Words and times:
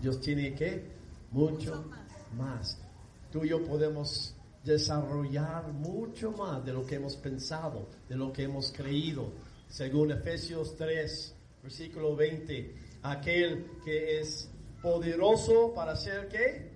Dios 0.00 0.20
tiene 0.20 0.54
que 0.54 0.84
mucho 1.30 1.84
más. 2.36 2.78
Tú 3.30 3.44
y 3.44 3.48
yo 3.48 3.64
podemos 3.64 4.34
desarrollar 4.64 5.72
mucho 5.72 6.30
más 6.32 6.64
de 6.64 6.72
lo 6.72 6.86
que 6.86 6.96
hemos 6.96 7.16
pensado, 7.16 7.88
de 8.08 8.16
lo 8.16 8.32
que 8.32 8.44
hemos 8.44 8.70
creído. 8.72 9.32
Según 9.68 10.12
Efesios 10.12 10.76
3, 10.76 11.34
versículo 11.62 12.14
20, 12.14 12.74
aquel 13.02 13.66
que 13.84 14.20
es 14.20 14.48
poderoso 14.82 15.72
para 15.74 15.92
hacer 15.92 16.28
qué? 16.28 16.70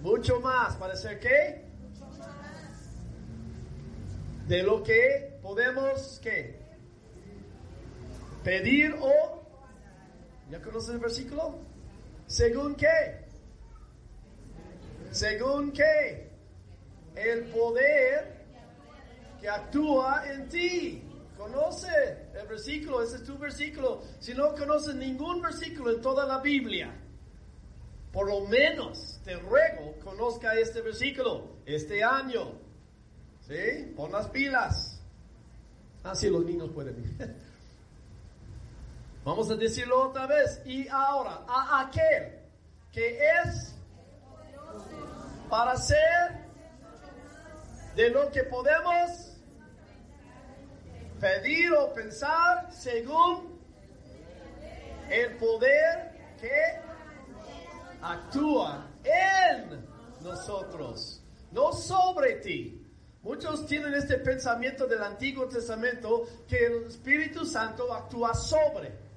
Mucho 0.00 0.40
más. 0.40 0.76
¿Para 0.76 0.94
hacer 0.94 1.18
qué? 1.18 1.64
De 4.46 4.62
lo 4.62 4.82
que 4.82 5.38
podemos 5.40 6.20
qué? 6.22 6.60
Pedir 8.44 8.94
o... 9.00 9.42
¿Ya 10.50 10.60
conoces 10.60 10.90
el 10.90 10.98
versículo? 10.98 11.71
¿Según 12.32 12.74
qué? 12.76 13.26
¿Según 15.10 15.70
qué? 15.70 16.30
El 17.14 17.44
poder 17.50 18.46
que 19.38 19.50
actúa 19.50 20.24
en 20.32 20.48
ti. 20.48 21.02
Conoce 21.36 21.90
el 22.34 22.46
versículo, 22.48 23.02
ese 23.02 23.16
es 23.16 23.24
tu 23.24 23.36
versículo. 23.36 24.00
Si 24.18 24.32
no 24.32 24.54
conoces 24.54 24.94
ningún 24.94 25.42
versículo 25.42 25.94
en 25.94 26.00
toda 26.00 26.24
la 26.24 26.38
Biblia, 26.38 26.98
por 28.10 28.26
lo 28.30 28.46
menos 28.46 29.20
te 29.26 29.36
ruego 29.36 29.94
conozca 30.02 30.54
este 30.54 30.80
versículo 30.80 31.58
este 31.66 32.02
año. 32.02 32.52
¿Sí? 33.46 33.92
Pon 33.94 34.10
las 34.10 34.28
pilas. 34.28 35.02
Así 36.02 36.30
los 36.30 36.46
niños 36.46 36.70
pueden. 36.72 37.14
Vamos 39.24 39.50
a 39.50 39.56
decirlo 39.56 40.08
otra 40.08 40.26
vez. 40.26 40.60
Y 40.64 40.88
ahora, 40.88 41.44
a 41.46 41.82
aquel 41.82 42.40
que 42.90 43.18
es 43.18 43.74
para 45.48 45.76
ser 45.76 46.42
de 47.94 48.10
lo 48.10 48.30
que 48.32 48.42
podemos 48.44 49.36
pedir 51.20 51.72
o 51.72 51.92
pensar 51.94 52.72
según 52.72 53.60
el 55.08 55.36
poder 55.36 56.12
que 56.40 56.80
actúa 58.00 58.86
en 59.04 59.86
nosotros, 60.20 61.22
no 61.52 61.72
sobre 61.72 62.36
ti. 62.36 62.78
Muchos 63.22 63.66
tienen 63.66 63.94
este 63.94 64.18
pensamiento 64.18 64.86
del 64.88 65.00
Antiguo 65.00 65.46
Testamento 65.46 66.26
que 66.48 66.66
el 66.66 66.86
Espíritu 66.88 67.46
Santo 67.46 67.92
actúa 67.92 68.34
sobre. 68.34 69.11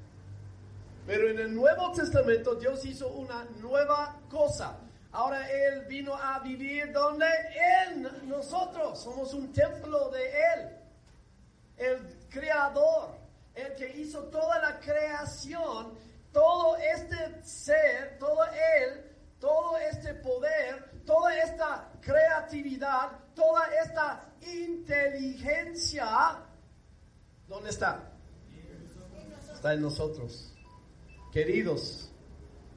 Pero 1.06 1.30
en 1.30 1.39
el 1.39 1.53
Nuevo 1.53 1.92
Testamento 1.92 2.56
Dios 2.56 2.84
hizo 2.86 3.08
una 3.09 3.45
nueva 3.61 4.20
cosa. 4.30 4.80
Ahora 5.12 5.50
Él 5.50 5.86
vino 5.88 6.16
a 6.16 6.39
vivir 6.39 6.92
donde 6.92 7.28
en 7.92 8.28
nosotros 8.28 9.00
somos 9.00 9.34
un 9.34 9.53
templo 9.53 10.09
de 10.09 10.30
Él. 10.30 10.70
El 11.78 12.28
creador, 12.29 13.16
el 13.53 13.75
que 13.75 13.97
hizo 13.97 14.24
toda 14.24 14.59
la 14.59 14.79
creación, 14.79 15.94
todo 16.31 16.75
este 16.78 17.44
ser, 17.44 18.18
todo 18.18 18.44
Él, 18.46 19.06
todo 19.40 19.78
este 19.78 20.16
poder, 20.16 21.03
toda 21.06 21.38
esta 21.38 21.91
creatividad, 22.02 23.12
toda 23.35 23.68
esta 23.84 24.22
inteligencia, 24.41 26.40
¿dónde 27.47 27.69
está? 27.69 28.12
Está 29.53 29.74
en 29.74 29.81
nosotros. 29.81 30.54
Queridos, 31.35 32.09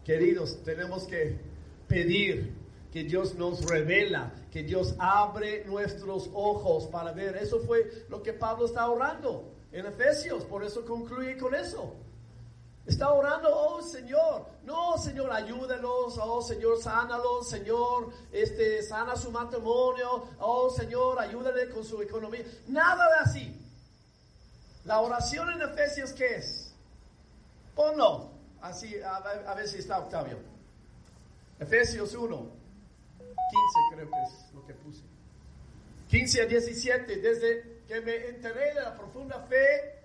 queridos, 0.04 0.64
tenemos 0.64 1.04
que 1.04 1.38
pedir 1.86 2.56
que 2.92 3.04
Dios 3.04 3.36
nos 3.36 3.64
revela, 3.64 4.32
que 4.50 4.64
Dios 4.64 4.96
abre 4.98 5.64
nuestros 5.64 6.28
ojos 6.34 6.88
para 6.88 7.12
ver. 7.12 7.36
Eso 7.36 7.60
fue 7.60 8.04
lo 8.08 8.20
que 8.20 8.32
Pablo 8.32 8.66
está 8.66 8.91
orando 8.91 9.54
en 9.70 9.86
Efesios, 9.86 10.44
por 10.44 10.64
eso 10.64 10.84
concluye 10.84 11.38
con 11.38 11.54
eso. 11.54 11.94
Está 12.84 13.12
orando, 13.12 13.48
oh 13.48 13.80
Señor, 13.80 14.48
no 14.64 14.98
Señor, 14.98 15.30
ayúdenos, 15.30 16.19
oh 16.20 16.42
Señor, 16.42 16.82
sánalos, 16.82 17.48
Señor, 17.48 18.10
este, 18.32 18.82
sana 18.82 19.14
su 19.14 19.30
matrimonio, 19.30 20.25
oh 20.40 20.69
Señor, 20.69 21.20
ayúdale 21.20 21.70
con 21.70 21.84
su 21.84 22.02
economía. 22.02 22.44
Nada 22.66 23.04
de 23.06 23.20
así. 23.20 23.56
La 24.84 25.00
oración 25.00 25.48
en 25.52 25.62
Efesios, 25.62 26.12
¿qué 26.12 26.38
es? 26.38 26.75
Ponlo. 27.76 28.38
Así, 28.60 28.94
a, 29.02 29.54
ver 29.54 29.69
si 29.69 29.78
está 29.78 29.98
Octavio. 29.98 30.38
Efesios 31.60 32.14
1, 32.14 32.36
15 32.36 33.30
creo 33.92 34.10
que 34.10 34.22
es 34.22 34.54
lo 34.54 34.66
que 34.66 34.74
puse. 34.74 35.02
15 36.08 36.42
a 36.42 36.46
17, 36.46 37.16
desde 37.16 37.82
que 37.86 38.00
me 38.00 38.28
enteré 38.28 38.74
de 38.74 38.80
la 38.80 38.94
profunda 38.94 39.41
fe 39.41 39.98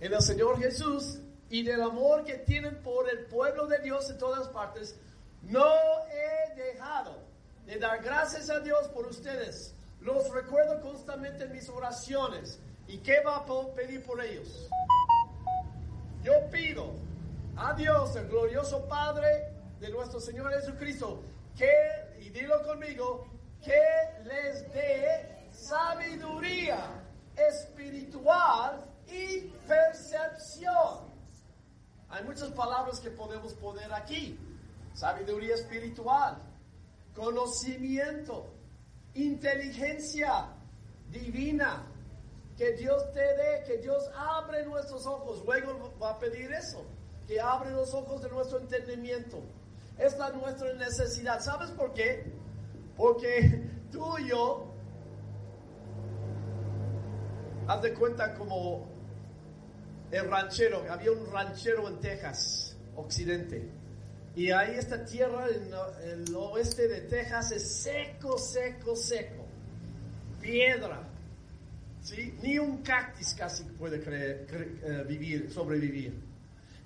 en 0.00 0.12
el 0.12 0.22
Señor 0.22 0.58
Jesús 0.58 1.18
y 1.48 1.62
del 1.62 1.82
amor 1.82 2.24
que 2.24 2.38
tienen 2.38 2.82
por 2.82 3.08
el 3.10 3.26
pueblo 3.26 3.66
de 3.66 3.78
Dios 3.80 4.08
en 4.10 4.18
todas 4.18 4.48
partes, 4.48 4.96
no 5.42 5.66
he 6.08 6.54
dejado 6.54 7.18
de 7.66 7.78
dar 7.78 8.02
gracias 8.02 8.50
a 8.50 8.60
Dios 8.60 8.88
por 8.88 9.06
ustedes. 9.06 9.74
Los 10.00 10.32
recuerdo 10.32 10.80
constantemente 10.80 11.44
en 11.44 11.52
mis 11.52 11.68
oraciones. 11.68 12.58
¿Y 12.88 12.98
qué 12.98 13.20
va 13.20 13.36
a 13.36 13.74
pedir 13.74 14.02
por 14.02 14.20
ellos? 14.20 14.68
Yo 16.30 16.48
pido 16.48 16.94
a 17.56 17.74
Dios, 17.74 18.14
el 18.14 18.28
glorioso 18.28 18.86
Padre 18.86 19.52
de 19.80 19.90
nuestro 19.90 20.20
Señor 20.20 20.52
Jesucristo, 20.52 21.24
que, 21.56 21.68
y 22.20 22.30
dilo 22.30 22.62
conmigo, 22.62 23.26
que 23.60 23.82
les 24.22 24.72
dé 24.72 25.48
sabiduría 25.50 27.02
espiritual 27.34 28.84
y 29.08 29.40
percepción. 29.66 31.10
Hay 32.10 32.22
muchas 32.22 32.52
palabras 32.52 33.00
que 33.00 33.10
podemos 33.10 33.52
poner 33.54 33.92
aquí. 33.92 34.38
Sabiduría 34.94 35.56
espiritual, 35.56 36.36
conocimiento, 37.12 38.54
inteligencia 39.14 40.46
divina, 41.10 41.89
que 42.60 42.72
Dios 42.72 43.10
te 43.14 43.20
dé, 43.20 43.64
que 43.66 43.78
Dios 43.78 44.10
abre 44.14 44.66
nuestros 44.66 45.06
ojos. 45.06 45.42
Luego 45.46 45.94
va 45.98 46.10
a 46.10 46.18
pedir 46.18 46.52
eso, 46.52 46.84
que 47.26 47.40
abre 47.40 47.70
los 47.70 47.94
ojos 47.94 48.20
de 48.20 48.28
nuestro 48.28 48.58
entendimiento. 48.58 49.40
Es 49.96 50.18
la 50.18 50.28
nuestra 50.28 50.70
necesidad. 50.74 51.40
¿Sabes 51.40 51.70
por 51.70 51.94
qué? 51.94 52.22
Porque 52.98 53.62
tú 53.90 54.18
y 54.18 54.28
yo, 54.28 54.74
haz 57.66 57.80
de 57.80 57.94
cuenta 57.94 58.34
como 58.34 58.86
el 60.10 60.28
ranchero, 60.28 60.84
había 60.90 61.12
un 61.12 61.32
ranchero 61.32 61.88
en 61.88 61.98
Texas, 61.98 62.76
occidente. 62.94 63.70
Y 64.36 64.50
ahí 64.50 64.74
esta 64.74 65.02
tierra 65.06 65.46
en 65.48 66.24
el 66.26 66.36
oeste 66.36 66.88
de 66.88 67.00
Texas 67.00 67.52
es 67.52 67.82
seco, 67.82 68.36
seco, 68.36 68.94
seco. 68.94 69.46
Piedra, 70.42 71.09
ni 72.42 72.58
un 72.58 72.82
cactus 72.82 73.34
casi 73.34 73.64
puede 73.64 74.00
eh, 74.06 75.04
vivir, 75.06 75.52
sobrevivir. 75.52 76.30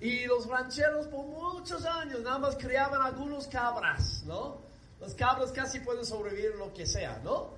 Y 0.01 0.25
los 0.25 0.47
rancheros 0.47 1.07
por 1.07 1.25
muchos 1.25 1.85
años 1.85 2.21
nada 2.21 2.39
más 2.39 2.55
criaban 2.57 3.01
algunos 3.01 3.47
cabras, 3.47 4.23
¿no? 4.25 4.57
Los 4.99 5.15
cabras 5.15 5.51
casi 5.51 5.79
pueden 5.79 6.05
sobrevivir 6.05 6.55
lo 6.55 6.73
que 6.73 6.85
sea, 6.85 7.19
¿no? 7.23 7.49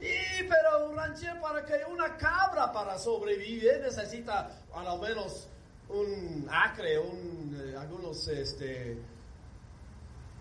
Y 0.00 0.42
pero 0.48 0.88
un 0.90 0.96
ranchero 0.96 1.40
para 1.40 1.64
que 1.64 1.84
una 1.90 2.16
cabra 2.16 2.72
para 2.72 2.98
sobrevivir 2.98 3.80
necesita 3.80 4.50
al 4.74 5.00
menos 5.00 5.48
un 5.88 6.48
acre, 6.50 6.98
un, 6.98 7.56
eh, 7.72 7.76
algunos 7.76 8.26
este, 8.28 8.98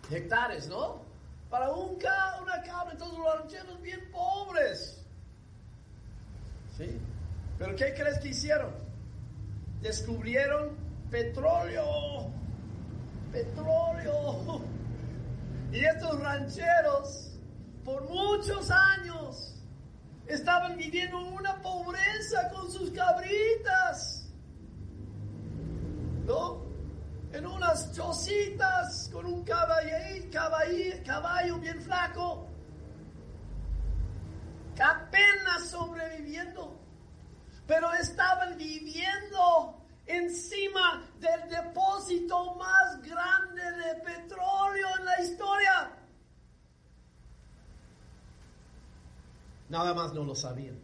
hectáreas, 0.09 0.68
¿no? 0.68 1.01
Para 1.50 1.69
un, 1.71 1.95
una 1.95 2.62
cabra, 2.63 2.91
entonces 2.91 3.18
los 3.18 3.39
rancheros 3.39 3.81
bien 3.81 4.12
pobres. 4.12 5.03
¿Sí? 6.78 7.00
Pero 7.60 7.75
¿qué 7.75 7.94
crees 7.94 8.20
que 8.20 8.30
hicieron? 8.30 8.72
Descubrieron 9.81 10.75
petróleo. 11.12 12.31
Petróleo 13.31 14.62
Y 15.72 15.84
estos 15.86 16.20
rancheros, 16.20 17.31
por 17.84 18.08
muchos 18.10 18.70
años, 18.70 19.56
estaban 20.28 20.78
viviendo 20.78 21.20
una 21.20 21.62
pobreza 21.62 22.50
con 22.54 22.72
sus 22.72 22.92
cabritas. 22.92 24.31
¿No? 26.26 26.64
En 27.34 27.46
unas 27.48 27.92
chocitas 27.94 29.10
con 29.12 29.26
un 29.26 29.44
caballo, 29.44 29.90
caballo, 30.31 31.04
caballo 31.06 31.58
bien 31.60 31.81
flaco. 31.81 32.53
Apenas 34.80 35.70
sobreviviendo. 35.70 36.80
Pero 37.68 37.92
estaban 37.94 38.58
viviendo 38.58 39.81
encima 40.06 41.10
del 41.20 41.50
depósito 41.50 42.56
más 42.56 43.02
grande 43.02 43.64
de 43.64 43.96
petróleo 44.02 44.88
en 45.00 45.06
la 45.06 45.22
historia. 45.22 45.92
Nada 49.70 49.94
más 49.94 50.14
no 50.14 50.24
lo 50.24 50.36
sabían. 50.36 50.80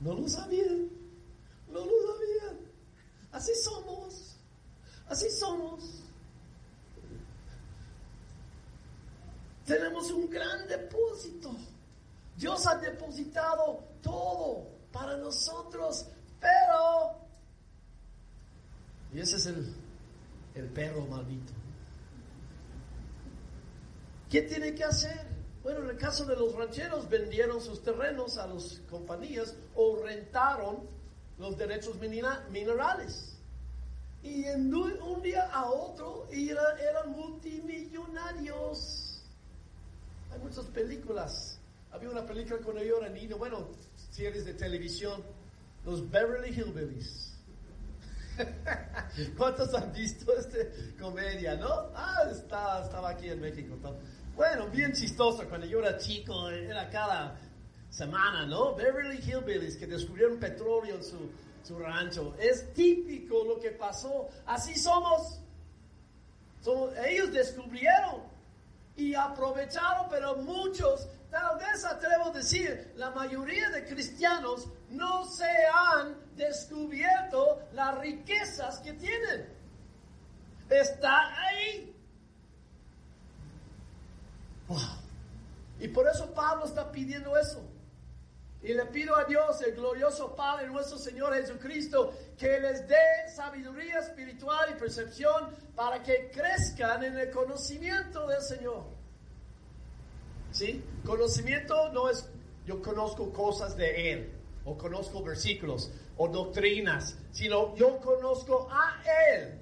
No 0.00 0.14
lo 0.14 0.28
sabían. 0.28 0.88
No 1.68 1.80
lo 1.84 1.92
sabían. 2.06 2.58
Así 3.32 3.54
somos. 3.54 4.36
Así 5.08 5.30
somos. 5.30 6.02
Tenemos 9.66 10.10
un 10.10 10.30
gran 10.30 10.66
depósito. 10.68 10.85
Dios 12.36 12.66
ha 12.66 12.76
depositado 12.76 13.84
todo 14.02 14.68
para 14.92 15.16
nosotros, 15.16 16.06
pero... 16.40 17.26
Y 19.12 19.20
ese 19.20 19.36
es 19.36 19.46
el, 19.46 19.74
el 20.54 20.68
perro 20.68 21.06
maldito. 21.06 21.52
¿Qué 24.30 24.42
tiene 24.42 24.74
que 24.74 24.84
hacer? 24.84 25.26
Bueno, 25.62 25.84
en 25.84 25.90
el 25.90 25.96
caso 25.96 26.26
de 26.26 26.36
los 26.36 26.54
rancheros, 26.54 27.08
vendieron 27.08 27.60
sus 27.60 27.82
terrenos 27.82 28.38
a 28.38 28.46
las 28.46 28.80
compañías 28.90 29.56
o 29.74 30.02
rentaron 30.04 30.88
los 31.38 31.56
derechos 31.56 31.96
minerales. 31.98 33.32
Y 34.22 34.44
en 34.44 34.74
un 34.74 35.22
día 35.22 35.48
a 35.52 35.70
otro 35.70 36.28
eran 36.30 37.12
multimillonarios. 37.12 39.22
Hay 40.32 40.38
muchas 40.40 40.66
películas. 40.66 41.55
Había 41.96 42.10
una 42.10 42.26
película 42.26 42.60
cuando 42.62 42.84
yo 42.84 42.98
era 42.98 43.08
niño, 43.08 43.38
bueno, 43.38 43.70
series 44.10 44.44
de 44.44 44.52
televisión, 44.52 45.24
los 45.82 46.10
Beverly 46.10 46.50
Hillbillies. 46.50 47.38
¿Cuántos 49.38 49.72
han 49.72 49.94
visto 49.94 50.30
esta 50.36 50.58
comedia, 51.00 51.56
no? 51.56 51.90
Ah, 51.94 52.28
estaba, 52.30 52.84
estaba 52.84 53.08
aquí 53.08 53.30
en 53.30 53.40
México. 53.40 53.78
Bueno, 54.34 54.68
bien 54.68 54.92
chistoso. 54.92 55.48
Cuando 55.48 55.66
yo 55.66 55.78
era 55.78 55.96
chico, 55.96 56.50
era 56.50 56.90
cada 56.90 57.40
semana, 57.88 58.44
¿no? 58.44 58.74
Beverly 58.74 59.16
Hillbillies 59.16 59.78
que 59.78 59.86
descubrieron 59.86 60.38
petróleo 60.38 60.96
en 60.96 61.02
su, 61.02 61.30
su 61.62 61.78
rancho. 61.78 62.36
Es 62.38 62.74
típico 62.74 63.42
lo 63.42 63.58
que 63.58 63.70
pasó. 63.70 64.28
Así 64.44 64.76
somos. 64.76 65.40
somos. 66.60 66.92
Ellos 67.06 67.32
descubrieron 67.32 68.20
y 68.96 69.14
aprovecharon, 69.14 70.08
pero 70.10 70.36
muchos, 70.36 71.08
tal 71.30 71.58
vez 71.58 71.84
atrevo 71.84 72.26
a 72.26 72.32
decir, 72.32 72.92
la 72.96 73.10
mayoría 73.10 73.70
de 73.70 73.84
cristianos 73.84 74.68
no 74.90 75.24
se 75.24 75.50
han 75.72 76.16
descubierto 76.36 77.60
las 77.72 77.98
riquezas 77.98 78.78
que 78.80 78.92
tienen. 78.94 79.48
Está 80.68 81.46
ahí. 81.46 81.94
Y 85.78 85.88
por 85.88 86.08
eso 86.08 86.32
Pablo 86.32 86.64
está 86.64 86.90
pidiendo 86.90 87.36
eso. 87.36 87.62
Y 88.62 88.74
le 88.74 88.86
pido 88.86 89.14
a 89.14 89.24
Dios, 89.24 89.60
el 89.62 89.76
glorioso 89.76 90.34
Padre, 90.34 90.66
nuestro 90.66 90.98
Señor 90.98 91.34
Jesucristo, 91.34 92.12
que 92.36 92.58
les 92.58 92.88
dé 92.88 93.28
sabiduría 93.32 94.00
espiritual 94.00 94.70
y 94.70 94.74
percepción 94.74 95.54
para 95.76 96.02
que 96.02 96.30
crezcan 96.32 97.04
en 97.04 97.16
el 97.16 97.30
conocimiento 97.30 98.26
del 98.26 98.42
Señor. 98.42 98.95
¿Sí? 100.56 100.82
Conocimiento 101.04 101.92
no 101.92 102.08
es 102.08 102.26
yo 102.64 102.80
conozco 102.80 103.30
cosas 103.30 103.76
de 103.76 104.10
Él, 104.10 104.32
o 104.64 104.78
conozco 104.78 105.22
versículos, 105.22 105.92
o 106.16 106.28
doctrinas, 106.28 107.14
sino 107.30 107.76
yo 107.76 108.00
conozco 108.00 108.66
a 108.70 109.02
Él. 109.34 109.60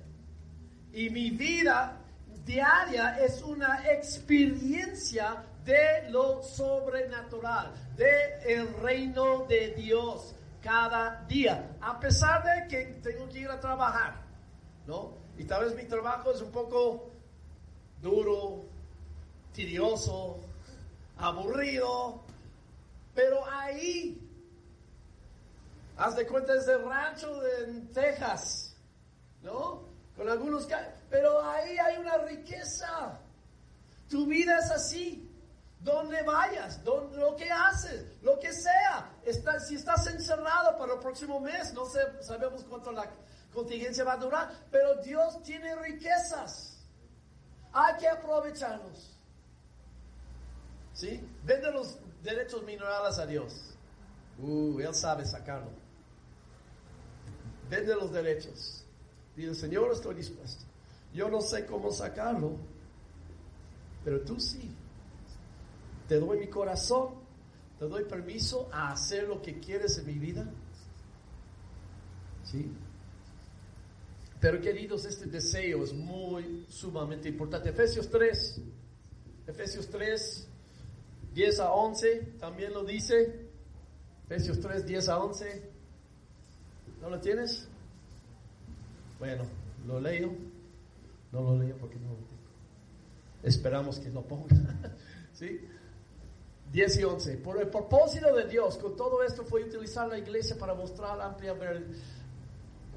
Y 0.92 1.10
mi 1.10 1.30
vida 1.30 2.00
diaria 2.44 3.18
es 3.18 3.42
una 3.42 3.90
experiencia 3.90 5.44
de 5.64 6.10
lo 6.10 6.44
sobrenatural, 6.44 7.72
de 7.96 8.54
el 8.54 8.72
reino 8.74 9.46
de 9.46 9.74
Dios 9.74 10.36
cada 10.62 11.24
día, 11.26 11.76
a 11.80 11.98
pesar 11.98 12.44
de 12.44 12.68
que 12.68 12.84
tengo 13.02 13.28
que 13.30 13.40
ir 13.40 13.48
a 13.48 13.58
trabajar, 13.58 14.22
¿no? 14.86 15.18
Y 15.36 15.42
tal 15.42 15.64
vez 15.64 15.74
mi 15.74 15.88
trabajo 15.88 16.30
es 16.30 16.40
un 16.40 16.52
poco 16.52 17.10
duro, 18.00 18.62
tedioso, 19.52 20.38
aburrido, 21.18 22.22
pero 23.14 23.44
ahí, 23.50 24.20
haz 25.96 26.16
de 26.16 26.26
cuenta, 26.26 26.54
es 26.54 26.66
el 26.68 26.84
rancho 26.84 27.40
de 27.40 27.80
Texas, 27.92 28.74
¿no? 29.42 29.82
Con 30.16 30.28
algunos, 30.28 30.68
pero 31.10 31.42
ahí 31.42 31.76
hay 31.78 31.96
una 31.98 32.18
riqueza. 32.18 33.18
Tu 34.08 34.26
vida 34.26 34.58
es 34.58 34.70
así 34.70 35.30
donde 35.80 36.22
vayas, 36.22 36.82
donde, 36.82 37.18
lo 37.18 37.36
que 37.36 37.50
haces, 37.50 38.06
lo 38.22 38.38
que 38.40 38.52
sea. 38.52 39.12
Está, 39.24 39.60
si 39.60 39.76
estás 39.76 40.06
encerrado 40.06 40.76
para 40.78 40.94
el 40.94 41.00
próximo 41.00 41.40
mes, 41.40 41.72
no 41.74 41.86
sé, 41.86 42.00
sabemos 42.22 42.64
cuánto 42.64 42.90
la 42.90 43.08
contingencia 43.52 44.04
va 44.04 44.14
a 44.14 44.16
durar, 44.16 44.50
pero 44.70 44.96
Dios 45.02 45.42
tiene 45.42 45.74
riquezas. 45.76 46.78
Hay 47.72 47.96
que 47.98 48.08
aprovecharlos. 48.08 49.13
¿Sí? 50.94 51.20
Vende 51.44 51.70
los 51.72 51.98
derechos 52.22 52.62
minerales 52.62 53.18
a 53.18 53.26
Dios. 53.26 53.74
Uh, 54.38 54.78
Él 54.80 54.94
sabe 54.94 55.26
sacarlo. 55.26 55.70
Vende 57.68 57.94
los 57.94 58.12
derechos. 58.12 58.84
Dice, 59.36 59.54
Señor, 59.54 59.90
estoy 59.92 60.14
dispuesto. 60.14 60.64
Yo 61.12 61.28
no 61.28 61.40
sé 61.40 61.66
cómo 61.66 61.90
sacarlo, 61.90 62.56
pero 64.04 64.20
tú 64.20 64.38
sí. 64.38 64.74
Te 66.08 66.18
doy 66.18 66.38
mi 66.38 66.48
corazón, 66.48 67.14
te 67.78 67.86
doy 67.86 68.04
permiso 68.04 68.68
a 68.72 68.92
hacer 68.92 69.26
lo 69.28 69.40
que 69.42 69.58
quieres 69.58 69.98
en 69.98 70.06
mi 70.06 70.14
vida. 70.14 70.46
¿Sí? 72.44 72.70
Pero 74.40 74.60
queridos, 74.60 75.06
este 75.06 75.26
deseo 75.26 75.84
es 75.84 75.92
muy 75.92 76.66
sumamente 76.68 77.28
importante. 77.28 77.70
Efesios 77.70 78.10
3, 78.10 78.60
Efesios 79.46 79.88
3, 79.88 80.48
10 81.34 81.60
a 81.60 81.72
11, 81.72 82.34
también 82.38 82.72
lo 82.72 82.84
dice. 82.84 83.48
Efesios 84.26 84.60
3, 84.60 84.86
10 84.86 85.08
a 85.08 85.18
11. 85.18 85.70
¿No 87.02 87.10
lo 87.10 87.20
tienes? 87.20 87.68
Bueno, 89.18 89.44
lo 89.86 90.00
leo. 90.00 90.32
No 91.32 91.42
lo 91.42 91.58
leo 91.58 91.76
porque 91.76 91.96
no 91.96 92.10
lo 92.10 92.14
tengo. 92.14 92.42
Esperamos 93.42 93.98
que 93.98 94.10
lo 94.10 94.22
ponga. 94.22 94.56
¿Sí? 95.34 95.60
10 96.72 96.98
y 96.98 97.04
11. 97.04 97.36
Por 97.38 97.60
el 97.60 97.68
propósito 97.68 98.34
de 98.34 98.46
Dios, 98.46 98.78
con 98.78 98.96
todo 98.96 99.22
esto 99.22 99.44
fue 99.44 99.64
utilizar 99.64 100.08
la 100.08 100.18
iglesia 100.18 100.56
para 100.56 100.74
mostrar 100.74 101.20
amplia, 101.20 101.54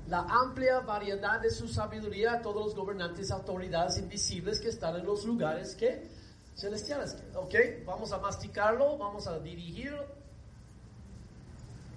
la 0.08 0.22
amplia 0.22 0.80
variedad 0.82 1.42
de 1.42 1.50
su 1.50 1.68
sabiduría 1.68 2.34
a 2.34 2.42
todos 2.42 2.68
los 2.68 2.76
gobernantes, 2.76 3.32
autoridades 3.32 3.98
invisibles 3.98 4.60
que 4.60 4.70
están 4.70 4.96
en 4.96 5.06
los 5.06 5.26
lugares 5.26 5.76
que 5.76 6.08
celestiales. 6.58 7.16
Ok, 7.36 7.54
vamos 7.86 8.12
a 8.12 8.18
masticarlo, 8.18 8.98
vamos 8.98 9.28
a 9.28 9.40
dirigirlo. 9.40 10.06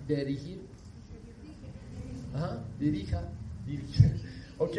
Dirigir. 0.07 0.69
Ajá, 2.35 2.63
dirija, 2.79 3.23
dirija. 3.67 4.05
Ok, 4.59 4.77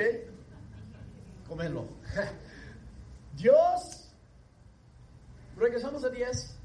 comerlo. 1.48 1.88
Dios, 3.36 4.14
regresamos 5.58 6.04
a 6.04 6.10
10. 6.10 6.56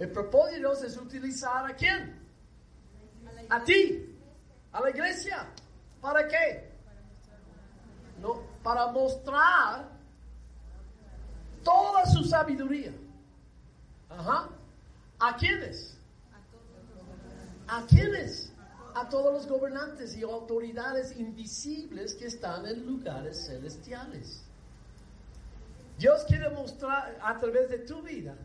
El 0.00 0.10
propósito 0.10 0.72
es 0.72 0.96
utilizar 0.96 1.70
a 1.70 1.76
quién? 1.76 2.20
A 3.48 3.62
ti, 3.62 4.18
a 4.72 4.80
la 4.80 4.90
iglesia. 4.90 5.46
¿Para 6.00 6.26
qué? 6.26 6.68
No, 8.20 8.42
para 8.64 8.88
mostrar 8.88 9.94
toda 11.64 12.06
su 12.06 12.22
sabiduría. 12.24 12.92
Ajá. 14.08 14.48
¿A 15.18 15.36
quiénes? 15.36 15.96
¿A 17.66 17.84
quiénes? 17.86 18.52
A 18.94 19.08
todos 19.08 19.32
los 19.32 19.46
gobernantes 19.48 20.16
y 20.16 20.22
autoridades 20.22 21.16
invisibles 21.18 22.14
que 22.14 22.26
están 22.26 22.66
en 22.66 22.86
lugares 22.86 23.46
celestiales. 23.46 24.42
Dios 25.98 26.24
quiere 26.24 26.50
mostrar 26.50 27.18
a 27.22 27.38
través 27.38 27.70
de 27.70 27.78
tu 27.78 28.02
vida. 28.02 28.36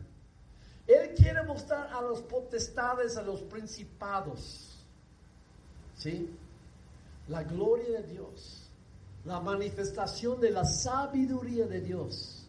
Él 0.86 1.14
quiere 1.14 1.42
mostrar 1.44 1.92
a 1.92 2.00
los 2.00 2.20
potestades, 2.22 3.16
a 3.16 3.22
los 3.22 3.42
principados. 3.42 4.84
¿Sí? 5.96 6.30
La 7.28 7.44
gloria 7.44 8.00
de 8.00 8.08
Dios. 8.08 8.68
La 9.24 9.40
manifestación 9.40 10.40
de 10.40 10.50
la 10.50 10.64
sabiduría 10.64 11.66
de 11.66 11.80
Dios. 11.80 12.39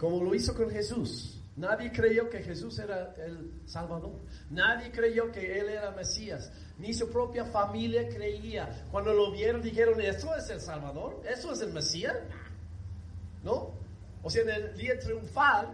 Como 0.00 0.24
lo 0.24 0.34
hizo 0.34 0.54
con 0.54 0.70
Jesús. 0.70 1.38
Nadie 1.56 1.92
creyó 1.92 2.30
que 2.30 2.42
Jesús 2.42 2.78
era 2.78 3.14
el 3.18 3.60
Salvador. 3.66 4.18
Nadie 4.48 4.90
creyó 4.90 5.30
que 5.30 5.60
Él 5.60 5.68
era 5.68 5.90
Mesías. 5.90 6.50
Ni 6.78 6.94
su 6.94 7.10
propia 7.10 7.44
familia 7.44 8.08
creía. 8.08 8.86
Cuando 8.90 9.12
lo 9.12 9.30
vieron 9.30 9.60
dijeron, 9.60 10.00
¿eso 10.00 10.34
es 10.34 10.48
el 10.48 10.58
Salvador? 10.58 11.20
¿Eso 11.28 11.52
es 11.52 11.60
el 11.60 11.74
Mesías? 11.74 12.16
¿No? 13.42 13.74
O 14.22 14.30
sea, 14.30 14.40
en 14.40 14.48
el 14.48 14.74
día 14.78 14.98
triunfal, 14.98 15.68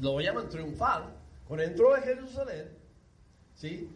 lo 0.00 0.20
llaman 0.20 0.48
triunfal, 0.48 1.12
cuando 1.48 1.64
entró 1.64 1.92
a 1.92 2.00
Jerusalén, 2.02 2.68
¿sí? 3.56 3.90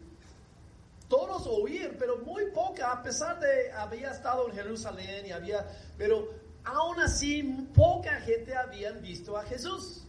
Todos 1.09 1.47
oían, 1.47 1.95
pero 1.97 2.19
muy 2.19 2.51
poca, 2.51 2.93
a 2.93 3.03
pesar 3.05 3.39
de 3.39 3.71
había 3.73 4.11
estado 4.11 4.49
en 4.49 4.55
Jerusalén 4.55 5.27
y 5.27 5.31
había, 5.31 5.65
pero 5.97 6.29
aún 6.65 7.01
así 7.01 7.43
poca 7.75 8.21
gente 8.21 8.55
habían 8.55 9.01
visto 9.01 9.37
a 9.37 9.45
Jesús. 9.45 10.05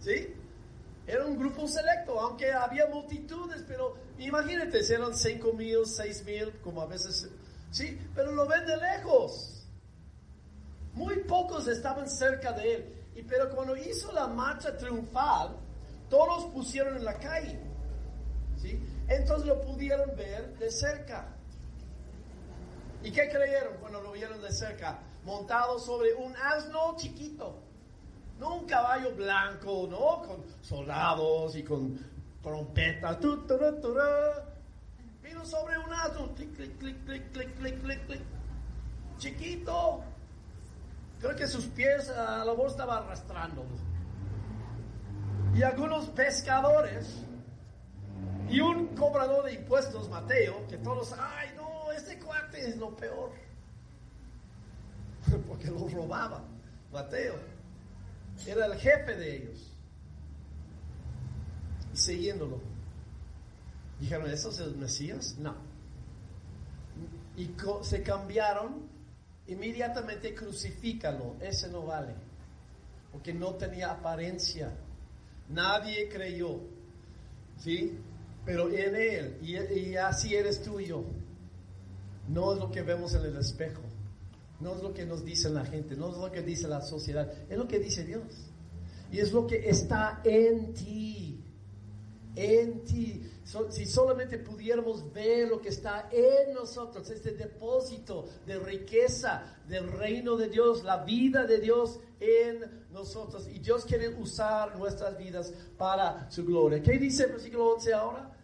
¿Sí? 0.00 0.34
Era 1.06 1.26
un 1.26 1.38
grupo 1.38 1.66
selecto, 1.66 2.18
aunque 2.20 2.52
había 2.52 2.86
multitudes, 2.86 3.64
pero 3.66 3.96
imagínate, 4.18 4.80
eran 4.92 5.16
cinco 5.16 5.52
mil, 5.52 5.84
seis 5.84 6.24
mil, 6.24 6.52
como 6.60 6.80
a 6.82 6.86
veces, 6.86 7.28
sí, 7.70 7.98
pero 8.14 8.32
lo 8.32 8.46
ven 8.46 8.64
de 8.66 8.76
lejos. 8.76 9.66
Muy 10.94 11.16
pocos 11.24 11.66
estaban 11.68 12.08
cerca 12.08 12.52
de 12.52 12.74
él. 12.74 12.94
Y 13.14 13.22
pero 13.22 13.50
cuando 13.50 13.76
hizo 13.76 14.12
la 14.12 14.26
marcha 14.26 14.76
triunfal, 14.76 15.56
todos 16.08 16.44
pusieron 16.52 16.96
en 16.96 17.04
la 17.04 17.14
calle. 17.14 17.58
¿sí? 18.60 18.78
Entonces 19.08 19.46
lo 19.46 19.60
pudieron 19.60 20.14
ver 20.16 20.56
de 20.58 20.70
cerca. 20.70 21.26
¿Y 23.02 23.10
qué 23.10 23.28
creyeron 23.28 23.78
cuando 23.80 24.00
lo 24.00 24.12
vieron 24.12 24.40
de 24.40 24.52
cerca? 24.52 25.00
Montado 25.24 25.78
sobre 25.78 26.14
un 26.14 26.34
asno 26.36 26.96
chiquito. 26.96 27.60
No 28.38 28.56
un 28.56 28.66
caballo 28.66 29.14
blanco, 29.14 29.86
¿no? 29.88 30.26
Con 30.26 30.44
soldados 30.62 31.54
y 31.56 31.62
con 31.62 31.98
trompetas. 32.42 33.18
Vino 35.22 35.44
sobre 35.44 35.78
un 35.78 35.92
asno. 35.92 36.34
Clic, 36.34 36.54
clic, 36.54 36.78
clic, 36.78 37.04
clic, 37.04 37.32
clic, 37.32 37.54
clic, 37.58 37.82
clic, 37.82 38.06
clic. 38.06 38.22
Chiquito. 39.18 40.02
Creo 41.20 41.36
que 41.36 41.46
sus 41.46 41.66
pies 41.66 42.10
a 42.10 42.44
la 42.44 42.52
voz 42.52 42.72
estaba 42.72 42.98
arrastrando. 42.98 43.64
Y 45.54 45.62
algunos 45.62 46.06
pescadores 46.06 47.22
y 48.48 48.60
un 48.60 48.88
cobrador 48.88 49.44
de 49.44 49.54
impuestos, 49.54 50.08
Mateo, 50.08 50.66
que 50.68 50.78
todos, 50.78 51.14
ay 51.18 51.52
no, 51.56 51.92
ese 51.92 52.18
cuate 52.18 52.68
es 52.68 52.76
lo 52.76 52.94
peor. 52.96 53.30
Porque 55.48 55.68
lo 55.68 55.88
robaba. 55.88 56.44
Mateo 56.92 57.34
era 58.46 58.66
el 58.66 58.74
jefe 58.74 59.16
de 59.16 59.36
ellos. 59.36 59.72
Siguiéndolo. 61.92 62.60
Dijeron, 64.00 64.28
¿eso 64.30 64.50
es 64.50 64.58
el 64.58 64.76
Mesías? 64.76 65.36
No. 65.38 65.54
Y 67.36 67.50
se 67.82 68.02
cambiaron 68.02 68.90
inmediatamente 69.46 70.34
crucifícalo, 70.34 71.36
ese 71.40 71.68
no 71.68 71.86
vale, 71.86 72.14
porque 73.10 73.32
no 73.32 73.54
tenía 73.54 73.90
apariencia, 73.90 74.72
nadie 75.48 76.08
creyó, 76.08 76.60
¿sí? 77.58 77.98
Pero 78.44 78.70
en 78.70 78.94
él, 78.96 79.38
y, 79.42 79.56
y, 79.56 79.96
así 79.96 80.34
eres 80.34 80.62
tú 80.62 80.80
y 80.80 80.86
yo, 80.86 81.04
no 82.28 82.52
es 82.52 82.58
lo 82.58 82.70
que 82.70 82.82
vemos 82.82 83.14
en 83.14 83.24
el 83.24 83.36
espejo, 83.36 83.82
no 84.62 84.76
es 84.76 84.82
lo 84.82 84.94
que 84.94 85.04
nos 85.04 85.24
dice 85.24 85.50
la 85.50 85.64
gente, 85.64 85.96
no 85.96 86.10
es 86.10 86.16
lo 86.16 86.30
que 86.30 86.42
dice 86.42 86.68
la 86.68 86.80
sociedad, 86.80 87.30
es 87.50 87.58
lo 87.58 87.68
que 87.68 87.78
dice 87.78 88.04
Dios, 88.04 88.50
y 89.10 89.18
es 89.18 89.32
lo 89.32 89.46
que 89.46 89.68
está 89.68 90.20
en 90.24 90.72
ti, 90.72 91.44
en 92.34 92.84
ti 92.84 93.28
si 93.70 93.86
solamente 93.86 94.38
pudiéramos 94.38 95.12
ver 95.12 95.48
lo 95.48 95.60
que 95.60 95.68
está 95.68 96.08
en 96.10 96.54
nosotros, 96.54 97.10
este 97.10 97.32
depósito 97.32 98.28
de 98.46 98.58
riqueza 98.58 99.58
del 99.68 99.90
reino 99.92 100.36
de 100.36 100.48
Dios, 100.48 100.82
la 100.84 101.04
vida 101.04 101.44
de 101.44 101.58
Dios 101.58 102.00
en 102.20 102.86
nosotros. 102.90 103.48
Y 103.48 103.58
Dios 103.58 103.84
quiere 103.84 104.08
usar 104.08 104.78
nuestras 104.78 105.18
vidas 105.18 105.52
para 105.76 106.30
su 106.30 106.44
gloria. 106.44 106.82
¿Qué 106.82 106.98
dice 106.98 107.24
el 107.24 107.32
versículo 107.32 107.74
11 107.74 107.92
ahora? 107.92 108.36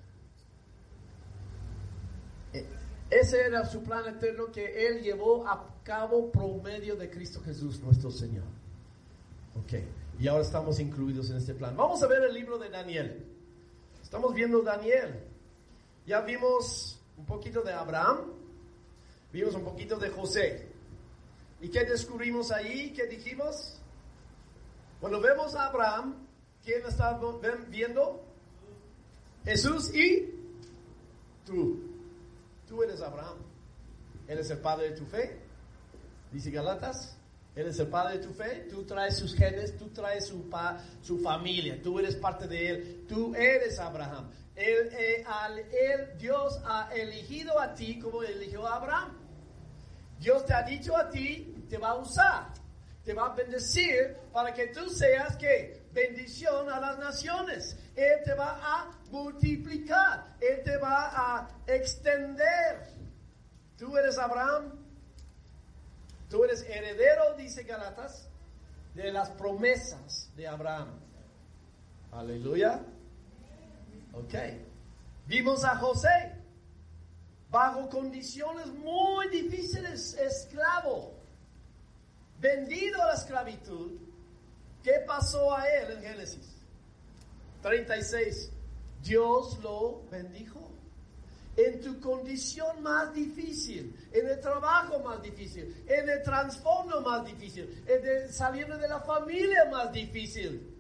Eh, 2.53 2.67
ese 3.11 3.41
era 3.41 3.65
su 3.65 3.83
plan 3.83 4.07
eterno 4.07 4.53
que 4.53 4.87
Él 4.87 5.03
llevó 5.03 5.47
a 5.47 5.75
cabo 5.83 6.31
por 6.31 6.63
medio 6.63 6.97
de 6.97 7.09
Cristo 7.09 7.41
Jesús, 7.43 7.81
nuestro 7.81 8.11
Señor. 8.11 8.45
Ok, 9.57 9.75
y 10.21 10.29
ahora 10.29 10.43
estamos 10.43 10.79
incluidos 10.79 11.31
en 11.31 11.39
este 11.39 11.55
plan. 11.55 11.77
Vamos 11.77 12.03
a 12.03 12.07
ver 12.07 12.23
el 12.23 12.35
libro 12.35 12.59
de 12.59 12.69
Daniel. 12.69 13.25
Estamos 14.03 14.35
viendo 14.35 14.63
Daniel. 14.63 15.21
Ya 16.07 16.21
vimos 16.21 16.99
un 17.17 17.25
poquito 17.25 17.63
de 17.63 17.73
Abraham, 17.73 18.33
vimos 19.33 19.55
un 19.55 19.65
poquito 19.65 19.97
de 19.99 20.11
José. 20.11 20.69
¿Y 21.61 21.69
qué 21.69 21.85
descubrimos 21.85 22.51
ahí? 22.51 22.93
¿Qué 22.93 23.07
dijimos? 23.07 23.81
Cuando 25.01 25.21
vemos 25.21 25.55
a 25.55 25.67
Abraham, 25.67 26.15
¿quién 26.65 26.85
está 26.87 27.19
viendo? 27.69 28.23
Jesús 29.45 29.95
y 29.95 30.35
tú. 31.45 31.88
Tú 32.69 32.83
eres 32.83 33.01
Abraham. 33.01 33.39
Él 34.27 34.39
es 34.39 34.51
el 34.51 34.59
padre 34.59 34.91
de 34.91 34.97
tu 34.97 35.07
fe. 35.07 35.41
Dice 36.31 36.51
Galatas. 36.51 37.19
Él 37.59 37.67
es 37.67 37.79
el 37.81 37.89
padre 37.89 38.19
de 38.19 38.25
tu 38.25 38.33
fe, 38.33 38.69
tú 38.71 38.85
traes 38.85 39.17
sus 39.17 39.35
genes, 39.35 39.77
tú 39.77 39.89
traes 39.89 40.29
su, 40.29 40.49
pa, 40.49 40.79
su 41.03 41.19
familia, 41.19 41.83
tú 41.83 41.99
eres 41.99 42.15
parte 42.15 42.47
de 42.47 42.69
él, 42.71 43.05
tú 43.09 43.35
eres 43.35 43.81
Abraham. 43.81 44.31
Él, 44.55 44.89
eh, 44.93 45.25
al, 45.27 45.65
Dios 46.19 46.61
ha 46.65 46.89
elegido 46.95 47.59
a 47.59 47.75
ti 47.75 47.99
como 47.99 48.23
eligió 48.23 48.65
a 48.65 48.77
Abraham. 48.77 49.13
Dios 50.21 50.47
te 50.47 50.55
ha 50.55 50.63
dicho 50.63 50.97
a 50.97 51.11
ti, 51.11 51.53
te 51.69 51.79
va 51.79 51.89
a 51.89 51.95
usar, 51.97 52.47
te 53.09 53.15
va 53.15 53.33
a 53.33 53.35
bendecir 53.35 54.19
para 54.35 54.53
que 54.53 54.67
tú 54.67 54.91
seas 54.91 55.35
que 55.39 55.89
bendición 55.95 56.69
a 56.69 56.79
las 56.79 56.99
naciones. 56.99 57.75
Él 57.97 58.21
te 58.23 58.35
va 58.35 58.61
a 58.63 58.91
multiplicar, 59.11 60.37
Él 60.39 60.63
te 60.63 60.77
va 60.77 61.09
a 61.15 61.49
extender. 61.67 62.87
Tú 63.79 63.97
eres 63.97 64.19
Abraham, 64.19 64.73
Tú 66.29 66.45
eres 66.45 66.61
heredero, 66.69 67.35
dice 67.39 67.63
Galatas, 67.63 68.29
de 68.95 69.11
las 69.11 69.31
promesas 69.31 70.31
de 70.37 70.47
Abraham. 70.47 70.91
Aleluya. 72.13 72.83
Ok. 74.13 74.35
Vimos 75.27 75.65
a 75.65 75.77
José 75.77 76.35
bajo 77.49 77.89
condiciones 77.89 78.67
muy 78.67 79.31
difíciles, 79.31 80.13
esclavo, 80.13 81.18
vendido 82.41 83.03
a 83.03 83.07
la 83.07 83.15
esclavitud. 83.15 83.93
¿Qué 84.83 85.03
pasó 85.07 85.55
a 85.55 85.67
él 85.69 85.93
en 85.93 86.03
Génesis 86.03 86.57
36? 87.63 88.51
Dios 89.03 89.59
lo 89.63 90.03
bendijo 90.11 90.69
en 91.59 91.81
tu 91.81 92.01
condición 92.01 92.83
más 92.83 93.13
difícil, 93.13 93.93
en 94.13 94.29
el 94.29 94.41
trabajo 94.41 95.01
más 95.01 95.21
difícil, 95.21 95.85
en 95.89 96.09
el 96.09 96.23
trasfondo 96.23 97.01
más 97.01 97.25
difícil, 97.25 97.83
en 97.87 98.07
el 98.07 98.33
saliendo 98.33 98.79
de 98.79 98.87
la 98.87 99.01
familia 99.01 99.65
más 99.65 99.93
difícil. 99.93 100.73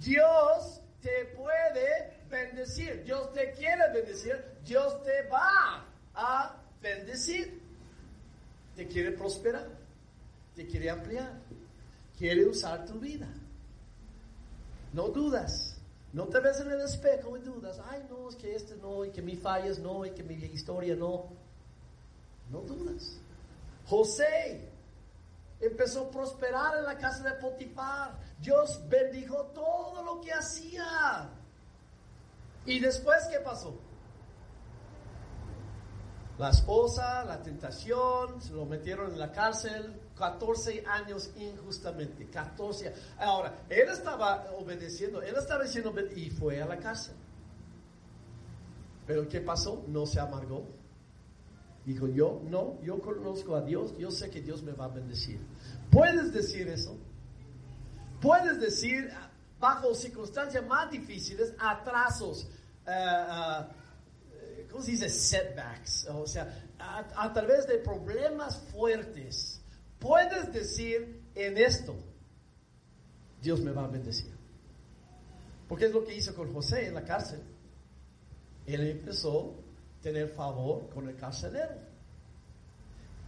Dios 0.00 0.80
te 1.02 1.26
puede 1.36 2.16
bendecir, 2.30 3.04
Dios 3.04 3.30
te 3.34 3.52
quiere 3.52 3.92
bendecir, 3.92 4.42
Dios 4.64 5.02
te 5.02 5.28
va 5.28 5.84
a 6.14 6.56
bendecir. 6.80 7.60
Te 8.74 8.86
quiere 8.86 9.12
prosperar, 9.12 9.66
te 10.56 10.66
quiere 10.66 10.88
ampliar, 10.88 11.34
quiere 12.16 12.46
usar 12.46 12.86
tu 12.86 12.98
vida. 12.98 13.28
No 14.92 15.08
dudas. 15.08 15.74
No 16.14 16.24
te 16.24 16.40
ves 16.40 16.60
en 16.60 16.72
el 16.72 16.80
espejo 16.80 17.36
y 17.36 17.40
dudas, 17.40 17.78
ay 17.90 18.06
no, 18.08 18.30
es 18.30 18.36
que 18.36 18.54
este 18.54 18.74
no, 18.76 19.04
y 19.04 19.10
que 19.10 19.20
mi 19.20 19.36
fallas 19.36 19.78
no, 19.78 20.06
y 20.06 20.12
que 20.12 20.22
mi 20.22 20.34
historia 20.34 20.96
no. 20.96 21.26
No 22.50 22.60
dudas. 22.60 23.18
José 23.86 24.70
empezó 25.60 26.06
a 26.06 26.10
prosperar 26.10 26.78
en 26.78 26.84
la 26.84 26.96
casa 26.96 27.22
de 27.22 27.32
Potifar. 27.32 28.18
Dios 28.40 28.80
bendijo 28.88 29.36
todo 29.54 30.02
lo 30.02 30.20
que 30.22 30.32
hacía. 30.32 31.28
¿Y 32.64 32.80
después 32.80 33.26
qué 33.30 33.40
pasó? 33.40 33.78
La 36.38 36.50
esposa, 36.50 37.24
la 37.24 37.42
tentación, 37.42 38.40
se 38.40 38.52
lo 38.52 38.64
metieron 38.64 39.12
en 39.12 39.18
la 39.18 39.32
cárcel, 39.32 40.00
14 40.16 40.84
años 40.86 41.30
injustamente, 41.36 42.26
14. 42.26 42.92
Ahora, 43.18 43.54
él 43.68 43.88
estaba 43.88 44.50
obedeciendo, 44.58 45.22
él 45.22 45.34
estaba 45.36 45.64
diciendo 45.64 45.94
y 46.14 46.30
fue 46.30 46.60
a 46.60 46.66
la 46.66 46.78
cárcel. 46.78 47.14
Pero 49.06 49.28
¿qué 49.28 49.40
pasó? 49.40 49.84
No 49.88 50.06
se 50.06 50.20
amargó. 50.20 50.66
Dijo, 51.84 52.08
yo 52.08 52.42
no, 52.50 52.80
yo 52.82 52.98
conozco 53.00 53.54
a 53.54 53.62
Dios, 53.62 53.96
yo 53.96 54.10
sé 54.10 54.28
que 54.28 54.40
Dios 54.40 54.62
me 54.62 54.72
va 54.72 54.86
a 54.86 54.88
bendecir. 54.88 55.38
¿Puedes 55.90 56.32
decir 56.32 56.66
eso? 56.66 56.96
Puedes 58.20 58.58
decir, 58.58 59.08
bajo 59.60 59.94
circunstancias 59.94 60.66
más 60.66 60.90
difíciles, 60.90 61.54
atrasos, 61.58 62.48
uh, 62.86 63.64
¿cómo 64.68 64.82
se 64.82 64.92
dice? 64.92 65.08
Setbacks, 65.08 66.08
o 66.08 66.26
sea, 66.26 66.66
a, 66.78 67.32
través 67.32 67.66
de 67.66 67.78
problemas 67.78 68.58
fuertes, 68.72 69.55
puedes 70.06 70.52
decir 70.52 71.22
en 71.34 71.58
esto, 71.58 71.96
Dios 73.42 73.60
me 73.60 73.72
va 73.72 73.84
a 73.84 73.88
bendecir. 73.88 74.32
Porque 75.68 75.86
es 75.86 75.92
lo 75.92 76.04
que 76.04 76.16
hizo 76.16 76.34
con 76.34 76.52
José 76.52 76.86
en 76.86 76.94
la 76.94 77.04
cárcel. 77.04 77.42
Él 78.66 78.86
empezó 78.88 79.56
a 79.98 80.02
tener 80.02 80.28
favor 80.28 80.88
con 80.90 81.08
el 81.08 81.16
carcelero. 81.16 81.74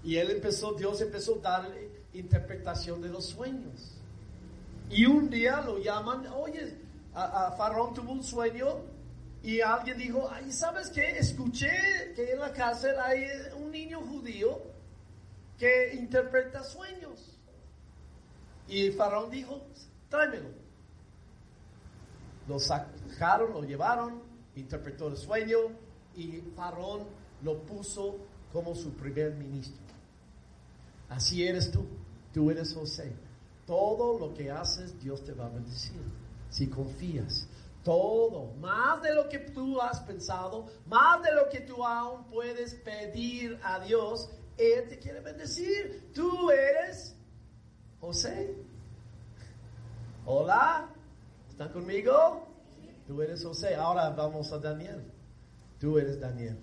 Y 0.04 0.16
él 0.16 0.30
empezó, 0.30 0.74
Dios 0.74 1.00
empezó 1.00 1.38
a 1.38 1.60
darle 1.60 1.90
interpretación 2.12 3.02
de 3.02 3.08
los 3.08 3.26
sueños. 3.26 3.96
Y 4.88 5.04
un 5.04 5.28
día 5.28 5.60
lo 5.60 5.78
llaman, 5.78 6.26
oye, 6.28 6.76
a, 7.12 7.48
a 7.48 7.52
Faraón 7.56 7.92
tuvo 7.92 8.12
un 8.12 8.22
sueño 8.22 8.84
y 9.42 9.60
alguien 9.60 9.98
dijo, 9.98 10.28
ay, 10.30 10.52
¿sabes 10.52 10.90
qué? 10.90 11.18
Escuché 11.18 12.12
que 12.14 12.32
en 12.32 12.38
la 12.38 12.52
cárcel 12.52 12.94
hay 13.00 13.26
un 13.56 13.70
niño 13.72 14.00
judío 14.00 14.77
que 15.58 15.94
interpreta 15.94 16.62
sueños. 16.62 17.36
Y 18.68 18.90
Faraón 18.92 19.30
dijo, 19.30 19.66
tráemelo. 20.08 20.50
Lo 22.46 22.58
sacaron, 22.58 23.52
lo 23.52 23.62
llevaron, 23.62 24.22
interpretó 24.56 25.08
el 25.08 25.16
sueño 25.16 25.58
y 26.16 26.40
Faraón 26.56 27.06
lo 27.42 27.62
puso 27.62 28.16
como 28.52 28.74
su 28.74 28.92
primer 28.92 29.34
ministro. 29.34 29.82
Así 31.08 31.46
eres 31.46 31.70
tú, 31.70 31.86
tú 32.32 32.50
eres 32.50 32.74
José. 32.74 33.12
Todo 33.66 34.18
lo 34.18 34.34
que 34.34 34.50
haces, 34.50 34.98
Dios 35.00 35.24
te 35.24 35.32
va 35.32 35.46
a 35.46 35.50
bendecir. 35.50 36.00
Si 36.50 36.68
confías. 36.68 37.46
Todo, 37.84 38.52
más 38.60 39.02
de 39.02 39.14
lo 39.14 39.28
que 39.28 39.38
tú 39.38 39.80
has 39.80 40.00
pensado, 40.00 40.66
más 40.86 41.22
de 41.22 41.32
lo 41.32 41.48
que 41.48 41.60
tú 41.60 41.84
aún 41.84 42.24
puedes 42.24 42.74
pedir 42.74 43.58
a 43.62 43.80
Dios, 43.80 44.30
Él 44.58 44.88
te 44.88 44.98
quiere 44.98 45.20
bendecir. 45.20 46.10
Tú 46.14 46.50
eres 46.50 47.14
José. 48.00 48.54
Hola, 50.26 50.90
¿están 51.48 51.72
conmigo? 51.72 52.46
Tú 53.06 53.22
eres 53.22 53.44
José. 53.44 53.74
Ahora 53.74 54.10
vamos 54.10 54.52
a 54.52 54.58
Daniel. 54.58 55.02
Tú 55.78 55.98
eres 55.98 56.20
Daniel 56.20 56.58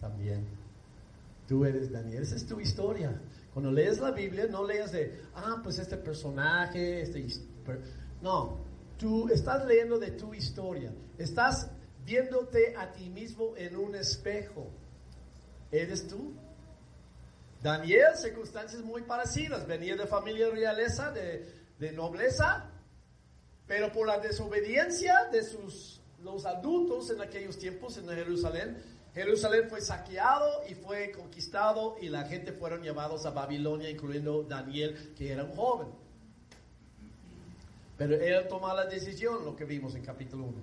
también. 0.00 0.46
Tú 1.46 1.64
eres 1.64 1.90
Daniel. 1.92 2.22
Esa 2.22 2.36
es 2.36 2.46
tu 2.46 2.60
historia. 2.60 3.20
Cuando 3.52 3.70
lees 3.70 3.98
la 3.98 4.10
Biblia, 4.10 4.46
no 4.48 4.64
leas 4.64 4.92
de, 4.92 5.20
ah, 5.34 5.60
pues 5.62 5.78
este 5.78 5.96
personaje, 5.96 7.02
este... 7.02 7.26
No, 8.22 8.66
Tú 8.98 9.28
estás 9.28 9.66
leyendo 9.66 9.98
de 9.98 10.12
tu 10.12 10.32
historia. 10.32 10.92
Estás 11.18 11.70
viéndote 12.04 12.74
a 12.76 12.92
ti 12.92 13.10
mismo 13.10 13.54
en 13.56 13.76
un 13.76 13.94
espejo. 13.94 14.70
¿Eres 15.70 16.08
tú? 16.08 16.34
Daniel, 17.66 18.14
circunstancias 18.14 18.80
muy 18.82 19.02
parecidas. 19.02 19.66
Venía 19.66 19.96
de 19.96 20.06
familia 20.06 20.48
realeza, 20.50 21.10
de, 21.10 21.52
de 21.80 21.90
nobleza, 21.90 22.70
pero 23.66 23.92
por 23.92 24.06
la 24.06 24.20
desobediencia 24.20 25.24
de 25.32 25.42
sus, 25.42 26.00
los 26.22 26.46
adultos 26.46 27.10
en 27.10 27.20
aquellos 27.20 27.58
tiempos 27.58 27.98
en 27.98 28.06
Jerusalén, 28.06 28.80
Jerusalén 29.14 29.68
fue 29.68 29.80
saqueado 29.80 30.62
y 30.68 30.74
fue 30.76 31.10
conquistado 31.10 31.96
y 32.00 32.08
la 32.08 32.22
gente 32.26 32.52
fueron 32.52 32.82
llevados 32.82 33.26
a 33.26 33.30
Babilonia, 33.30 33.90
incluyendo 33.90 34.44
Daniel, 34.44 35.14
que 35.16 35.32
era 35.32 35.42
un 35.42 35.56
joven. 35.56 35.88
Pero 37.98 38.14
él 38.14 38.46
toma 38.48 38.74
la 38.74 38.84
decisión, 38.84 39.44
lo 39.44 39.56
que 39.56 39.64
vimos 39.64 39.96
en 39.96 40.04
capítulo 40.04 40.44
1. 40.44 40.54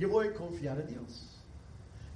Yo 0.00 0.08
voy 0.08 0.26
a 0.28 0.34
confiar 0.34 0.80
en 0.80 0.88
Dios. 0.88 1.28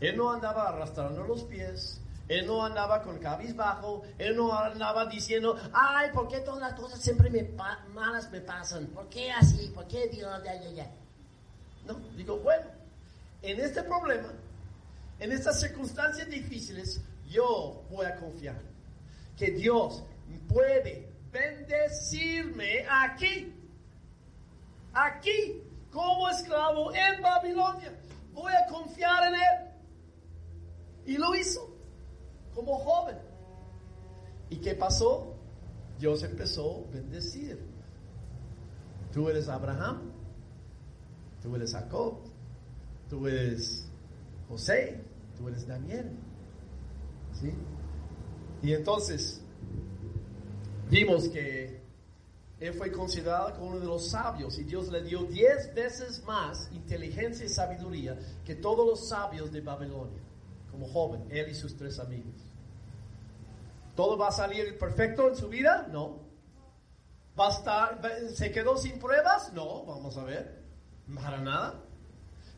Él 0.00 0.16
no 0.16 0.32
andaba 0.32 0.68
arrastrando 0.68 1.22
los 1.22 1.44
pies, 1.44 2.00
él 2.28 2.46
no 2.46 2.64
andaba 2.64 3.02
con 3.02 3.18
cabizbajo, 3.18 4.02
él 4.18 4.36
no 4.36 4.52
andaba 4.56 5.06
diciendo, 5.06 5.56
ay, 5.72 6.10
¿por 6.12 6.26
qué 6.28 6.40
todas 6.40 6.60
las 6.60 6.74
cosas 6.74 7.00
siempre 7.00 7.30
me 7.30 7.48
malas 7.94 8.30
me 8.30 8.40
pasan? 8.40 8.86
¿Por 8.88 9.08
qué 9.08 9.30
así? 9.30 9.68
¿Por 9.68 9.86
qué 9.86 10.08
Dios? 10.08 10.28
No, 11.86 11.94
digo, 12.16 12.38
bueno, 12.38 12.66
en 13.42 13.60
este 13.60 13.82
problema, 13.84 14.32
en 15.20 15.30
estas 15.30 15.60
circunstancias 15.60 16.28
difíciles, 16.28 17.00
yo 17.28 17.84
voy 17.90 18.06
a 18.06 18.16
confiar 18.16 18.60
que 19.36 19.52
Dios 19.52 20.02
puede 20.48 21.08
bendecirme 21.30 22.84
aquí, 22.90 23.54
aquí, 24.92 25.62
como 25.92 26.28
esclavo 26.28 26.92
en 26.92 27.22
Babilonia. 27.22 27.92
Voy 28.32 28.52
a 28.52 28.66
confiar 28.66 29.28
en 29.28 29.34
Él. 29.34 29.72
Y 31.06 31.18
lo 31.18 31.34
hizo 31.34 31.75
como 32.56 32.78
joven. 32.78 33.18
¿Y 34.50 34.56
qué 34.56 34.74
pasó? 34.74 35.34
Dios 35.98 36.22
empezó 36.24 36.84
a 36.88 36.94
bendecir. 36.94 37.60
Tú 39.12 39.28
eres 39.28 39.48
Abraham, 39.48 40.10
tú 41.42 41.54
eres 41.54 41.72
Jacob, 41.72 42.18
tú 43.08 43.28
eres 43.28 43.88
José, 44.48 45.00
tú 45.36 45.48
eres 45.48 45.66
Daniel. 45.66 46.10
¿Sí? 47.32 47.52
Y 48.62 48.72
entonces, 48.72 49.42
vimos 50.90 51.28
que 51.28 51.80
él 52.58 52.72
fue 52.72 52.90
considerado 52.90 53.54
como 53.54 53.66
uno 53.72 53.80
de 53.80 53.86
los 53.86 54.08
sabios 54.08 54.58
y 54.58 54.64
Dios 54.64 54.88
le 54.88 55.02
dio 55.02 55.24
diez 55.24 55.74
veces 55.74 56.24
más 56.24 56.70
inteligencia 56.72 57.44
y 57.44 57.50
sabiduría 57.50 58.18
que 58.44 58.54
todos 58.54 58.86
los 58.86 59.08
sabios 59.08 59.52
de 59.52 59.60
Babilonia, 59.60 60.22
como 60.76 60.88
joven, 60.88 61.26
él 61.30 61.48
y 61.48 61.54
sus 61.54 61.74
tres 61.74 61.98
amigos. 61.98 62.34
¿Todo 63.94 64.18
va 64.18 64.28
a 64.28 64.32
salir 64.32 64.76
perfecto 64.78 65.26
en 65.28 65.36
su 65.36 65.48
vida? 65.48 65.88
No. 65.90 66.18
¿Va 67.38 67.48
a 67.48 67.50
estar, 67.50 68.00
¿Se 68.34 68.50
quedó 68.50 68.76
sin 68.76 68.98
pruebas? 68.98 69.52
No, 69.54 69.84
vamos 69.86 70.16
a 70.18 70.24
ver. 70.24 70.62
Para 71.14 71.40
nada. 71.40 71.82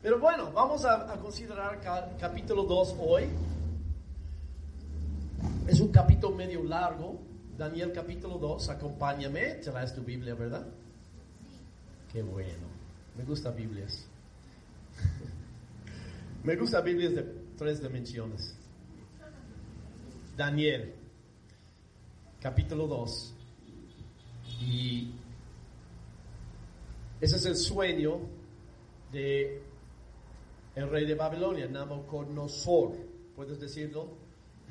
Pero 0.02 0.18
bueno, 0.18 0.50
vamos 0.52 0.84
a, 0.84 1.12
a 1.12 1.16
considerar 1.18 1.80
capítulo 2.18 2.64
2 2.64 2.96
hoy. 2.98 3.28
Es 5.68 5.78
un 5.78 5.92
capítulo 5.92 6.34
medio 6.34 6.64
largo, 6.64 7.20
Daniel 7.56 7.92
capítulo 7.92 8.38
2, 8.38 8.68
acompáñame, 8.70 9.54
traes 9.56 9.94
tu 9.94 10.02
Biblia, 10.02 10.34
¿verdad? 10.34 10.66
Qué 12.12 12.22
bueno, 12.22 12.66
me 13.16 13.22
gusta 13.22 13.50
Biblias. 13.50 14.06
me 16.42 16.56
gusta 16.56 16.80
Biblias 16.80 17.14
de 17.14 17.37
tres 17.58 17.82
dimensiones. 17.82 18.56
Daniel, 20.36 20.94
capítulo 22.40 22.86
2. 22.86 23.34
Y 24.62 25.10
ese 27.20 27.36
es 27.36 27.44
el 27.44 27.56
sueño 27.56 28.20
de 29.10 29.60
el 30.76 30.88
rey 30.88 31.04
de 31.04 31.16
Babilonia, 31.16 31.66
Nabucodonosor. 31.66 32.92
¿Puedes 33.34 33.58
decirlo? 33.58 34.08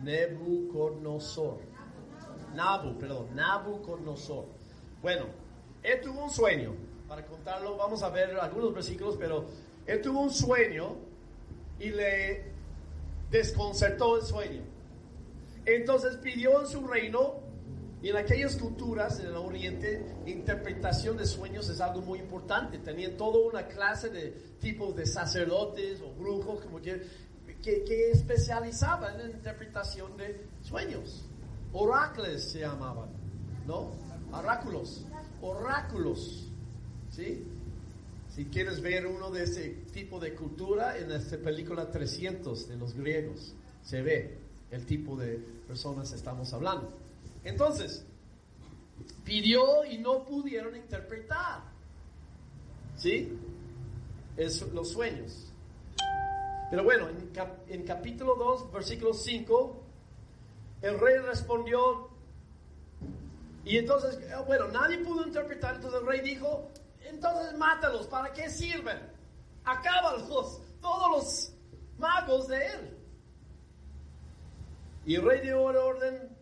Nebuchadnezzar. 0.02 1.58
Nabu, 2.56 2.98
perdón, 2.98 3.36
Nabucodonosor. 3.36 4.46
Bueno, 5.02 5.26
él 5.84 6.00
tuvo 6.02 6.24
un 6.24 6.30
sueño, 6.30 6.74
para 7.10 7.26
contarlo, 7.26 7.76
vamos 7.76 8.02
a 8.02 8.10
ver 8.10 8.38
algunos 8.40 8.74
versículos, 8.74 9.18
pero 9.18 9.46
él 9.86 10.02
tuvo 10.02 10.22
un 10.22 10.32
sueño 10.32 10.96
y 11.80 11.90
le 11.90 12.57
desconcertó 13.30 14.18
el 14.18 14.24
sueño. 14.24 14.62
Entonces 15.66 16.16
pidió 16.18 16.62
en 16.62 16.68
su 16.68 16.88
reino, 16.88 17.48
y 18.02 18.10
en 18.10 18.18
aquellas 18.18 18.56
culturas 18.56 19.20
en 19.20 19.28
el 19.28 19.36
oriente, 19.36 20.06
interpretación 20.28 21.18
de 21.18 21.26
sueños 21.26 21.68
es 21.70 21.82
algo 21.82 22.02
muy 22.02 22.20
importante. 22.20 22.78
Tenían 22.78 23.18
toda 23.18 23.40
una 23.40 23.68
clase 23.68 24.10
de 24.10 24.30
tipos 24.60 24.96
de 24.96 25.06
sacerdotes 25.06 26.00
o 26.02 26.14
brujos, 26.14 26.64
como 26.64 26.80
que, 26.80 27.02
que, 27.62 28.12
especializaban 28.12 29.20
en 29.20 29.32
interpretación 29.32 30.16
de 30.16 30.46
sueños. 30.62 31.26
Oráculos 31.74 32.44
se 32.44 32.60
llamaban, 32.60 33.10
¿no? 33.66 33.92
Oráculos, 34.32 35.04
oráculos, 35.42 36.48
¿sí? 37.10 37.46
Si 38.38 38.46
quieres 38.46 38.82
ver 38.82 39.08
uno 39.08 39.32
de 39.32 39.46
ese 39.46 39.70
tipo 39.92 40.20
de 40.20 40.36
cultura, 40.36 40.96
en 40.96 41.10
esta 41.10 41.40
película 41.40 41.90
300 41.90 42.70
de 42.70 42.76
los 42.76 42.94
griegos, 42.94 43.56
se 43.84 44.04
ve 44.04 44.38
el 44.70 44.86
tipo 44.86 45.16
de 45.16 45.40
personas 45.68 46.12
estamos 46.12 46.54
hablando. 46.54 46.94
Entonces, 47.44 48.06
pidió 49.24 49.84
y 49.86 49.98
no 49.98 50.24
pudieron 50.24 50.76
interpretar. 50.76 51.64
¿Sí? 52.96 53.34
Es 54.38 54.62
los 54.72 54.92
sueños. 54.92 55.52
Pero 56.70 56.84
bueno, 56.84 57.10
en, 57.10 57.32
en 57.70 57.84
capítulo 57.88 58.36
2, 58.36 58.72
versículo 58.72 59.16
5, 59.16 59.84
el 60.84 61.00
rey 61.00 61.18
respondió, 61.26 62.10
y 63.66 63.78
entonces, 63.78 64.20
eh, 64.30 64.36
bueno, 64.46 64.68
nadie 64.68 65.00
pudo 65.00 65.26
interpretar, 65.26 65.78
entonces 65.78 66.02
el 66.02 66.06
rey 66.06 66.22
dijo, 66.22 66.70
entonces 67.10 67.58
mátalos, 67.58 68.08
¿para 68.08 68.32
qué 68.34 68.50
sirven? 68.50 68.98
Acábalos, 69.64 70.62
todos 70.82 71.12
los 71.12 71.54
magos 71.98 72.48
de 72.48 72.66
él. 72.66 72.98
Y 75.06 75.16
el 75.16 75.24
rey 75.24 75.42
dio 75.42 75.62
orden, 75.62 76.36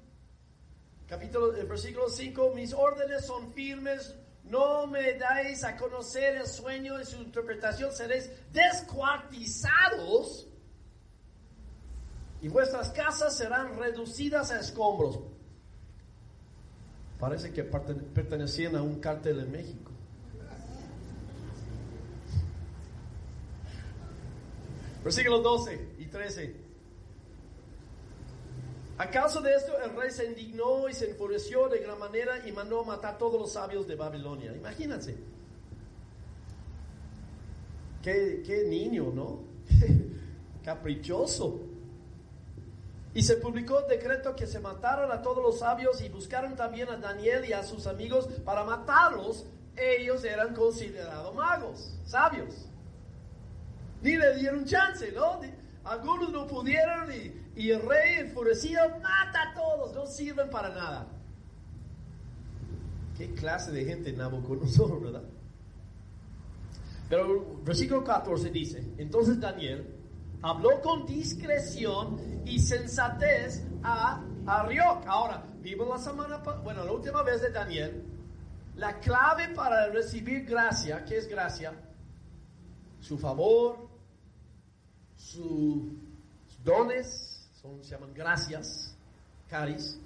capítulo, 1.07 1.51
versículo 1.51 2.09
5, 2.09 2.53
mis 2.55 2.73
órdenes 2.73 3.25
son 3.25 3.53
firmes, 3.53 4.15
no 4.43 4.87
me 4.87 5.13
dais 5.13 5.63
a 5.63 5.77
conocer 5.77 6.37
el 6.37 6.47
sueño 6.47 6.99
y 6.99 7.05
su 7.05 7.17
interpretación, 7.17 7.91
seréis 7.91 8.29
descuartizados 8.51 10.47
y 12.41 12.47
vuestras 12.47 12.89
casas 12.91 13.35
serán 13.37 13.77
reducidas 13.77 14.51
a 14.51 14.59
escombros. 14.59 15.19
Parece 17.19 17.51
que 17.51 17.63
pertenecían 17.63 18.75
a 18.75 18.83
un 18.83 18.99
cártel 18.99 19.39
en 19.39 19.51
México. 19.51 19.94
Versículos 25.05 25.43
12 25.43 25.89
y 25.99 26.05
13. 26.07 26.55
A 28.97 29.07
causa 29.11 29.39
de 29.39 29.53
esto, 29.53 29.79
el 29.79 29.95
rey 29.95 30.09
se 30.09 30.25
indignó 30.25 30.89
y 30.89 30.93
se 30.93 31.11
enfureció 31.11 31.69
de 31.69 31.77
gran 31.77 31.99
manera 31.99 32.47
y 32.47 32.51
mandó 32.51 32.83
matar 32.83 33.13
a 33.13 33.17
todos 33.19 33.39
los 33.39 33.51
sabios 33.51 33.87
de 33.87 33.93
Babilonia. 33.93 34.55
Imagínense. 34.55 35.15
Qué, 38.01 38.41
qué 38.43 38.63
niño, 38.63 39.11
¿no? 39.13 39.43
Caprichoso. 40.65 41.61
Y 43.13 43.21
se 43.21 43.37
publicó 43.37 43.81
el 43.81 43.87
decreto 43.87 44.35
que 44.35 44.47
se 44.47 44.59
mataron 44.59 45.11
a 45.11 45.21
todos 45.21 45.43
los 45.43 45.59
sabios 45.59 46.01
y 46.01 46.09
buscaron 46.09 46.55
también 46.55 46.89
a 46.89 46.97
Daniel 46.97 47.45
y 47.47 47.53
a 47.53 47.61
sus 47.61 47.85
amigos 47.85 48.27
para 48.43 48.63
matarlos. 48.63 49.45
Ellos 49.77 50.23
eran 50.23 50.55
considerados 50.55 51.35
magos, 51.35 51.95
sabios. 52.05 52.69
Ni 54.05 54.15
le 54.17 54.35
dieron 54.35 54.63
chance, 54.65 55.11
¿no? 55.13 55.41
Algunos 55.83 56.31
no 56.31 56.45
pudieron 56.45 57.11
y, 57.55 57.71
el 57.71 57.81
rey 57.81 58.19
enfurecido 58.19 58.87
mata 59.01 59.49
a 59.49 59.53
todos, 59.55 59.95
no 59.95 60.05
sirven 60.05 60.47
para 60.51 60.69
nada. 60.69 61.07
¿Qué 63.17 63.33
clase 63.33 63.71
de 63.71 63.83
gente 63.83 64.13
Nabucodonosor, 64.13 65.01
verdad? 65.01 65.23
Pero 67.09 67.59
versículo 67.63 68.03
14 68.03 68.51
dice, 68.51 68.83
entonces 68.99 69.39
Daniel 69.39 69.87
habló 70.43 70.81
con 70.81 71.07
discreción 71.07 72.43
y 72.45 72.59
sensatez 72.59 73.65
a 73.81 74.21
Arioc. 74.45 75.03
Ahora, 75.07 75.43
vimos 75.63 75.89
la 75.89 75.97
semana, 75.97 76.37
bueno, 76.63 76.83
la 76.83 76.91
última 76.91 77.23
vez 77.23 77.41
de 77.41 77.49
Daniel, 77.49 78.03
la 78.75 78.99
clave 78.99 79.47
para 79.55 79.87
recibir 79.87 80.45
gracia, 80.45 81.03
¿qué 81.05 81.17
es 81.17 81.27
gracia? 81.27 81.73
Su 82.99 83.17
favor, 83.17 83.84
sus 85.25 85.91
dones, 86.63 87.47
son, 87.61 87.83
se 87.83 87.91
llaman 87.91 88.13
gracias, 88.13 88.93
caris, 89.49 89.97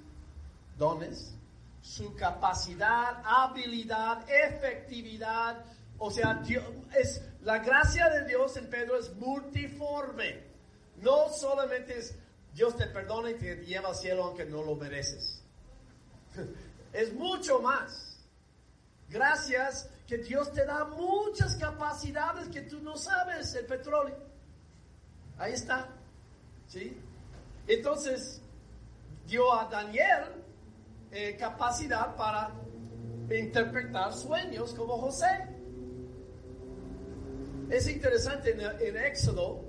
dones, 0.78 1.34
su 1.82 2.14
capacidad, 2.14 3.22
habilidad, 3.24 4.24
efectividad, 4.28 5.64
o 5.98 6.10
sea, 6.10 6.42
es, 6.98 7.22
la 7.42 7.58
gracia 7.58 8.08
de 8.08 8.26
Dios 8.26 8.56
en 8.56 8.70
Pedro 8.70 8.98
es 8.98 9.14
multiforme. 9.16 10.48
No 10.96 11.28
solamente 11.28 11.98
es 11.98 12.14
Dios 12.54 12.76
te 12.76 12.86
perdona 12.86 13.30
y 13.30 13.34
te 13.34 13.56
lleva 13.64 13.90
al 13.90 13.94
cielo 13.94 14.24
aunque 14.24 14.44
no 14.44 14.62
lo 14.62 14.74
mereces. 14.76 15.42
Es 16.92 17.12
mucho 17.12 17.60
más. 17.60 18.18
Gracias 19.08 19.88
que 20.08 20.18
Dios 20.18 20.52
te 20.52 20.64
da 20.64 20.86
muchas 20.86 21.54
capacidades 21.54 22.48
que 22.48 22.62
tú 22.62 22.80
no 22.80 22.96
sabes, 22.96 23.54
el 23.54 23.66
petróleo. 23.66 24.29
Ahí 25.40 25.54
está. 25.54 25.88
¿Sí? 26.68 26.96
Entonces, 27.66 28.40
dio 29.26 29.52
a 29.52 29.64
Daniel 29.64 30.26
eh, 31.10 31.36
capacidad 31.38 32.14
para 32.14 32.52
interpretar 33.30 34.12
sueños 34.12 34.74
como 34.74 34.98
José. 34.98 35.48
Es 37.70 37.88
interesante 37.88 38.50
en, 38.50 38.96
Éxodo, 38.96 39.64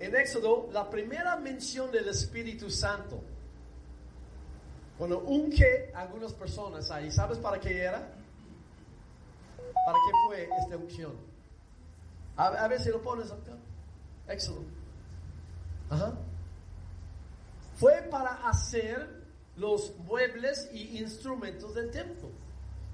en 0.00 0.16
Éxodo, 0.16 0.68
la 0.72 0.90
primera 0.90 1.36
mención 1.36 1.92
del 1.92 2.08
Espíritu 2.08 2.70
Santo, 2.70 3.22
cuando 4.98 5.20
unge 5.20 5.92
a 5.94 6.00
algunas 6.00 6.32
personas 6.32 6.90
ahí, 6.90 7.10
¿sabes 7.10 7.38
para 7.38 7.60
qué 7.60 7.82
era? 7.82 7.98
¿Para 9.86 9.98
qué 9.98 10.12
fue 10.26 10.48
esta 10.62 10.76
unción? 10.76 11.12
A, 12.36 12.66
ver 12.66 12.80
si 12.80 12.88
lo 12.88 13.02
pones 13.02 13.30
acá. 13.30 13.52
Éxodo. 14.28 14.64
Ajá. 15.90 16.14
Fue 17.76 18.02
para 18.10 18.48
hacer 18.48 19.24
los 19.56 19.96
muebles 19.98 20.68
y 20.72 20.98
instrumentos 20.98 21.74
del 21.74 21.90
templo. 21.90 22.30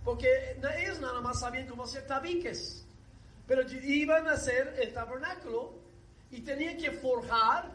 Porque 0.04 0.58
ellos 0.78 1.00
nada 1.00 1.20
más 1.20 1.40
sabían 1.40 1.66
cómo 1.66 1.84
hacer 1.84 2.06
tabiques. 2.06 2.84
Pero 3.46 3.62
iban 3.70 4.26
a 4.28 4.32
hacer 4.32 4.76
el 4.80 4.92
tabernáculo 4.92 5.74
y 6.30 6.40
tenían 6.40 6.76
que 6.78 6.92
forjar 6.92 7.70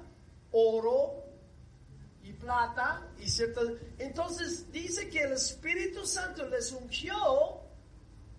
oro 0.51 1.23
y 2.23 2.33
plata 2.33 3.07
y 3.19 3.29
ciertas... 3.29 3.65
Entonces 3.99 4.71
dice 4.71 5.09
que 5.09 5.23
el 5.23 5.33
Espíritu 5.33 6.05
Santo 6.05 6.47
les 6.47 6.71
ungió 6.71 7.61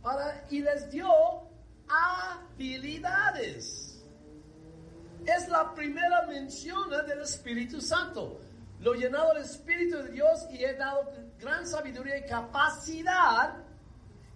para, 0.03 0.47
y 0.51 0.63
les 0.63 0.91
dio 0.91 1.09
habilidades. 1.89 3.86
Es 5.27 5.49
la 5.49 5.75
primera 5.75 6.25
mención 6.29 6.89
del 6.89 7.21
Espíritu 7.21 7.81
Santo. 7.81 8.41
Lo 8.81 8.95
llenado 8.95 9.35
del 9.35 9.43
Espíritu 9.43 9.97
de 9.97 10.13
Dios 10.13 10.47
y 10.53 10.65
he 10.65 10.75
dado 10.75 11.11
gran 11.41 11.67
sabiduría 11.67 12.19
y 12.19 12.27
capacidad 12.27 13.57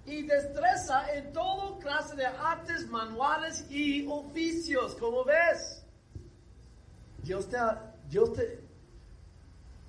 y 0.05 0.22
destreza 0.22 1.14
en 1.14 1.33
todo 1.33 1.79
clase 1.79 2.16
de 2.16 2.26
artes 2.26 2.88
manuales 2.88 3.64
y 3.70 4.07
oficios, 4.09 4.96
como 4.96 5.24
ves. 5.24 5.85
Dios 7.22 7.48
te, 7.48 7.59
Dios 8.09 8.33
te, 8.33 8.61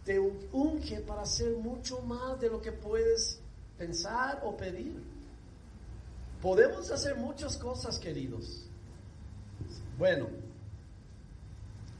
te 0.05 0.19
unge 0.19 0.99
para 1.01 1.23
hacer 1.23 1.57
mucho 1.57 2.01
más 2.01 2.39
de 2.39 2.49
lo 2.49 2.61
que 2.61 2.71
puedes 2.71 3.39
pensar 3.77 4.41
o 4.43 4.55
pedir. 4.55 5.01
Podemos 6.41 6.91
hacer 6.91 7.15
muchas 7.15 7.57
cosas, 7.57 7.97
queridos. 7.97 8.67
Bueno, 9.97 10.27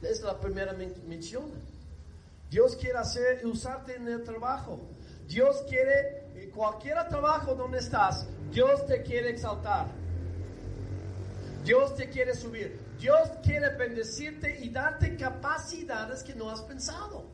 es 0.02 0.22
la 0.22 0.38
primera 0.38 0.72
mención. 0.72 1.50
Dios 2.50 2.76
quiere 2.76 2.98
hacer, 2.98 3.44
usarte 3.46 3.96
en 3.96 4.08
el 4.08 4.22
trabajo. 4.24 4.80
Dios 5.26 5.64
quiere, 5.68 6.26
en 6.34 6.50
cualquier 6.50 6.96
trabajo 7.08 7.54
donde 7.54 7.78
estás, 7.78 8.26
Dios 8.50 8.86
te 8.86 9.02
quiere 9.02 9.30
exaltar. 9.30 9.86
Dios 11.64 11.94
te 11.94 12.10
quiere 12.10 12.34
subir. 12.34 12.78
Dios 12.98 13.30
quiere 13.42 13.74
bendecirte 13.76 14.60
y 14.60 14.68
darte 14.68 15.16
capacidades 15.16 16.22
que 16.22 16.34
no 16.34 16.50
has 16.50 16.60
pensado. 16.62 17.24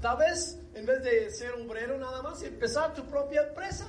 Tal 0.00 0.18
vez 0.18 0.58
en 0.74 0.86
vez 0.86 1.02
de 1.02 1.30
ser 1.30 1.52
obrero 1.52 1.96
nada 1.98 2.20
más, 2.22 2.42
empezar 2.42 2.94
tu 2.94 3.04
propia 3.04 3.42
empresa. 3.42 3.86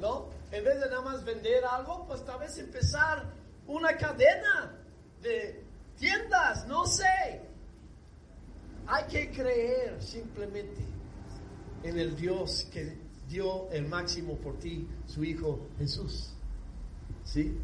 ¿No? 0.00 0.28
En 0.50 0.64
vez 0.64 0.80
de 0.80 0.90
nada 0.90 1.02
más 1.02 1.24
vender 1.24 1.64
algo, 1.64 2.06
pues 2.06 2.24
tal 2.24 2.40
vez 2.40 2.58
empezar 2.58 3.24
una 3.66 3.96
cadena 3.96 4.74
de 5.22 5.64
tiendas, 5.98 6.66
no 6.66 6.86
sé. 6.86 7.40
Hay 8.86 9.04
que 9.08 9.30
creer 9.30 10.02
simplemente 10.02 10.84
en 11.82 11.98
el 11.98 12.16
Dios 12.16 12.66
que 12.72 12.96
dio 13.28 13.68
el 13.70 13.86
máximo 13.86 14.36
por 14.36 14.58
ti, 14.58 14.88
su 15.06 15.24
Hijo 15.24 15.68
Jesús. 15.78 16.32
¿Sí? 17.24 17.58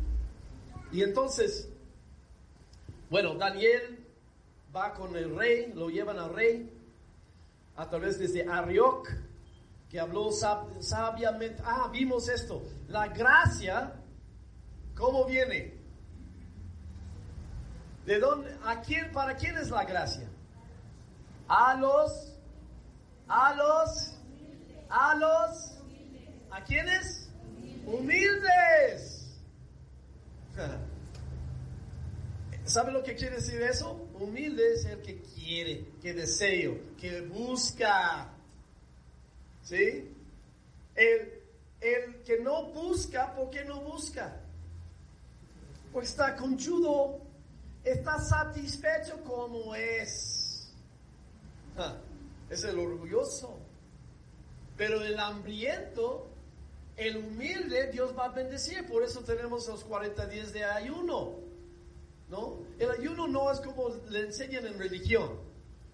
Y 0.90 1.03
entonces, 1.03 1.68
bueno, 3.09 3.35
Daniel 3.35 4.05
va 4.75 4.95
con 4.95 5.16
el 5.16 5.35
rey, 5.37 5.73
lo 5.75 5.88
llevan 5.88 6.18
al 6.18 6.35
rey, 6.35 6.71
a 7.77 7.88
través 7.88 8.18
desde 8.18 8.49
Arioc, 8.49 9.09
que 9.88 10.01
habló 10.01 10.31
sabiamente. 10.33 11.62
Ah, 11.64 11.90
vimos 11.92 12.29
esto. 12.29 12.62
La 12.88 13.09
gracia, 13.09 13.95
¿cómo 14.95 15.25
viene? 15.27 15.82
¿De 18.06 18.18
dónde? 18.18 18.56
¿A 18.64 18.80
quién? 18.82 19.12
¿Para 19.12 19.36
quién 19.36 19.56
es 19.56 19.70
la 19.70 19.84
gracia? 19.84 20.28
A 21.48 21.74
los, 21.74 22.36
a 23.28 23.54
los, 23.54 24.14
a 24.88 25.14
los, 25.14 25.78
¿a 26.50 26.64
quiénes? 26.64 27.30
Humildes. 27.86 29.40
¿Sabe 32.64 32.92
lo 32.92 33.02
que 33.02 33.14
quiere 33.16 33.36
decir 33.36 33.60
eso? 33.62 34.08
Humilde 34.18 34.74
es 34.74 34.84
el 34.84 35.02
que 35.02 35.20
quiere, 35.20 35.84
que 36.00 36.14
deseo, 36.14 36.78
que 36.98 37.20
busca. 37.22 38.28
¿Sí? 39.62 40.14
El, 40.94 41.42
el 41.80 42.22
que 42.22 42.38
no 42.40 42.66
busca, 42.66 43.34
¿por 43.34 43.50
qué 43.50 43.64
no 43.64 43.80
busca? 43.80 44.40
Porque 45.92 46.08
está 46.08 46.36
conchudo, 46.36 47.20
está 47.85 48.18
satisfecho 48.21 49.23
como 49.25 49.75
es. 49.75 50.73
Ah, 51.77 51.97
es 52.51 52.64
el 52.64 52.79
orgulloso. 52.79 53.59
Pero 54.77 55.03
el 55.03 55.18
hambriento, 55.18 56.29
el 56.97 57.18
humilde, 57.18 57.90
Dios 57.92 58.16
va 58.16 58.27
a 58.27 58.29
bendecir. 58.29 58.87
Por 58.87 59.03
eso 59.03 59.21
tenemos 59.21 59.68
los 59.68 59.85
40 59.85 60.27
días 60.27 60.53
de 60.53 60.64
ayuno. 60.64 61.42
¿no? 62.33 62.61
El 62.79 62.90
ayuno 62.90 63.29
no 63.29 63.53
es 63.53 63.61
como 63.61 63.90
le 64.09 64.21
enseñan 64.21 64.66
en 64.66 64.79
religión, 64.79 65.38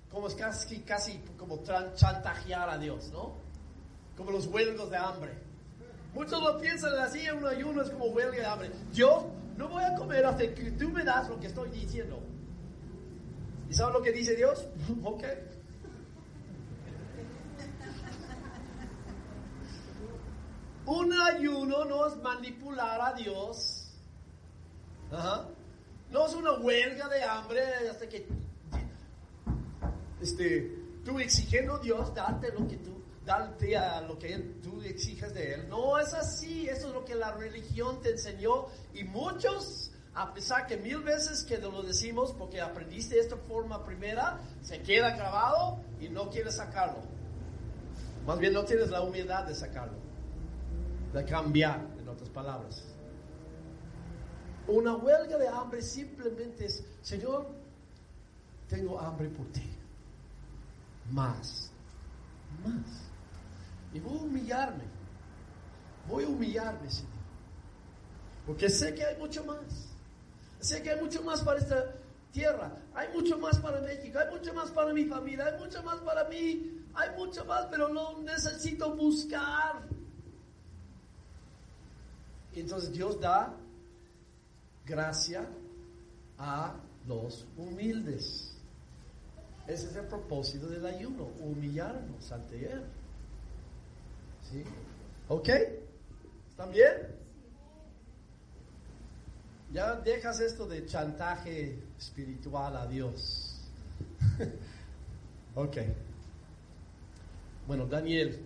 como 0.08 0.28
es 0.28 0.36
casi, 0.36 0.78
casi 0.80 1.18
como 1.36 1.64
chantajear 1.64 2.70
a 2.70 2.78
Dios, 2.78 3.10
¿no? 3.12 3.34
Como 4.16 4.30
los 4.30 4.46
huelgos 4.46 4.88
de 4.88 4.96
hambre. 4.96 5.32
Muchos 6.14 6.40
lo 6.40 6.58
piensan 6.60 6.94
así, 7.00 7.28
un 7.30 7.44
ayuno 7.44 7.82
es 7.82 7.90
como 7.90 8.06
huelga 8.06 8.38
de 8.38 8.46
hambre. 8.46 8.70
Yo 8.92 9.32
no 9.58 9.68
voy 9.68 9.82
a 9.82 9.94
comer 9.96 10.24
hasta 10.24 10.54
que 10.54 10.70
tú 10.70 10.88
me 10.88 11.02
das 11.04 11.28
lo 11.28 11.38
que 11.40 11.48
estoy 11.48 11.68
diciendo. 11.70 12.22
¿Y 13.68 13.74
sabes 13.74 13.92
lo 13.92 14.02
que 14.02 14.12
dice 14.12 14.36
Dios? 14.36 14.68
ok. 15.02 15.24
Un 20.86 21.12
ayuno 21.12 21.84
no 21.84 22.06
es 22.06 22.16
manipular 22.18 23.00
a 23.00 23.12
Dios. 23.14 23.90
No 26.10 26.26
es 26.26 26.34
una 26.34 26.52
huelga 26.52 27.08
de 27.08 27.22
hambre 27.24 27.60
hasta 27.90 28.08
que 28.08 28.26
este, 30.20 30.72
tú 31.04 31.18
exigiendo 31.18 31.74
a 31.74 31.78
Dios, 31.80 32.14
darte 32.14 32.52
lo 32.52 32.66
que 32.66 32.76
tú, 32.76 32.97
darte 33.28 33.76
a 33.76 34.00
lo 34.00 34.18
que 34.18 34.38
tú 34.62 34.80
exijas 34.80 35.34
de 35.34 35.52
Él. 35.52 35.68
No 35.68 35.98
es 35.98 36.14
así, 36.14 36.66
eso 36.66 36.88
es 36.88 36.94
lo 36.94 37.04
que 37.04 37.14
la 37.14 37.32
religión 37.32 38.00
te 38.00 38.12
enseñó 38.12 38.68
y 38.94 39.04
muchos, 39.04 39.92
a 40.14 40.32
pesar 40.32 40.66
que 40.66 40.78
mil 40.78 41.02
veces 41.02 41.44
que 41.44 41.58
lo 41.58 41.82
decimos 41.82 42.34
porque 42.38 42.58
aprendiste 42.62 43.20
esta 43.20 43.36
forma 43.36 43.84
primera, 43.84 44.40
se 44.62 44.80
queda 44.80 45.14
grabado 45.14 45.78
y 46.00 46.08
no 46.08 46.30
quieres 46.30 46.56
sacarlo. 46.56 47.02
Más 48.26 48.38
bien 48.38 48.54
no 48.54 48.64
tienes 48.64 48.88
la 48.88 49.02
humildad 49.02 49.44
de 49.44 49.54
sacarlo, 49.54 49.98
de 51.12 51.24
cambiar, 51.26 51.86
en 51.98 52.08
otras 52.08 52.30
palabras. 52.30 52.82
Una 54.66 54.96
huelga 54.96 55.36
de 55.36 55.48
hambre 55.48 55.82
simplemente 55.82 56.64
es, 56.64 56.82
Señor, 57.02 57.46
tengo 58.68 58.98
hambre 58.98 59.28
por 59.28 59.46
ti. 59.48 59.70
Más, 61.10 61.70
más. 62.64 63.07
Y 63.92 64.00
voy 64.00 64.18
a 64.18 64.22
humillarme. 64.22 64.84
Voy 66.08 66.24
a 66.24 66.28
humillarme, 66.28 66.90
Señor. 66.90 67.12
Porque 68.46 68.70
sé 68.70 68.94
que 68.94 69.04
hay 69.04 69.16
mucho 69.18 69.44
más. 69.44 69.58
Sé 70.60 70.82
que 70.82 70.90
hay 70.90 71.00
mucho 71.00 71.22
más 71.22 71.42
para 71.42 71.58
esta 71.58 71.94
tierra. 72.32 72.72
Hay 72.94 73.08
mucho 73.14 73.38
más 73.38 73.58
para 73.58 73.80
México. 73.80 74.18
Hay 74.18 74.30
mucho 74.34 74.54
más 74.54 74.70
para 74.70 74.92
mi 74.92 75.04
familia. 75.04 75.46
Hay 75.46 75.58
mucho 75.58 75.82
más 75.82 75.98
para 76.00 76.24
mí. 76.24 76.84
Hay 76.94 77.10
mucho 77.16 77.44
más, 77.44 77.66
pero 77.66 77.88
no 77.88 78.18
necesito 78.22 78.94
buscar. 78.94 79.82
Entonces 82.54 82.92
Dios 82.92 83.20
da 83.20 83.54
gracia 84.84 85.46
a 86.38 86.74
los 87.06 87.46
humildes. 87.56 88.52
Ese 89.66 89.86
es 89.86 89.96
el 89.96 90.06
propósito 90.06 90.66
del 90.66 90.86
ayuno, 90.86 91.28
humillarnos 91.40 92.32
ante 92.32 92.72
Él. 92.72 92.82
¿Sí? 94.50 94.64
¿Ok? 95.28 95.48
¿Están 96.50 96.72
bien? 96.72 97.18
Ya 99.72 99.96
dejas 99.96 100.40
esto 100.40 100.66
de 100.66 100.86
chantaje 100.86 101.78
espiritual 101.98 102.76
a 102.76 102.86
Dios. 102.86 103.60
ok. 105.54 105.76
Bueno, 107.66 107.86
Daniel, 107.86 108.40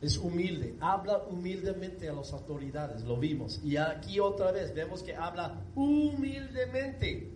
es 0.00 0.16
humilde, 0.18 0.76
habla 0.80 1.18
humildemente 1.18 2.08
a 2.08 2.12
las 2.12 2.32
autoridades, 2.32 3.02
lo 3.02 3.16
vimos. 3.16 3.60
Y 3.64 3.76
aquí 3.76 4.20
otra 4.20 4.52
vez 4.52 4.72
vemos 4.72 5.02
que 5.02 5.16
habla 5.16 5.60
humildemente. 5.74 7.28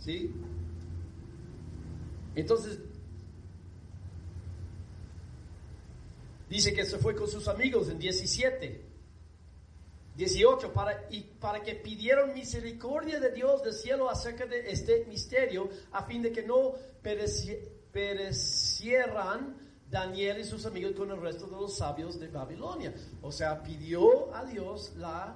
¿Sí? 0.00 0.30
Entonces, 2.34 2.78
dice 6.54 6.72
que 6.72 6.84
se 6.84 6.98
fue 6.98 7.16
con 7.16 7.26
sus 7.26 7.48
amigos 7.48 7.88
en 7.88 7.98
17. 7.98 8.80
18, 10.14 10.72
para, 10.72 11.08
y 11.10 11.22
para 11.22 11.60
que 11.60 11.74
pidieron 11.74 12.32
misericordia 12.32 13.18
de 13.18 13.32
Dios 13.32 13.64
del 13.64 13.72
cielo 13.72 14.08
acerca 14.08 14.46
de 14.46 14.70
este 14.70 15.04
misterio, 15.06 15.68
a 15.90 16.04
fin 16.04 16.22
de 16.22 16.30
que 16.30 16.44
no 16.44 16.74
perecieran 17.92 19.56
Daniel 19.90 20.38
y 20.38 20.44
sus 20.44 20.64
amigos 20.64 20.92
con 20.92 21.10
el 21.10 21.20
resto 21.20 21.46
de 21.46 21.56
los 21.56 21.76
sabios 21.76 22.20
de 22.20 22.28
Babilonia. 22.28 22.94
O 23.20 23.32
sea, 23.32 23.60
pidió 23.60 24.32
a 24.32 24.44
Dios 24.44 24.92
la 24.96 25.34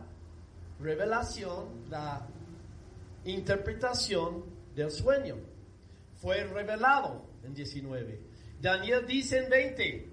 revelación, 0.78 1.90
la 1.90 2.28
interpretación 3.24 4.44
del 4.76 4.92
sueño. 4.92 5.34
Fue 6.20 6.44
revelado 6.44 7.24
en 7.42 7.54
19. 7.54 8.20
Daniel 8.60 9.04
dice 9.04 9.38
en 9.38 9.50
20, 9.50 10.07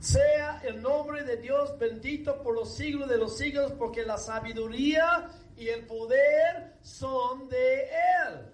sea 0.00 0.62
el 0.64 0.80
nombre 0.80 1.22
de 1.24 1.36
Dios 1.36 1.78
bendito 1.78 2.42
por 2.42 2.54
los 2.54 2.74
siglos 2.74 3.08
de 3.08 3.18
los 3.18 3.36
siglos, 3.36 3.72
porque 3.72 4.04
la 4.04 4.16
sabiduría 4.16 5.28
y 5.56 5.68
el 5.68 5.86
poder 5.86 6.76
son 6.82 7.48
de 7.48 7.82
Él. 7.82 8.50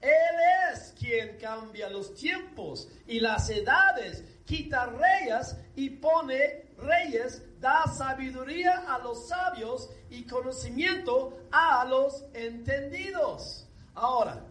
Él 0.00 0.72
es 0.72 0.94
quien 0.98 1.36
cambia 1.38 1.90
los 1.90 2.14
tiempos 2.14 2.88
y 3.06 3.20
las 3.20 3.50
edades, 3.50 4.24
quita 4.46 4.86
reyes 4.86 5.56
y 5.76 5.90
pone 5.90 6.68
reyes, 6.78 7.42
da 7.60 7.84
sabiduría 7.86 8.84
a 8.94 8.98
los 9.00 9.28
sabios 9.28 9.90
y 10.08 10.24
conocimiento 10.24 11.40
a 11.50 11.84
los 11.84 12.24
entendidos. 12.32 13.68
Ahora, 13.94 14.44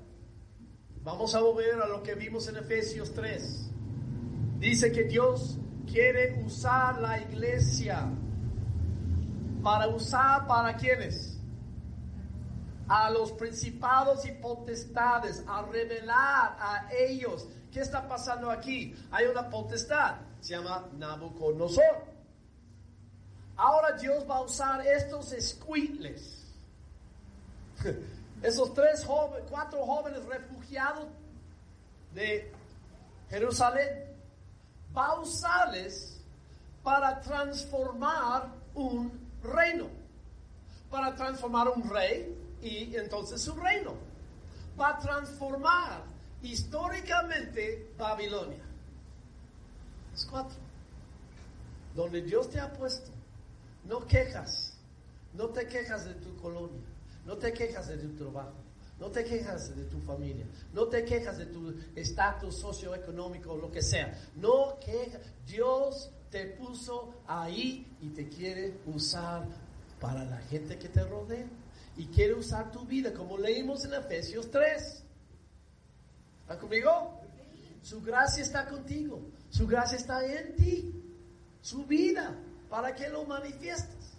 vamos 1.01 1.33
a 1.33 1.39
volver 1.39 1.81
a 1.81 1.87
lo 1.87 2.03
que 2.03 2.13
vimos 2.13 2.47
en 2.49 2.57
Efesios 2.57 3.13
3. 3.13 3.71
Dice 4.59 4.91
que 4.91 5.05
Dios 5.05 5.57
quiere 5.91 6.43
usar 6.45 6.99
la 6.99 7.19
iglesia 7.19 8.07
para 9.63 9.87
usar 9.87 10.45
para 10.45 10.75
quienes? 10.75 11.37
a 12.87 13.09
los 13.09 13.31
principados 13.33 14.25
y 14.25 14.31
potestades, 14.31 15.43
a 15.47 15.61
revelar 15.63 16.57
a 16.59 16.89
ellos. 16.91 17.47
¿Qué 17.71 17.81
está 17.81 18.07
pasando 18.07 18.49
aquí? 18.49 18.95
Hay 19.11 19.25
una 19.25 19.49
potestad, 19.49 20.15
se 20.39 20.55
llama 20.55 20.87
Nabucodonosor. 20.97 22.05
Ahora 23.57 23.97
Dios 23.97 24.23
va 24.29 24.37
a 24.37 24.41
usar 24.41 24.85
estos 24.85 25.33
escuitles, 25.33 26.45
esos 28.41 28.73
tres 28.73 29.03
jóvenes, 29.03 29.47
cuatro 29.49 29.85
jóvenes 29.85 30.23
refugiados 30.25 31.07
de 32.13 32.51
Jerusalén, 33.29 34.06
usarles 35.19 36.19
para 36.83 37.19
transformar 37.21 38.53
un 38.73 39.11
reino, 39.43 39.87
para 40.89 41.15
transformar 41.15 41.67
un 41.69 41.89
rey, 41.89 42.35
y 42.61 42.95
entonces 42.95 43.41
su 43.41 43.53
reino. 43.55 43.93
Va 44.79 44.89
a 44.89 44.99
transformar 44.99 46.03
históricamente 46.41 47.91
Babilonia. 47.97 48.63
Es 50.13 50.25
cuatro. 50.25 50.57
Donde 51.95 52.21
Dios 52.21 52.49
te 52.49 52.59
ha 52.59 52.71
puesto, 52.73 53.11
no 53.85 54.05
quejas, 54.05 54.77
no 55.33 55.47
te 55.47 55.67
quejas 55.67 56.05
de 56.05 56.13
tu 56.15 56.35
colonia, 56.37 56.81
no 57.25 57.37
te 57.37 57.51
quejas 57.53 57.87
de 57.87 57.97
tu 57.97 58.15
trabajo, 58.15 58.53
no 58.99 59.11
te 59.11 59.23
quejas 59.23 59.75
de 59.75 59.83
tu 59.85 59.99
familia, 60.01 60.45
no 60.73 60.87
te 60.87 61.05
quejas 61.05 61.37
de 61.37 61.45
tu 61.45 61.73
estatus 61.95 62.57
socioeconómico, 62.57 63.55
lo 63.55 63.71
que 63.71 63.83
sea. 63.83 64.17
No 64.35 64.79
quejas. 64.79 65.21
Dios 65.45 66.09
te 66.31 66.47
puso 66.47 67.13
ahí 67.27 67.87
y 68.01 68.09
te 68.09 68.27
quiere 68.27 68.79
usar 68.87 69.47
para 69.99 70.23
la 70.25 70.37
gente 70.37 70.77
que 70.77 70.89
te 70.89 71.03
rodea. 71.03 71.47
y 71.95 72.05
quiere 72.05 72.35
usar 72.35 72.71
tu 72.71 72.85
vida, 72.85 73.11
como 73.11 73.39
leímos 73.39 73.83
en 73.83 73.95
Efesios 73.95 74.51
3. 74.51 75.03
¿Está 76.41 76.59
conmigo? 76.59 77.19
Su 77.81 78.01
gracia 78.01 78.43
está 78.43 78.67
contigo, 78.67 79.19
su 79.49 79.65
gracia 79.65 79.97
está 79.97 80.23
en 80.23 80.55
ti, 80.55 81.03
su 81.59 81.85
vida, 81.85 82.35
para 82.69 82.93
que 82.93 83.09
lo 83.09 83.25
manifiestes. 83.25 84.13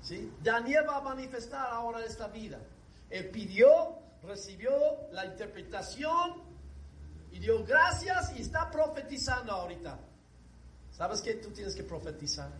¿Sí? 0.00 0.32
Daniel 0.42 0.84
va 0.88 0.98
a 0.98 1.00
manifestar 1.00 1.72
ahora 1.72 2.04
esta 2.04 2.28
vida. 2.28 2.60
Él 3.10 3.30
pidió, 3.30 3.98
recibió 4.22 4.72
la 5.12 5.26
interpretación 5.26 6.42
y 7.32 7.38
dio 7.38 7.64
gracias 7.64 8.32
y 8.36 8.42
está 8.42 8.70
profetizando 8.70 9.52
ahorita. 9.52 9.98
¿Sabes 10.92 11.20
qué? 11.20 11.34
Tú 11.34 11.50
tienes 11.50 11.74
que 11.74 11.84
profetizar. 11.84 12.50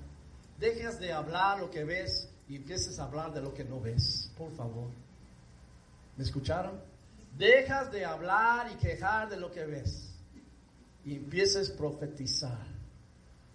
Dejas 0.59 0.99
de 0.99 1.13
hablar 1.13 1.61
lo 1.61 1.71
que 1.71 1.85
ves 1.85 2.29
y 2.49 2.57
empieces 2.57 2.99
a 2.99 3.05
hablar 3.05 3.33
de 3.33 3.43
lo 3.43 3.53
que 3.53 3.65
no 3.65 3.81
ves. 3.81 4.31
Por 4.37 4.51
favor. 4.53 4.89
¿Me 6.17 6.25
escucharon? 6.25 6.81
Dejas 7.37 7.93
de 7.93 8.05
hablar 8.05 8.71
y 8.73 8.77
quejar 8.77 9.29
de 9.29 9.37
lo 9.37 9.51
que 9.51 9.65
ves. 9.65 10.15
Y 11.05 11.17
empieces 11.17 11.71
a 11.71 11.77
profetizar. 11.77 12.67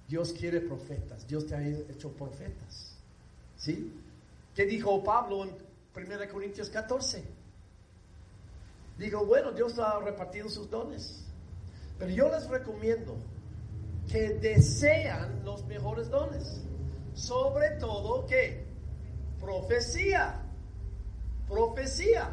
Dios 0.07 0.33
quiere 0.33 0.61
profetas. 0.61 1.27
Dios 1.27 1.45
te 1.47 1.55
ha 1.55 1.61
hecho 1.61 2.11
profetas. 2.11 2.95
¿Sí? 3.57 3.91
¿Qué 4.55 4.65
dijo 4.65 5.03
Pablo 5.03 5.43
en 5.43 5.55
1 5.95 6.29
Corintios 6.31 6.69
14? 6.69 7.23
Digo, 8.97 9.25
bueno, 9.25 9.51
Dios 9.51 9.77
ha 9.79 9.99
repartido 9.99 10.49
sus 10.49 10.69
dones. 10.69 11.23
Pero 11.99 12.11
yo 12.11 12.29
les 12.29 12.47
recomiendo 12.47 13.15
que 14.09 14.29
desean 14.35 15.43
los 15.43 15.65
mejores 15.65 16.09
dones. 16.09 16.61
Sobre 17.13 17.71
todo 17.79 18.25
que 18.25 18.65
profecía. 19.39 20.41
Profecía. 21.47 22.29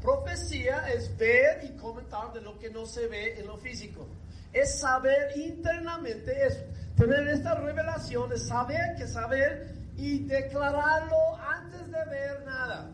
Profecía 0.00 0.88
es 0.92 1.16
ver 1.16 1.64
y 1.64 1.76
comentar 1.76 2.32
de 2.32 2.40
lo 2.40 2.58
que 2.58 2.70
no 2.70 2.86
se 2.86 3.06
ve 3.06 3.38
en 3.38 3.46
lo 3.46 3.56
físico. 3.56 4.06
Es 4.52 4.80
saber 4.80 5.36
internamente, 5.36 6.46
es 6.46 6.58
tener 6.96 7.26
esta 7.28 7.54
revelación, 7.54 8.32
es 8.32 8.42
saber 8.48 8.96
que 8.96 9.06
saber 9.06 9.81
y 10.02 10.18
declararlo 10.24 11.36
antes 11.36 11.86
de 11.86 12.04
ver 12.06 12.44
nada. 12.44 12.90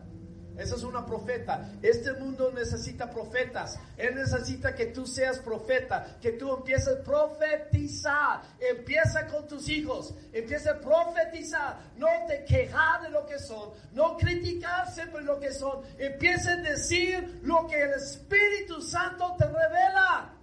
Esa 0.55 0.75
es 0.75 0.83
una 0.83 1.03
profeta. 1.05 1.71
Este 1.81 2.13
mundo 2.13 2.51
necesita 2.51 3.09
profetas. 3.09 3.79
Él 3.97 4.13
necesita 4.13 4.75
que 4.75 4.87
tú 4.87 5.07
seas 5.07 5.39
profeta, 5.39 6.17
que 6.21 6.33
tú 6.33 6.53
empieces 6.53 6.99
a 6.99 7.03
profetizar. 7.03 8.41
Empieza 8.59 9.25
con 9.25 9.47
tus 9.47 9.67
hijos. 9.69 10.13
Empieza 10.33 10.71
a 10.71 10.79
profetizar. 10.79 11.79
No 11.97 12.07
te 12.27 12.45
quejar 12.45 13.01
de 13.01 13.09
lo 13.09 13.25
que 13.25 13.39
son. 13.39 13.71
No 13.93 14.15
criticar 14.15 14.91
siempre 14.91 15.23
lo 15.23 15.39
que 15.39 15.51
son. 15.51 15.81
Empieza 15.97 16.51
a 16.51 16.57
decir 16.57 17.39
lo 17.41 17.65
que 17.65 17.81
el 17.81 17.93
Espíritu 17.93 18.81
Santo 18.81 19.35
te 19.35 19.45
revela. 19.45 20.35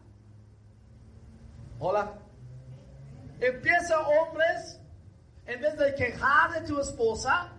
Hola. 1.78 2.14
Empieza 3.38 4.00
hombres, 4.00 4.80
en 5.46 5.60
vez 5.60 5.76
de 5.76 5.94
quejar 5.94 6.52
de 6.52 6.66
tu 6.66 6.80
esposa, 6.80 7.52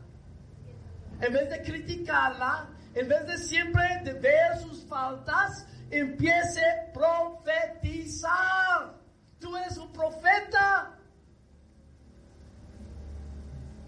en 1.22 1.34
vez 1.34 1.50
de 1.50 1.62
criticarla, 1.62 2.68
en 2.94 3.08
vez 3.08 3.26
de 3.28 3.38
siempre 3.38 3.84
ver 4.22 4.58
sus 4.62 4.86
faltas, 4.86 5.66
empiece 5.90 6.62
a 6.62 6.94
profetizar. 6.94 8.96
Tú 9.40 9.56
eres 9.56 9.78
un 9.78 9.92
profeta. 9.94 10.94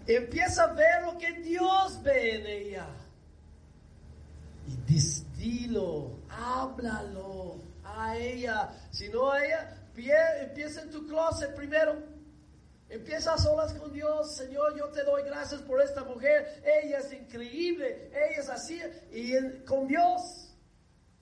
Empieza 0.06 0.64
a 0.64 0.72
ver 0.72 1.02
lo 1.04 1.18
que 1.18 1.32
Dios 1.40 2.02
ve 2.02 2.36
en 2.36 2.46
ella. 2.46 2.86
Y 4.66 4.76
distilo, 4.92 6.18
háblalo 6.28 7.56
a 7.84 8.16
ella. 8.16 8.70
Si 8.90 9.08
no 9.08 9.30
a 9.30 9.44
ella, 9.44 9.76
empieza 10.40 10.82
en 10.82 10.90
tu 10.90 11.06
closet 11.06 11.54
primero. 11.54 12.09
Empieza 12.90 13.34
a 13.34 13.38
solas 13.38 13.72
con 13.74 13.92
Dios, 13.92 14.34
Señor, 14.34 14.76
yo 14.76 14.88
te 14.88 15.04
doy 15.04 15.22
gracias 15.22 15.62
por 15.62 15.80
esta 15.80 16.02
mujer, 16.02 16.60
ella 16.64 16.98
es 16.98 17.12
increíble, 17.12 18.10
ella 18.12 18.40
es 18.40 18.48
así, 18.48 18.80
y 19.12 19.32
con 19.64 19.86
Dios. 19.86 20.52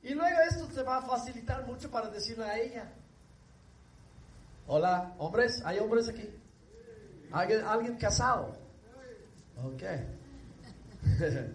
Y 0.02 0.14
luego 0.14 0.38
esto 0.48 0.66
te 0.68 0.82
va 0.82 0.96
a 0.96 1.02
facilitar 1.02 1.66
mucho 1.66 1.90
para 1.90 2.08
decirle 2.08 2.44
a 2.46 2.58
ella. 2.58 2.92
Hola, 4.66 5.14
hombres, 5.18 5.60
¿hay 5.62 5.78
hombres 5.78 6.08
aquí? 6.08 6.30
¿Alguien, 7.30 7.60
alguien 7.60 7.96
casado? 7.98 8.56
Ok. 9.62 9.82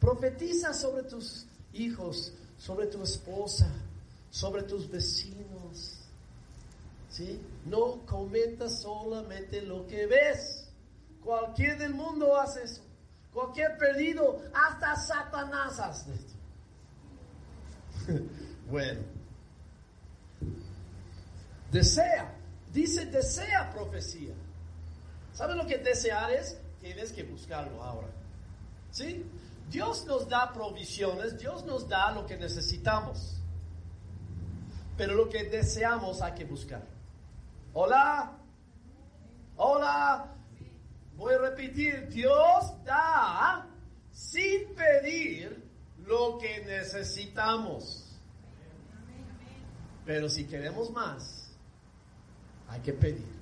Profetiza 0.00 0.72
sobre 0.72 1.02
tus 1.02 1.46
hijos, 1.74 2.32
sobre 2.56 2.86
tu 2.86 3.02
esposa, 3.02 3.70
sobre 4.30 4.62
tus 4.62 4.90
vecinos 4.90 5.98
¿sí? 7.10 7.40
No 7.64 8.04
comentas 8.06 8.80
solamente 8.80 9.62
lo 9.62 9.86
que 9.86 10.06
ves. 10.06 10.72
Cualquier 11.22 11.78
del 11.78 11.94
mundo 11.94 12.38
hace 12.38 12.64
eso. 12.64 12.82
Cualquier 13.32 13.76
perdido, 13.76 14.42
hasta 14.54 14.96
Satanás 14.96 15.78
hace 15.78 16.14
esto. 16.14 16.32
bueno. 18.70 19.00
Desea. 21.70 22.34
Dice 22.72 23.06
desea 23.06 23.70
profecía. 23.70 24.34
¿Saben 25.32 25.58
lo 25.58 25.66
que 25.66 25.78
desear 25.78 26.32
es? 26.32 26.58
Tienes 26.80 27.12
que 27.12 27.22
buscarlo 27.22 27.82
ahora. 27.82 28.08
¿Sí? 28.90 29.24
Dios 29.70 30.06
nos 30.06 30.28
da 30.28 30.52
provisiones, 30.52 31.38
Dios 31.38 31.64
nos 31.64 31.88
da 31.88 32.10
lo 32.12 32.26
que 32.26 32.36
necesitamos. 32.36 33.36
Pero 34.96 35.14
lo 35.14 35.28
que 35.28 35.44
deseamos 35.44 36.22
hay 36.22 36.32
que 36.32 36.44
buscar. 36.44 36.97
Hola. 37.80 38.32
Hola. 39.54 40.34
Voy 41.14 41.34
a 41.34 41.38
repetir, 41.38 42.08
Dios 42.08 42.74
da 42.84 43.68
sin 44.10 44.74
pedir 44.74 45.62
lo 46.04 46.38
que 46.38 46.64
necesitamos. 46.64 48.18
Pero 50.04 50.28
si 50.28 50.44
queremos 50.48 50.90
más, 50.90 51.52
hay 52.66 52.80
que 52.80 52.94
pedir, 52.94 53.32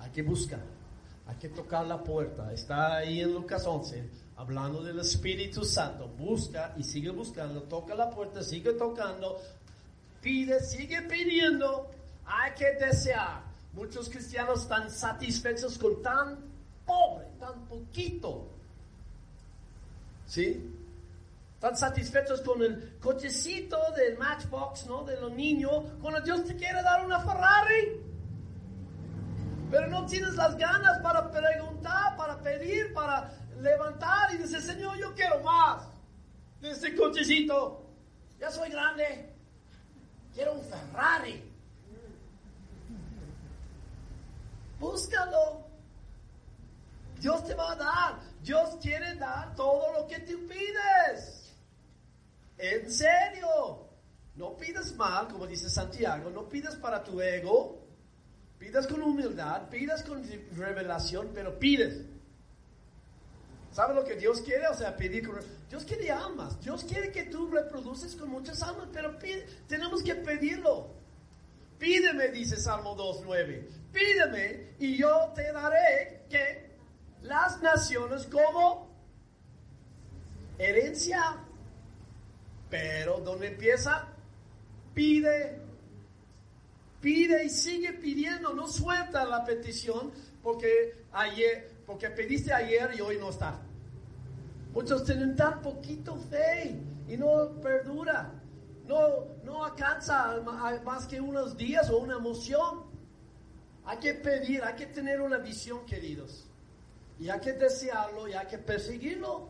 hay 0.00 0.10
que 0.10 0.22
buscar, 0.22 0.64
hay 1.28 1.36
que 1.36 1.50
tocar 1.50 1.86
la 1.86 2.02
puerta. 2.02 2.52
Está 2.52 2.96
ahí 2.96 3.20
en 3.20 3.32
Lucas 3.32 3.64
11, 3.64 4.10
hablando 4.38 4.82
del 4.82 4.98
Espíritu 4.98 5.64
Santo. 5.64 6.08
Busca 6.08 6.74
y 6.76 6.82
sigue 6.82 7.10
buscando, 7.10 7.62
toca 7.62 7.94
la 7.94 8.10
puerta, 8.10 8.42
sigue 8.42 8.72
tocando, 8.72 9.40
pide, 10.20 10.58
sigue 10.58 11.02
pidiendo. 11.02 11.92
Hay 12.24 12.54
que 12.54 12.72
desear. 12.84 13.51
Muchos 13.72 14.10
cristianos 14.10 14.62
están 14.62 14.90
satisfechos 14.90 15.78
con 15.78 16.02
tan 16.02 16.38
pobre, 16.84 17.26
tan 17.40 17.64
poquito. 17.66 18.48
¿Sí? 20.26 20.70
Están 21.54 21.76
satisfechos 21.76 22.40
con 22.42 22.62
el 22.62 22.98
cochecito 22.98 23.78
del 23.96 24.18
Matchbox, 24.18 24.86
¿no? 24.86 25.04
De 25.04 25.18
los 25.20 25.32
niños. 25.32 25.84
Cuando 26.00 26.20
Dios 26.20 26.44
te 26.44 26.56
quiere 26.56 26.82
dar 26.82 27.04
una 27.04 27.20
Ferrari. 27.20 28.00
Pero 29.70 29.86
no 29.86 30.04
tienes 30.04 30.34
las 30.34 30.56
ganas 30.56 30.98
para 30.98 31.30
preguntar, 31.30 32.16
para 32.16 32.38
pedir, 32.42 32.92
para 32.92 33.32
levantar 33.60 34.34
y 34.34 34.38
decir, 34.38 34.60
Señor, 34.60 34.98
yo 34.98 35.14
quiero 35.14 35.40
más 35.40 35.88
de 36.60 36.72
este 36.72 36.94
cochecito. 36.94 37.86
Ya 38.38 38.50
soy 38.50 38.68
grande. 38.68 39.32
Quiero 40.34 40.52
un 40.54 40.62
Ferrari. 40.64 41.51
Búscalo. 44.82 45.64
Dios 47.20 47.46
te 47.46 47.54
va 47.54 47.70
a 47.70 47.76
dar. 47.76 48.20
Dios 48.42 48.76
quiere 48.82 49.14
dar 49.14 49.54
todo 49.54 49.92
lo 49.92 50.08
que 50.08 50.18
tú 50.18 50.36
pides. 50.48 51.54
En 52.58 52.90
serio. 52.90 53.88
No 54.34 54.56
pides 54.56 54.96
mal, 54.96 55.28
como 55.28 55.46
dice 55.46 55.70
Santiago. 55.70 56.30
No 56.30 56.48
pides 56.48 56.74
para 56.74 57.04
tu 57.04 57.20
ego. 57.20 57.78
Pidas 58.58 58.88
con 58.88 59.00
humildad. 59.02 59.68
Pidas 59.70 60.02
con 60.02 60.20
revelación, 60.56 61.30
pero 61.32 61.56
pides. 61.60 62.04
¿Sabes 63.70 63.94
lo 63.94 64.04
que 64.04 64.16
Dios 64.16 64.40
quiere? 64.40 64.66
O 64.66 64.74
sea, 64.74 64.96
pedir 64.96 65.24
con... 65.28 65.38
Dios 65.70 65.84
quiere 65.84 66.10
almas. 66.10 66.60
Dios 66.60 66.82
quiere 66.82 67.12
que 67.12 67.22
tú 67.26 67.46
reproduces 67.46 68.16
con 68.16 68.30
muchas 68.30 68.60
almas, 68.64 68.88
pero 68.92 69.16
tenemos 69.68 70.02
que 70.02 70.16
pedirlo. 70.16 70.90
Pídeme, 71.78 72.28
dice 72.28 72.56
Salmo 72.56 72.96
2.9. 72.96 73.81
Pídeme 73.92 74.74
y 74.78 74.96
yo 74.96 75.32
te 75.34 75.52
daré 75.52 76.24
que 76.28 76.70
las 77.22 77.60
naciones 77.62 78.26
como 78.26 78.90
herencia. 80.58 81.36
Pero 82.70 83.18
¿dónde 83.18 83.48
empieza? 83.48 84.08
Pide. 84.94 85.60
Pide 87.00 87.44
y 87.44 87.50
sigue 87.50 87.94
pidiendo, 87.94 88.52
no 88.54 88.66
suelta 88.66 89.24
la 89.24 89.44
petición 89.44 90.12
porque 90.42 91.04
ayer, 91.12 91.70
porque 91.84 92.10
pediste 92.10 92.52
ayer 92.52 92.90
y 92.96 93.00
hoy 93.00 93.18
no 93.18 93.30
está. 93.30 93.60
Muchos 94.72 95.04
tienen 95.04 95.36
tan 95.36 95.60
poquito 95.60 96.16
fe 96.16 96.80
y 97.08 97.16
no 97.16 97.60
perdura. 97.60 98.32
No, 98.86 99.26
no 99.44 99.64
alcanza 99.64 100.40
más 100.84 101.06
que 101.06 101.20
unos 101.20 101.56
días 101.56 101.90
o 101.90 101.98
una 101.98 102.16
emoción. 102.16 102.84
Hay 103.84 103.98
que 103.98 104.14
pedir, 104.14 104.62
hay 104.62 104.74
que 104.74 104.86
tener 104.86 105.20
una 105.20 105.38
visión, 105.38 105.84
queridos. 105.84 106.46
Y 107.18 107.28
hay 107.28 107.40
que 107.40 107.52
desearlo 107.52 108.28
y 108.28 108.32
hay 108.32 108.46
que 108.46 108.58
perseguirlo. 108.58 109.48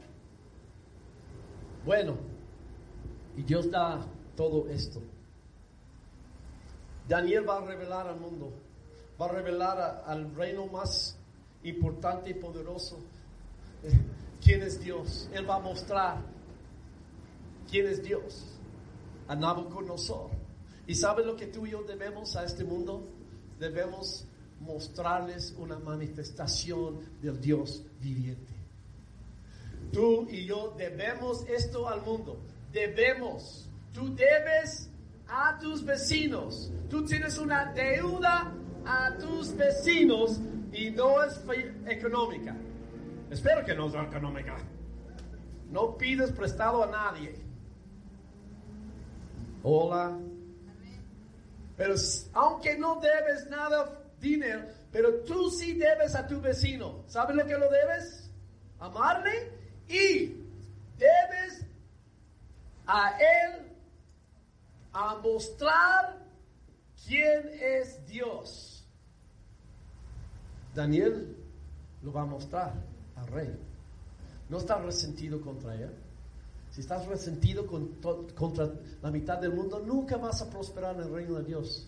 Bueno, 1.84 2.16
y 3.36 3.42
Dios 3.42 3.70
da 3.70 4.04
todo 4.36 4.68
esto. 4.68 5.00
Daniel 7.08 7.48
va 7.48 7.58
a 7.58 7.64
revelar 7.64 8.06
al 8.06 8.20
mundo, 8.20 8.52
va 9.20 9.26
a 9.26 9.32
revelar 9.32 10.04
al 10.06 10.34
reino 10.34 10.66
más 10.66 11.16
importante 11.64 12.30
y 12.30 12.34
poderoso 12.34 12.98
quién 14.44 14.62
es 14.62 14.80
Dios. 14.80 15.28
Él 15.32 15.48
va 15.48 15.56
a 15.56 15.60
mostrar 15.60 16.18
quién 17.70 17.86
es 17.86 18.02
Dios 18.02 18.46
a 19.28 19.34
Nabucodonosor. 19.34 20.30
¿Y 20.86 20.94
sabe 20.94 21.24
lo 21.24 21.36
que 21.36 21.46
tú 21.46 21.66
y 21.66 21.70
yo 21.70 21.82
debemos 21.82 22.36
a 22.36 22.44
este 22.44 22.64
mundo? 22.64 23.08
Debemos 23.62 24.26
mostrarles 24.58 25.54
una 25.56 25.78
manifestación 25.78 26.98
del 27.20 27.40
Dios 27.40 27.84
viviente. 28.00 28.52
Tú 29.92 30.26
y 30.28 30.46
yo 30.46 30.74
debemos 30.76 31.46
esto 31.48 31.88
al 31.88 32.02
mundo. 32.02 32.40
Debemos. 32.72 33.68
Tú 33.94 34.12
debes 34.16 34.90
a 35.28 35.60
tus 35.60 35.84
vecinos. 35.84 36.72
Tú 36.90 37.04
tienes 37.04 37.38
una 37.38 37.72
deuda 37.72 38.52
a 38.84 39.16
tus 39.16 39.54
vecinos 39.56 40.40
y 40.72 40.90
no 40.90 41.22
es 41.22 41.40
económica. 41.86 42.56
Espero 43.30 43.64
que 43.64 43.76
no 43.76 43.88
sea 43.90 44.02
económica. 44.02 44.56
No 45.70 45.96
pides 45.96 46.32
prestado 46.32 46.82
a 46.82 46.88
nadie. 46.88 47.36
Hola. 49.62 50.18
Pero 51.82 51.96
aunque 52.34 52.78
no 52.78 53.00
debes 53.00 53.50
nada 53.50 54.00
dinero, 54.20 54.68
pero 54.92 55.24
tú 55.24 55.50
sí 55.50 55.72
debes 55.72 56.14
a 56.14 56.24
tu 56.28 56.40
vecino. 56.40 57.02
¿Sabes 57.08 57.34
lo 57.34 57.44
que 57.44 57.58
lo 57.58 57.68
debes? 57.68 58.30
Amarle 58.78 59.50
y 59.88 60.28
debes 60.96 61.66
a 62.86 63.18
él 63.18 63.66
a 64.92 65.16
mostrar 65.16 66.20
quién 67.04 67.50
es 67.60 68.06
Dios. 68.06 68.86
Daniel 70.76 71.36
lo 72.04 72.12
va 72.12 72.22
a 72.22 72.26
mostrar 72.26 72.74
al 73.16 73.26
rey. 73.26 73.58
No 74.48 74.58
está 74.58 74.78
resentido 74.78 75.40
contra 75.40 75.74
él. 75.74 75.92
Si 76.72 76.80
estás 76.80 77.06
resentido 77.06 77.66
contra 77.66 78.72
la 79.02 79.10
mitad 79.10 79.38
del 79.38 79.52
mundo, 79.52 79.78
nunca 79.78 80.16
vas 80.16 80.40
a 80.40 80.48
prosperar 80.48 80.96
en 80.96 81.02
el 81.02 81.12
reino 81.12 81.34
de 81.34 81.44
Dios. 81.44 81.86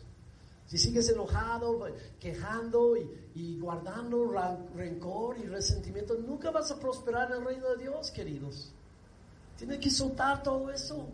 Si 0.66 0.76
sigues 0.76 1.08
enojado, 1.08 1.86
quejando 2.20 2.94
y, 3.34 3.58
guardando 3.58 4.30
rencor 4.76 5.38
y 5.38 5.46
resentimiento, 5.46 6.16
nunca 6.16 6.50
vas 6.50 6.70
a 6.70 6.78
prosperar 6.78 7.32
en 7.32 7.38
el 7.38 7.44
reino 7.46 7.70
de 7.70 7.78
Dios, 7.78 8.10
queridos. 8.10 8.72
Tienes 9.56 9.78
que 9.78 9.88
soltar 9.88 10.42
todo 10.42 10.70
eso. 10.70 11.08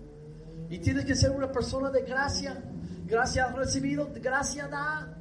Y 0.69 0.79
tienes 0.81 1.05
que 1.05 1.15
ser 1.15 1.31
una 1.31 1.53
persona 1.53 1.91
de 1.91 2.03
gracia. 2.03 2.61
Gracia 3.07 3.45
has 3.47 3.55
recibido, 3.55 4.11
gracia 4.21 4.67
da. 4.67 5.17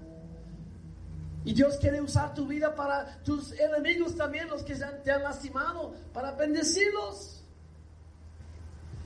Y 1.45 1.54
Dios 1.54 1.78
quiere 1.78 2.02
usar 2.02 2.34
tu 2.34 2.47
vida 2.47 2.76
para 2.76 3.22
tus 3.22 3.52
enemigos 3.52 4.16
también, 4.16 4.47
los 4.47 4.64
que 4.64 4.74
te 4.76 5.12
han 5.12 5.22
lastimado, 5.22 5.93
para 6.12 6.32
bendecirlos. 6.32 7.39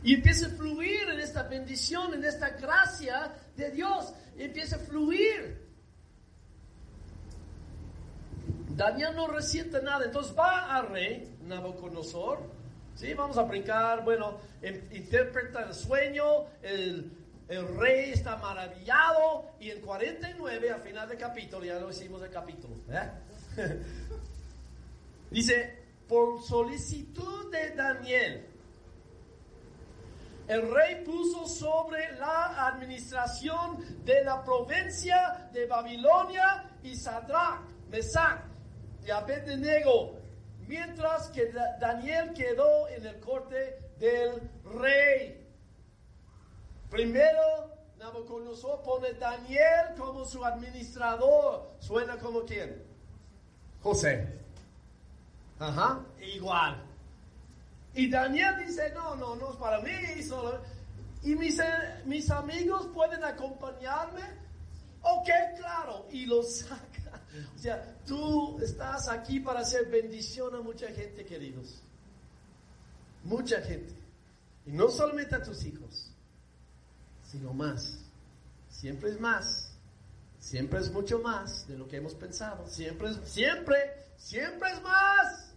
Y 0.03 0.15
empieza 0.15 0.47
a 0.47 0.49
fluir 0.49 1.09
en 1.09 1.19
esta 1.19 1.43
bendición, 1.43 2.13
en 2.13 2.25
esta 2.25 2.49
gracia 2.49 3.33
de 3.55 3.71
Dios. 3.71 4.13
Empieza 4.37 4.75
a 4.75 4.79
fluir. 4.79 5.63
Daniel 8.69 9.15
no 9.15 9.27
resiente 9.27 9.81
nada. 9.81 10.05
Entonces 10.05 10.35
va 10.37 10.75
al 10.75 10.89
rey 10.89 11.37
Nabucodonosor. 11.43 12.39
¿sí? 12.95 13.13
Vamos 13.13 13.37
a 13.37 13.43
brincar. 13.43 14.03
Bueno, 14.03 14.39
interpreta 14.91 15.63
el 15.63 15.73
sueño. 15.73 16.47
El, 16.61 17.09
el 17.47 17.77
rey 17.77 18.11
está 18.11 18.35
maravillado. 18.35 19.51
Y 19.61 19.71
en 19.71 19.79
49, 19.79 20.69
al 20.69 20.81
final 20.81 21.07
del 21.07 21.17
capítulo, 21.17 21.63
ya 21.63 21.79
lo 21.79 21.89
hicimos 21.89 22.21
el 22.23 22.29
capítulo. 22.29 22.75
¿eh? 22.89 23.09
Dice, 25.31 25.77
por 26.09 26.43
solicitud 26.43 27.49
de 27.51 27.69
Daniel 27.71 28.52
el 30.47 30.71
rey 30.73 31.03
puso 31.05 31.47
sobre 31.47 32.17
la 32.17 32.67
administración 32.67 34.03
de 34.03 34.23
la 34.23 34.43
provincia 34.43 35.49
de 35.53 35.65
Babilonia 35.67 36.69
y 36.83 36.95
Sadrach, 36.95 37.61
Mesach 37.89 38.41
y 39.05 39.11
Abednego, 39.11 40.19
mientras 40.67 41.29
que 41.29 41.51
Daniel 41.79 42.33
quedó 42.33 42.87
en 42.89 43.05
el 43.05 43.19
corte 43.19 43.79
del 43.99 44.49
rey. 44.79 45.47
Primero, 46.89 47.71
Nabucodonosor 47.97 48.83
pone 48.83 49.13
Daniel 49.13 49.95
como 49.97 50.25
su 50.25 50.43
administrador. 50.43 51.71
¿Suena 51.79 52.17
como 52.17 52.41
quién? 52.41 52.83
José. 53.81 54.27
Ajá, 55.59 56.01
igual. 56.21 56.92
Y 57.95 58.09
Daniel 58.09 58.55
dice, 58.65 58.91
no, 58.93 59.15
no, 59.15 59.35
no 59.35 59.51
es 59.51 59.57
para 59.57 59.79
mí 59.81 60.23
solo. 60.23 60.61
Y 61.21 61.35
mis, 61.35 61.59
mis 62.05 62.29
amigos 62.31 62.87
pueden 62.93 63.23
acompañarme. 63.23 64.21
Ok, 65.01 65.29
claro. 65.57 66.07
Y 66.11 66.25
lo 66.25 66.43
saca. 66.43 67.21
O 67.55 67.59
sea, 67.59 67.97
tú 68.05 68.59
estás 68.59 69.07
aquí 69.09 69.39
para 69.39 69.61
hacer 69.61 69.85
bendición 69.87 70.55
a 70.55 70.61
mucha 70.61 70.87
gente, 70.87 71.25
queridos. 71.25 71.81
Mucha 73.23 73.61
gente. 73.61 73.93
Y 74.65 74.71
no 74.71 74.89
solamente 74.89 75.35
a 75.35 75.43
tus 75.43 75.63
hijos, 75.65 76.11
sino 77.23 77.53
más. 77.53 77.97
Siempre 78.69 79.11
es 79.11 79.19
más. 79.19 79.71
Siempre 80.39 80.79
es 80.79 80.91
mucho 80.91 81.19
más 81.19 81.67
de 81.67 81.77
lo 81.77 81.87
que 81.87 81.97
hemos 81.97 82.15
pensado. 82.15 82.67
Siempre 82.67 83.13
siempre, 83.25 83.77
siempre 84.17 84.71
es 84.71 84.81
más. 84.81 85.52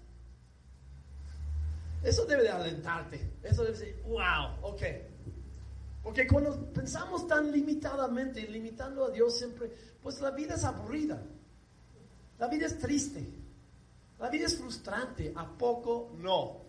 Eso 2.06 2.24
debe 2.24 2.44
de 2.44 2.50
alentarte. 2.50 3.32
Eso 3.42 3.64
debe 3.64 3.76
ser, 3.76 4.00
wow, 4.04 4.60
ok. 4.62 4.82
Porque 6.04 6.24
cuando 6.24 6.72
pensamos 6.72 7.26
tan 7.26 7.50
limitadamente, 7.50 8.42
limitando 8.42 9.06
a 9.06 9.10
Dios 9.10 9.36
siempre, 9.36 9.72
pues 10.00 10.20
la 10.20 10.30
vida 10.30 10.54
es 10.54 10.62
aburrida. 10.62 11.20
La 12.38 12.46
vida 12.46 12.66
es 12.66 12.78
triste. 12.78 13.26
La 14.20 14.30
vida 14.30 14.46
es 14.46 14.56
frustrante. 14.56 15.32
¿A 15.34 15.48
poco 15.58 16.12
no? 16.18 16.60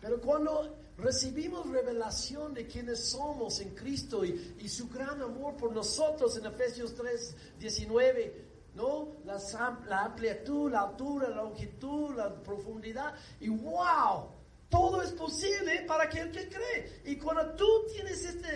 Pero 0.00 0.18
cuando 0.18 0.78
recibimos 0.96 1.68
revelación 1.68 2.54
de 2.54 2.66
quiénes 2.66 3.04
somos 3.04 3.60
en 3.60 3.74
Cristo 3.74 4.24
y, 4.24 4.56
y, 4.60 4.68
su 4.70 4.88
gran 4.88 5.20
amor 5.20 5.58
por 5.58 5.72
nosotros 5.72 6.38
en 6.38 6.46
Efesios 6.46 6.94
3, 6.94 7.36
19, 7.58 8.49
¿no? 8.74 9.08
La, 9.24 9.38
la 9.86 10.04
amplitud, 10.04 10.70
la 10.70 10.82
altura, 10.82 11.28
la 11.28 11.36
longitud, 11.36 12.14
la 12.14 12.34
profundidad. 12.34 13.14
Y 13.40 13.48
wow, 13.48 14.28
todo 14.68 15.02
es 15.02 15.12
posible 15.12 15.82
para 15.82 16.04
aquel 16.04 16.30
que 16.30 16.48
cree. 16.48 17.00
Y 17.04 17.16
cuando 17.16 17.54
tú 17.54 17.66
tienes 17.92 18.24
esta 18.24 18.48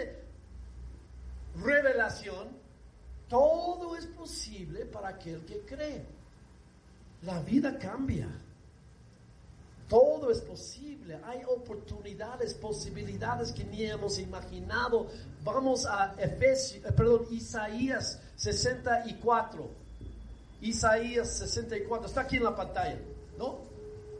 revelación, 1.63 2.49
todo 3.29 3.97
es 3.97 4.07
posible 4.07 4.87
para 4.87 5.09
aquel 5.09 5.45
que 5.45 5.61
cree. 5.61 6.07
La 7.23 7.41
vida 7.41 7.79
cambia. 7.79 8.29
Todo 9.89 10.31
es 10.31 10.41
posible. 10.41 11.21
Hay 11.25 11.43
oportunidades, 11.45 12.55
posibilidades 12.55 13.53
que 13.53 13.65
ni 13.65 13.85
hemos 13.85 14.19
imaginado. 14.19 15.09
Vamos 15.43 15.87
a 15.87 16.15
Efesios, 16.19 16.85
eh, 16.85 16.93
perdón, 16.93 17.27
Isaías 17.31 18.21
64. 18.37 19.84
Isaías 20.65 21.29
64, 21.39 22.07
está 22.07 22.23
aquí 22.23 22.37
en 22.37 22.45
la 22.45 22.57
pantalla, 22.57 22.99
¿no? 23.39 23.59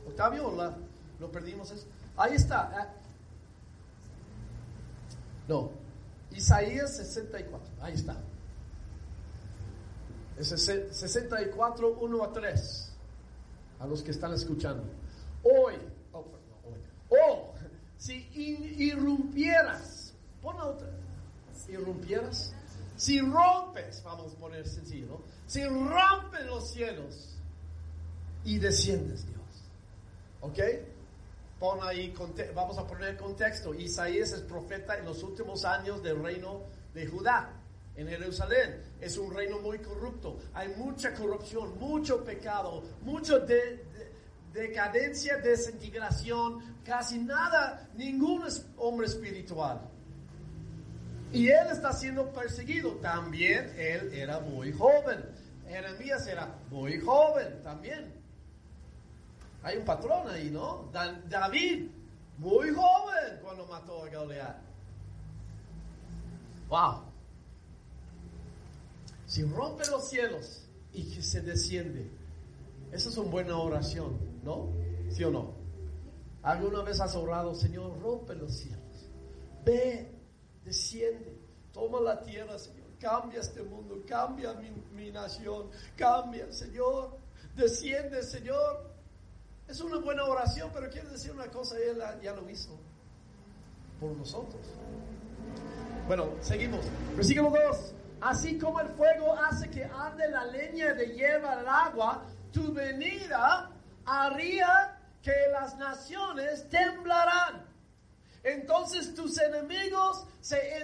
Octavio, 0.07 0.55
la, 0.55 0.77
lo 1.19 1.33
perdimos. 1.33 1.73
Ahí 2.17 2.35
está. 2.35 2.71
Ah. 2.75 2.95
No, 5.49 5.71
Isaías 6.33 6.97
64, 6.97 7.69
ahí 7.81 7.95
está. 7.95 8.17
Es 10.37 10.49
64, 10.49 11.97
1 12.01 12.25
a 12.25 12.33
3, 12.33 12.93
a 13.81 13.87
los 13.87 14.03
que 14.03 14.11
están 14.11 14.35
escuchando. 14.35 14.83
Hoy, 15.45 15.75
oh, 16.13 16.27
hoy, 16.65 16.79
oh, 17.09 17.55
si 17.97 18.29
irrumpieras, 18.35 20.13
pon 20.43 20.61
otra, 20.61 20.89
irrumpieras, 21.69 22.53
si 22.97 23.21
rompes, 23.21 24.03
vamos 24.05 24.35
a 24.35 24.37
poner 24.37 24.67
sencillo, 24.69 25.07
¿no? 25.07 25.21
Si 25.47 25.65
rompen 25.65 26.47
los 26.47 26.71
cielos 26.71 27.37
y 28.45 28.59
desciendes, 28.59 29.27
Dios. 29.27 29.41
¿Ok? 30.41 30.59
Pon 31.59 31.79
ahí, 31.83 32.15
vamos 32.55 32.79
a 32.79 32.87
poner 32.87 33.17
contexto. 33.17 33.73
Isaías 33.75 34.33
es 34.33 34.41
profeta 34.43 34.99
en 34.99 35.05
los 35.05 35.23
últimos 35.23 35.65
años 35.65 36.03
del 36.03 36.23
reino 36.23 36.63
de 36.93 37.07
Judá 37.07 37.53
en 37.97 38.09
Jerusalén. 38.09 38.83
Es 39.01 39.17
un 39.17 39.33
reino 39.35 39.61
muy 39.61 39.79
corrupto. 39.79 40.39
Hay 40.53 40.69
mucha 40.77 41.15
corrupción, 41.15 41.79
mucho 41.79 42.25
pecado, 42.25 42.83
mucho 43.03 43.39
de, 43.41 43.85
decadencia, 44.53 45.37
desintegración, 45.39 46.79
casi 46.85 47.19
nada, 47.19 47.89
ningún 47.95 48.45
hombre 48.77 49.07
espiritual. 49.07 49.81
Y 51.33 51.49
él 51.49 51.67
está 51.73 51.93
siendo 51.93 52.33
perseguido. 52.33 52.93
También 52.97 53.73
él 53.77 54.13
era 54.15 54.39
muy 54.41 54.73
joven. 54.73 55.25
Jeremías 55.69 56.27
era 56.27 56.59
muy 56.71 57.01
joven 57.01 57.63
también. 57.63 58.13
Hay 59.63 59.79
un 59.79 59.85
patrón 59.85 60.29
ahí, 60.29 60.51
¿no? 60.51 60.91
David, 60.93 61.89
muy 62.39 62.71
joven 62.71 63.41
cuando 63.43 63.67
mató 63.67 64.05
a 64.05 64.11
Goliat. 64.11 64.57
Wow. 66.69 67.03
Si 69.27 69.43
rompe 69.45 69.87
los 69.91 70.09
cielos 70.09 70.67
y 70.93 71.05
que 71.15 71.23
se 71.23 71.41
desciende, 71.41 72.11
esa 72.93 73.09
es 73.09 73.17
una 73.17 73.31
buena 73.31 73.57
oración, 73.57 74.19
¿no? 74.43 74.71
¿Sí 75.11 75.25
o 75.25 75.31
no? 75.31 75.55
¿Alguna 76.43 76.83
vez 76.83 77.01
has 77.01 77.15
orado, 77.17 77.55
Señor, 77.55 77.99
rompe 78.01 78.35
los 78.35 78.53
cielos? 78.53 79.09
Ve, 79.65 80.13
desciende, 80.65 81.39
toma 81.73 82.01
la 82.01 82.23
tierra, 82.23 82.59
Señor, 82.59 82.84
cambia 83.05 83.41
este 83.41 83.63
mundo, 83.63 84.03
cambia 84.09 84.55
mi, 84.55 85.11
nación, 85.11 85.69
cambia, 85.95 86.51
Señor, 86.51 87.19
desciende, 87.55 88.23
Señor. 88.23 88.91
Es 89.69 89.83
una 89.83 89.99
buena 89.99 90.25
oración, 90.25 90.71
pero 90.73 90.89
quiero 90.89 91.11
decir 91.11 91.33
una 91.33 91.49
cosa, 91.49 91.77
Él 91.77 92.03
ya 92.23 92.33
lo 92.33 92.49
hizo 92.49 92.71
por 94.01 94.17
nosotros. 94.17 94.63
Bueno, 96.07 96.31
seguimos. 96.41 96.87
Versículo 97.15 97.51
2. 97.51 97.95
Así 98.23 98.59
como 98.59 98.81
el 98.81 98.89
fuego 98.89 99.35
hace 99.35 99.69
que 99.69 99.85
ande 99.85 100.27
la 100.31 100.47
leña 100.47 100.95
de 100.95 101.15
hierba 101.15 101.53
al 101.61 101.69
agua, 101.69 102.25
tu 102.53 102.73
venida 102.73 103.71
haría 104.07 104.99
que 105.21 105.35
las 105.53 105.77
naciones 105.77 106.71
temblarán. 106.71 107.67
Entonces 108.43 109.15
tus 109.15 109.39
enemigos 109.39 110.27
se 110.41 110.79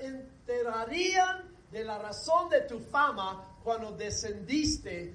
enterarían 0.00 1.53
de 1.74 1.84
la 1.84 1.98
razón 1.98 2.48
de 2.48 2.60
tu 2.60 2.78
fama 2.78 3.44
cuando 3.64 3.90
descendiste 3.90 5.12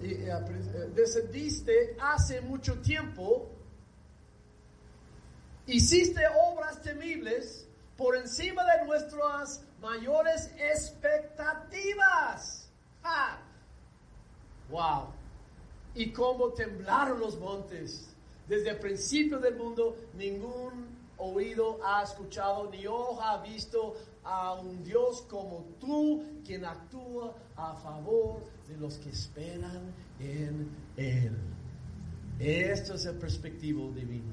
eh, 0.00 0.02
eh, 0.02 0.90
descendiste 0.94 1.96
hace 2.00 2.40
mucho 2.40 2.80
tiempo, 2.80 3.50
hiciste 5.66 6.22
obras 6.50 6.82
temibles 6.82 7.68
por 7.96 8.16
encima 8.16 8.64
de 8.64 8.84
nuestras 8.84 9.62
mayores 9.80 10.50
expectativas. 10.58 12.68
¡Wow! 14.70 15.12
Y 15.94 16.10
cómo 16.10 16.48
temblaron 16.48 17.20
los 17.20 17.38
montes. 17.38 18.08
Desde 18.48 18.70
el 18.70 18.78
principio 18.78 19.38
del 19.38 19.54
mundo, 19.56 19.96
ningún 20.14 20.87
oído 21.18 21.78
ha 21.84 22.02
escuchado, 22.02 22.70
ni 22.70 22.86
ojo 22.86 23.20
ha 23.20 23.42
visto 23.42 23.94
a 24.24 24.54
un 24.54 24.82
Dios 24.84 25.24
como 25.28 25.64
tú, 25.80 26.22
quien 26.44 26.64
actúa 26.64 27.34
a 27.56 27.74
favor 27.74 28.40
de 28.68 28.76
los 28.76 28.96
que 28.98 29.10
esperan 29.10 29.92
en 30.20 30.68
Él. 30.96 31.36
Esto 32.38 32.94
es 32.94 33.04
el 33.06 33.16
perspectivo 33.16 33.90
divino. 33.90 34.32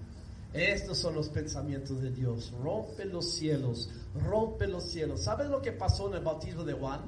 Estos 0.54 1.00
son 1.00 1.16
los 1.16 1.30
pensamientos 1.30 2.02
de 2.02 2.12
Dios. 2.12 2.54
Rompe 2.62 3.06
los 3.06 3.34
cielos, 3.34 3.90
rompe 4.24 4.68
los 4.68 4.84
cielos. 4.84 5.24
¿Sabes 5.24 5.50
lo 5.50 5.62
que 5.62 5.72
pasó 5.72 6.08
en 6.08 6.16
el 6.16 6.24
bautismo 6.24 6.64
de 6.64 6.74
Juan? 6.74 7.02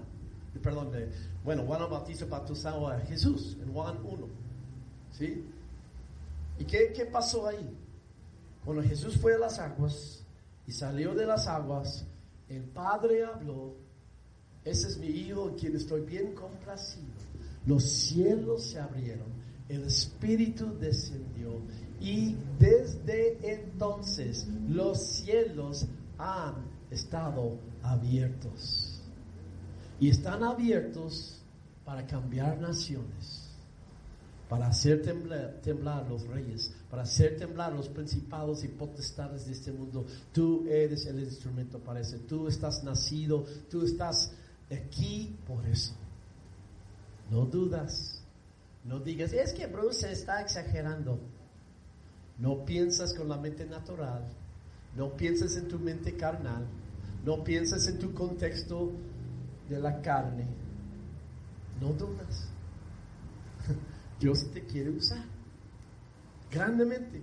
Perdón, 0.61 0.91
de, 0.91 1.09
bueno, 1.43 1.63
Juan 1.63 1.83
el 1.83 1.87
Bautista 1.87 2.25
bautizó 2.25 2.87
a 2.87 2.99
Jesús 3.01 3.57
en 3.61 3.71
Juan 3.71 3.99
1. 4.03 4.27
¿Sí? 5.11 5.45
¿Y 6.59 6.65
qué, 6.65 6.91
qué 6.93 7.05
pasó 7.05 7.47
ahí? 7.47 7.77
Cuando 8.67 8.83
Jesús 8.83 9.15
fue 9.15 9.33
a 9.35 9.37
las 9.37 9.59
aguas 9.59 10.25
y 10.67 10.73
salió 10.73 11.15
de 11.15 11.25
las 11.25 11.47
aguas, 11.47 12.05
el 12.49 12.65
Padre 12.65 13.23
habló, 13.23 13.77
ese 14.65 14.89
es 14.89 14.97
mi 14.97 15.07
Hijo 15.07 15.47
en 15.47 15.55
quien 15.55 15.77
estoy 15.77 16.01
bien 16.01 16.33
complacido. 16.33 17.07
Los 17.65 17.85
cielos 17.85 18.65
se 18.65 18.81
abrieron, 18.81 19.29
el 19.69 19.85
Espíritu 19.85 20.77
descendió 20.77 21.61
y 22.01 22.35
desde 22.59 23.37
entonces 23.53 24.45
los 24.67 25.01
cielos 25.01 25.87
han 26.17 26.55
estado 26.91 27.57
abiertos. 27.81 29.01
Y 29.97 30.09
están 30.09 30.43
abiertos 30.43 31.41
para 31.85 32.05
cambiar 32.05 32.59
naciones 32.59 33.47
para 34.49 34.67
hacer 34.67 35.01
temblar, 35.01 36.05
los 36.09 36.25
reyes, 36.27 36.73
para 36.89 37.03
hacer 37.03 37.37
temblar 37.37 37.73
los 37.73 37.89
principados 37.89 38.63
y 38.63 38.69
potestades 38.69 39.45
de 39.45 39.51
este 39.51 39.71
mundo. 39.71 40.05
Tú 40.31 40.65
eres 40.69 41.05
el 41.05 41.19
instrumento 41.19 41.79
para 41.79 41.99
eso. 41.99 42.17
Tú 42.27 42.47
estás 42.47 42.83
nacido, 42.83 43.45
tú 43.69 43.83
estás 43.83 44.31
aquí 44.71 45.35
por 45.45 45.65
eso. 45.65 45.93
No 47.29 47.45
dudas. 47.45 48.21
No 48.85 48.99
digas, 48.99 49.33
es 49.33 49.51
que 49.53 49.67
Bruce 49.67 50.09
está 50.09 50.41
exagerando. 50.41 51.19
No 52.37 52.63
piensas 52.63 53.13
con 53.13 53.27
la 53.27 53.37
mente 53.37 53.65
natural. 53.65 54.23
No 54.95 55.17
piensas 55.17 55.57
en 55.57 55.67
tu 55.67 55.77
mente 55.79 56.15
carnal. 56.15 56.65
No 57.25 57.43
piensas 57.43 57.85
en 57.87 57.99
tu 57.99 58.13
contexto 58.13 58.93
de 59.67 59.79
la 59.79 60.01
carne. 60.01 60.45
No 61.81 61.89
dudas. 61.89 62.47
Dios 64.21 64.49
te 64.53 64.63
quiere 64.63 64.91
usar 64.91 65.36
grandemente, 66.51 67.21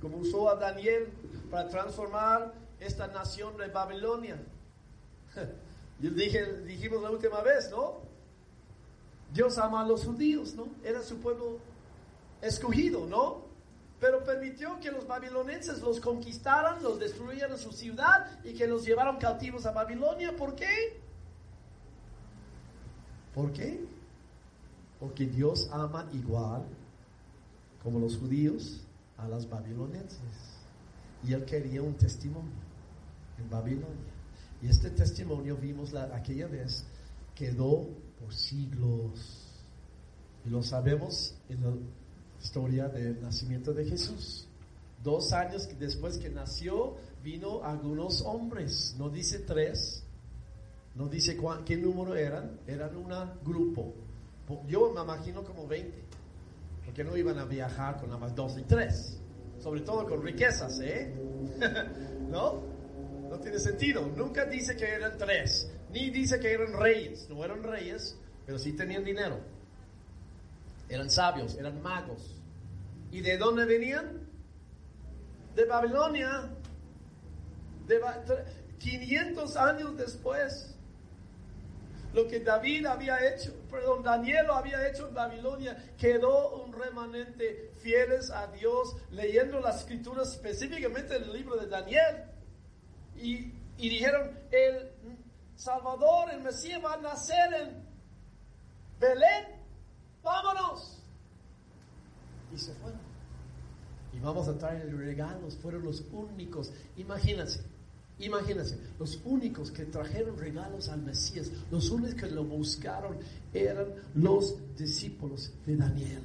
como 0.00 0.18
usó 0.18 0.48
a 0.50 0.56
Daniel 0.56 1.08
para 1.50 1.68
transformar 1.68 2.52
esta 2.78 3.06
nación 3.08 3.56
de 3.56 3.68
Babilonia. 3.68 4.36
Yo 6.00 6.10
dije, 6.10 6.62
dijimos 6.62 7.02
la 7.02 7.10
última 7.10 7.42
vez, 7.42 7.70
¿no? 7.70 7.98
Dios 9.32 9.58
ama 9.58 9.82
a 9.82 9.86
los 9.86 10.04
judíos, 10.04 10.54
¿no? 10.54 10.68
Era 10.82 11.02
su 11.02 11.18
pueblo 11.18 11.58
escogido, 12.40 13.06
¿no? 13.06 13.42
Pero 14.00 14.24
permitió 14.24 14.80
que 14.80 14.90
los 14.90 15.06
babilonenses 15.06 15.80
los 15.82 16.00
conquistaran, 16.00 16.82
los 16.82 16.98
destruyeran 16.98 17.58
su 17.58 17.70
ciudad 17.70 18.42
y 18.42 18.54
que 18.54 18.66
los 18.66 18.84
llevaron 18.84 19.18
cautivos 19.18 19.66
a 19.66 19.72
Babilonia. 19.72 20.34
¿Por 20.34 20.56
qué? 20.56 21.00
¿Por 23.34 23.52
qué? 23.52 23.84
Porque 24.98 25.26
Dios 25.26 25.68
ama 25.70 26.08
igual 26.12 26.64
como 27.82 27.98
los 27.98 28.16
judíos 28.16 28.80
a 29.16 29.28
las 29.28 29.48
babilonenses. 29.48 30.18
Y 31.26 31.32
él 31.32 31.44
quería 31.44 31.82
un 31.82 31.94
testimonio 31.94 32.50
en 33.38 33.50
Babilonia. 33.50 34.12
Y 34.62 34.68
este 34.68 34.90
testimonio 34.90 35.56
vimos 35.56 35.92
la, 35.92 36.14
aquella 36.14 36.46
vez 36.46 36.84
quedó 37.34 37.88
por 38.18 38.34
siglos. 38.34 39.46
Y 40.44 40.50
lo 40.50 40.62
sabemos 40.62 41.34
en 41.48 41.62
la 41.62 41.72
historia 42.40 42.88
del 42.88 43.20
nacimiento 43.20 43.72
de 43.72 43.84
Jesús. 43.84 44.46
Dos 45.02 45.32
años 45.32 45.68
después 45.78 46.18
que 46.18 46.28
nació, 46.28 46.96
vino 47.22 47.62
algunos 47.64 48.22
hombres, 48.22 48.94
no 48.98 49.08
dice 49.08 49.40
tres, 49.40 50.02
no 50.94 51.08
dice 51.08 51.38
qué 51.64 51.76
número 51.76 52.14
eran, 52.14 52.58
eran 52.66 52.96
un 52.96 53.08
grupo 53.42 53.94
yo 54.68 54.92
me 54.92 55.02
imagino 55.02 55.44
como 55.44 55.66
20, 55.66 55.92
porque 56.90 57.04
no 57.04 57.16
iban 57.16 57.38
a 57.38 57.44
viajar 57.44 58.00
con 58.00 58.08
nada 58.08 58.18
más 58.18 58.34
dos 58.34 58.58
y 58.58 58.62
tres, 58.62 59.16
sobre 59.62 59.82
todo 59.82 60.08
con 60.08 60.24
riquezas, 60.24 60.80
¿eh? 60.80 61.14
¿No? 62.28 62.64
No 63.28 63.38
tiene 63.38 63.60
sentido. 63.60 64.10
Nunca 64.16 64.44
dice 64.44 64.76
que 64.76 64.86
eran 64.86 65.16
tres, 65.16 65.70
ni 65.92 66.10
dice 66.10 66.40
que 66.40 66.52
eran 66.52 66.72
reyes. 66.72 67.28
No 67.30 67.44
eran 67.44 67.62
reyes, 67.62 68.18
pero 68.44 68.58
sí 68.58 68.72
tenían 68.72 69.04
dinero. 69.04 69.38
Eran 70.88 71.08
sabios, 71.08 71.54
eran 71.54 71.80
magos. 71.80 72.34
¿Y 73.12 73.20
de 73.20 73.38
dónde 73.38 73.66
venían? 73.66 74.26
De 75.54 75.66
Babilonia. 75.66 76.50
De 77.86 78.00
500 78.80 79.56
años 79.56 79.96
después 79.96 80.74
lo 82.14 82.26
que 82.26 82.40
David 82.40 82.86
había 82.86 83.32
hecho, 83.32 83.54
perdón, 83.70 84.02
Daniel 84.02 84.46
lo 84.46 84.54
había 84.54 84.88
hecho 84.88 85.08
en 85.08 85.14
Babilonia, 85.14 85.94
quedó 85.96 86.62
un 86.64 86.72
remanente 86.72 87.72
fieles 87.78 88.30
a 88.30 88.48
Dios, 88.48 88.96
leyendo 89.10 89.60
las 89.60 89.80
escrituras, 89.80 90.32
específicamente 90.32 91.16
el 91.16 91.32
libro 91.32 91.56
de 91.56 91.66
Daniel. 91.66 92.24
Y, 93.16 93.52
y 93.78 93.88
dijeron, 93.88 94.38
el 94.50 94.90
Salvador, 95.56 96.30
el 96.32 96.40
Mesías 96.40 96.82
va 96.84 96.94
a 96.94 96.96
nacer 96.98 97.52
en 97.54 97.84
Belén, 98.98 99.46
vámonos. 100.22 100.98
Y 102.52 102.58
se 102.58 102.74
fueron. 102.74 103.00
Y 104.12 104.18
vamos 104.18 104.48
a 104.48 104.58
traer 104.58 104.94
regalos. 104.94 105.56
Fueron 105.56 105.84
los 105.84 106.02
únicos. 106.12 106.72
Imagínense. 106.96 107.62
Imagínense, 108.20 108.78
los 108.98 109.18
únicos 109.24 109.70
que 109.70 109.86
trajeron 109.86 110.36
regalos 110.36 110.90
al 110.90 111.00
Mesías, 111.00 111.50
los 111.70 111.88
únicos 111.88 112.16
que 112.16 112.26
lo 112.26 112.44
buscaron 112.44 113.18
eran 113.52 113.88
los 114.14 114.56
discípulos 114.76 115.52
de 115.66 115.76
Daniel. 115.76 116.22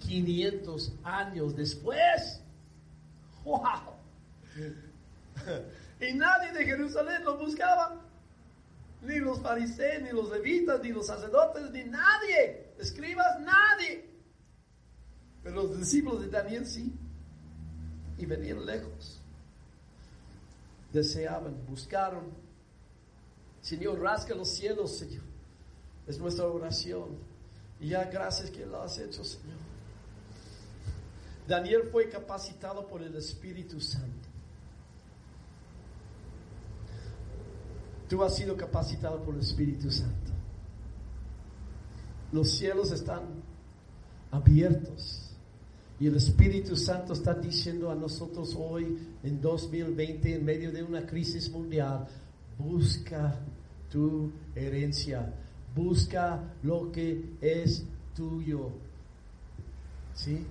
500 0.00 0.92
años 1.04 1.56
después. 1.56 2.40
¡Wow! 3.44 3.60
Y 6.00 6.14
nadie 6.14 6.50
de 6.52 6.64
Jerusalén 6.64 7.22
lo 7.24 7.36
buscaba. 7.36 8.00
Ni 9.02 9.16
los 9.18 9.38
fariseos, 9.40 10.02
ni 10.02 10.10
los 10.12 10.30
levitas, 10.30 10.82
ni 10.82 10.92
los 10.92 11.06
sacerdotes, 11.06 11.70
ni 11.72 11.84
nadie. 11.84 12.72
Escribas, 12.78 13.38
nadie. 13.40 14.08
Pero 15.42 15.56
los 15.56 15.78
discípulos 15.78 16.22
de 16.22 16.28
Daniel 16.28 16.66
sí. 16.66 16.90
Y 18.16 18.24
venían 18.24 18.64
lejos 18.64 19.20
deseaban, 20.92 21.54
buscaron. 21.66 22.24
Señor, 23.62 24.00
rasca 24.00 24.34
los 24.34 24.48
cielos, 24.48 24.96
Señor. 24.96 25.22
Es 26.10 26.18
nuestra 26.18 26.46
oración. 26.46 27.06
Y 27.78 27.90
ya 27.90 28.04
gracias 28.06 28.50
que 28.50 28.66
lo 28.66 28.82
has 28.82 28.98
hecho, 28.98 29.22
Señor. 29.24 29.58
Daniel 31.46 31.84
fue 31.84 32.08
capacitado 32.08 32.84
por 32.88 33.00
el 33.00 33.14
Espíritu 33.14 33.80
Santo. 33.80 34.28
Tú 38.08 38.24
has 38.24 38.34
sido 38.34 38.56
capacitado 38.56 39.22
por 39.22 39.36
el 39.36 39.40
Espíritu 39.40 39.88
Santo. 39.88 40.32
Los 42.32 42.50
cielos 42.50 42.90
están 42.90 43.22
abiertos 44.32 45.30
y 46.00 46.08
el 46.08 46.16
Espíritu 46.16 46.74
Santo 46.74 47.12
está 47.12 47.34
diciendo 47.34 47.88
a 47.88 47.94
nosotros 47.94 48.56
hoy, 48.58 48.98
en 49.22 49.40
2020, 49.40 50.34
en 50.34 50.44
medio 50.44 50.72
de 50.72 50.82
una 50.82 51.06
crisis 51.06 51.48
mundial, 51.50 52.08
busca 52.58 53.38
tu 53.88 54.32
herencia, 54.56 55.32
busca 55.74 56.54
lo 56.62 56.90
que 56.90 57.36
es 57.40 57.84
tuyo. 58.14 58.70
¿Sí? 60.14 60.46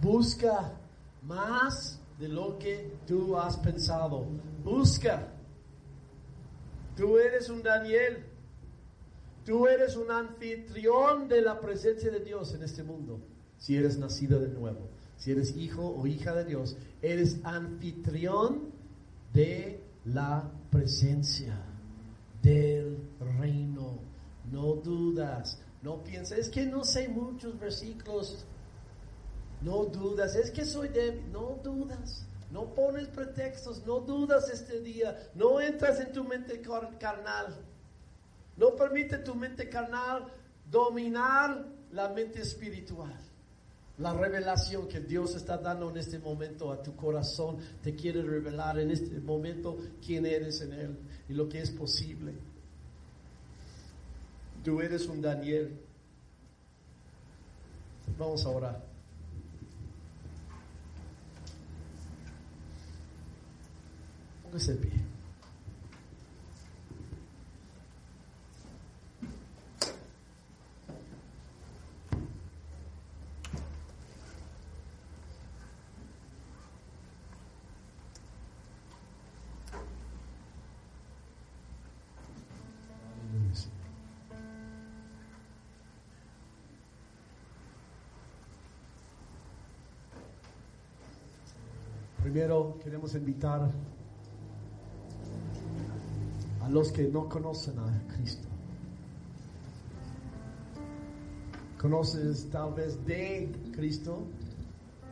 Busca 0.00 0.72
más 1.22 2.00
de 2.18 2.28
lo 2.28 2.58
que 2.58 2.92
tú 3.06 3.36
has 3.36 3.56
pensado. 3.56 4.26
Busca. 4.64 5.28
Tú 6.96 7.18
eres 7.18 7.48
un 7.48 7.62
Daniel. 7.62 8.24
Tú 9.44 9.66
eres 9.66 9.96
un 9.96 10.10
anfitrión 10.10 11.28
de 11.28 11.42
la 11.42 11.60
presencia 11.60 12.10
de 12.10 12.20
Dios 12.20 12.54
en 12.54 12.62
este 12.62 12.82
mundo 12.82 13.18
si 13.62 13.76
eres 13.76 13.96
nacido 13.96 14.40
de 14.40 14.48
nuevo. 14.48 14.88
Si 15.16 15.30
eres 15.30 15.56
hijo 15.56 15.86
o 15.86 16.04
hija 16.04 16.34
de 16.34 16.44
Dios, 16.44 16.76
eres 17.00 17.38
anfitrión 17.44 18.72
de 19.32 19.80
la 20.04 20.50
presencia 20.68 21.71
del 22.42 22.98
reino. 23.38 23.98
No 24.50 24.74
dudas, 24.74 25.58
no 25.80 26.02
pienses, 26.02 26.38
es 26.38 26.48
que 26.50 26.66
no 26.66 26.84
sé 26.84 27.08
muchos 27.08 27.58
versículos. 27.58 28.44
No 29.62 29.84
dudas, 29.84 30.34
es 30.34 30.50
que 30.50 30.64
soy 30.64 30.88
débil. 30.88 31.30
No 31.32 31.58
dudas, 31.62 32.26
no 32.50 32.74
pones 32.74 33.08
pretextos, 33.08 33.86
no 33.86 34.00
dudas 34.00 34.50
este 34.50 34.80
día. 34.80 35.30
No 35.34 35.60
entras 35.60 36.00
en 36.00 36.12
tu 36.12 36.24
mente 36.24 36.60
carnal. 36.60 37.56
No 38.56 38.76
permite 38.76 39.18
tu 39.18 39.34
mente 39.34 39.68
carnal 39.68 40.26
dominar 40.70 41.64
la 41.90 42.08
mente 42.08 42.42
espiritual. 42.42 43.31
La 43.98 44.14
revelación 44.14 44.88
que 44.88 45.00
Dios 45.00 45.34
está 45.34 45.58
dando 45.58 45.90
en 45.90 45.98
este 45.98 46.18
momento 46.18 46.72
a 46.72 46.82
tu 46.82 46.96
corazón 46.96 47.58
te 47.82 47.94
quiere 47.94 48.22
revelar 48.22 48.78
en 48.78 48.90
este 48.90 49.20
momento 49.20 49.76
quién 50.04 50.24
eres 50.24 50.62
en 50.62 50.72
Él 50.72 50.98
y 51.28 51.34
lo 51.34 51.48
que 51.48 51.60
es 51.60 51.70
posible. 51.70 52.32
Tú 54.64 54.80
eres 54.80 55.06
un 55.06 55.20
Daniel. 55.20 55.78
Vamos 58.18 58.44
a 58.46 58.48
orar. 58.48 58.84
Póngase 64.44 64.74
pie. 64.76 65.11
Primero 92.32 92.78
queremos 92.82 93.14
invitar 93.14 93.70
a 96.62 96.68
los 96.70 96.90
que 96.90 97.02
no 97.02 97.28
conocen 97.28 97.78
a 97.78 98.02
Cristo. 98.14 98.48
Conoces 101.78 102.48
tal 102.48 102.72
vez 102.72 103.04
de 103.04 103.52
Cristo, 103.74 104.22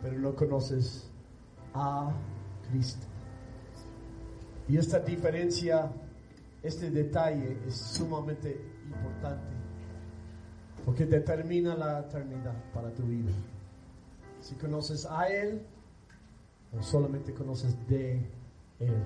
pero 0.01 0.19
no 0.19 0.35
conoces 0.35 1.11
a 1.75 2.11
Cristo. 2.71 3.07
Y 4.67 4.79
esta 4.79 4.99
diferencia, 5.01 5.93
este 6.63 6.91
detalle 6.91 7.59
es 7.67 7.77
sumamente 7.77 8.59
importante 8.87 9.53
porque 10.87 11.05
determina 11.05 11.75
la 11.75 12.01
eternidad 12.01 12.55
para 12.73 12.91
tu 12.95 13.03
vida. 13.03 13.33
Si 14.41 14.55
conoces 14.55 15.05
a 15.05 15.29
Él, 15.29 15.61
o 16.77 16.83
solamente 16.83 17.35
conoces 17.35 17.75
de 17.89 18.15
Él. 18.79 19.03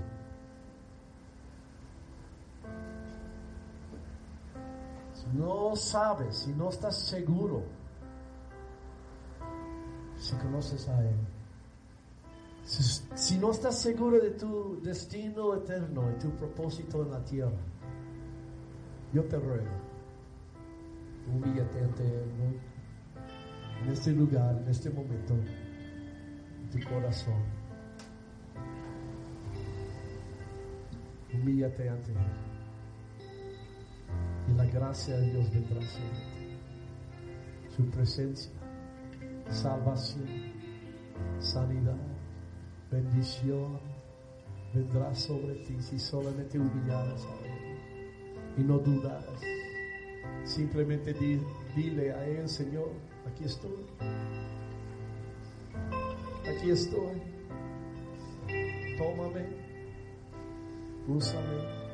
Si 5.14 5.26
no 5.36 5.74
sabes, 5.74 6.36
si 6.36 6.52
no 6.52 6.68
estás 6.68 6.98
seguro, 6.98 7.62
si 10.18 10.34
conoces 10.36 10.88
a 10.88 11.02
Él, 11.02 11.16
si, 12.64 13.38
no 13.38 13.50
estás 13.50 13.78
seguro 13.78 14.18
de 14.18 14.30
tu 14.30 14.80
destino 14.82 15.54
eterno 15.54 16.10
y 16.10 16.18
tu 16.18 16.30
propósito 16.30 17.02
en 17.02 17.10
la 17.10 17.22
tierra, 17.24 17.60
yo 19.12 19.22
te 19.24 19.38
ruego, 19.38 19.70
humíllate 21.32 21.80
ante 21.80 22.02
Él 22.02 22.60
en 23.82 23.90
este 23.90 24.12
lugar, 24.12 24.56
en 24.62 24.68
este 24.68 24.90
momento 24.90 25.34
tu 26.74 26.88
corazón. 26.88 27.40
Humíllate 31.32 31.88
ante 31.88 32.10
Él. 32.10 32.18
Y 34.50 34.56
la 34.56 34.64
gracia 34.66 35.16
de 35.16 35.30
Dios 35.30 35.52
vendrá 35.52 35.80
sobre. 35.82 36.34
Su 37.76 37.86
presencia, 37.86 38.52
salvación, 39.50 40.26
sanidad, 41.40 41.96
bendición 42.90 43.80
vendrá 44.72 45.14
sobre 45.14 45.54
ti 45.66 45.76
si 45.80 45.98
solamente 45.98 46.58
humillaras 46.58 47.24
a 47.24 47.46
Él 47.46 47.78
y 48.58 48.62
no 48.62 48.78
dudaras. 48.78 49.40
Simplemente 50.44 51.14
dile 51.74 52.12
a 52.12 52.26
Él, 52.26 52.48
Señor, 52.48 52.90
aquí 53.26 53.44
estoy 53.44 53.86
aquí 56.48 56.70
estoy. 56.70 57.22
Tómame, 58.98 59.46
úsame. 61.08 61.84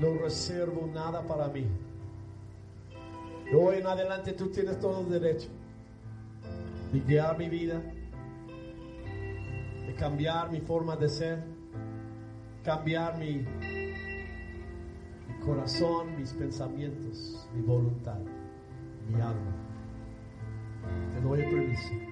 No 0.00 0.18
reservo 0.18 0.88
nada 0.92 1.26
para 1.26 1.48
mí. 1.48 1.66
Hoy 3.54 3.78
en 3.78 3.86
adelante 3.86 4.32
tú 4.32 4.48
tienes 4.48 4.78
todo 4.78 5.00
el 5.00 5.08
derecho 5.08 5.48
de 6.92 7.00
guiar 7.00 7.38
mi 7.38 7.48
vida, 7.48 7.80
de 9.86 9.94
cambiar 9.94 10.50
mi 10.50 10.60
forma 10.60 10.96
de 10.96 11.08
ser, 11.08 11.42
cambiar 12.62 13.18
mi, 13.18 13.44
corazón, 15.44 16.14
mis 16.18 16.32
pensamientos, 16.34 17.48
mi 17.54 17.62
voluntad, 17.62 18.18
mi 19.08 19.20
alma. 19.20 19.56
Te 21.14 21.20
doy 21.22 21.42
permiso 21.42 22.07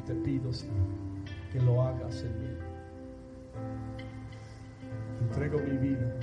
te 0.00 0.14
pido, 0.14 0.52
Señor, 0.52 0.86
que 1.52 1.60
lo 1.60 1.82
hagas 1.82 2.22
en 2.22 2.40
mí. 2.40 2.56
Entrego 5.20 5.58
mi 5.58 5.76
vida 5.76 6.20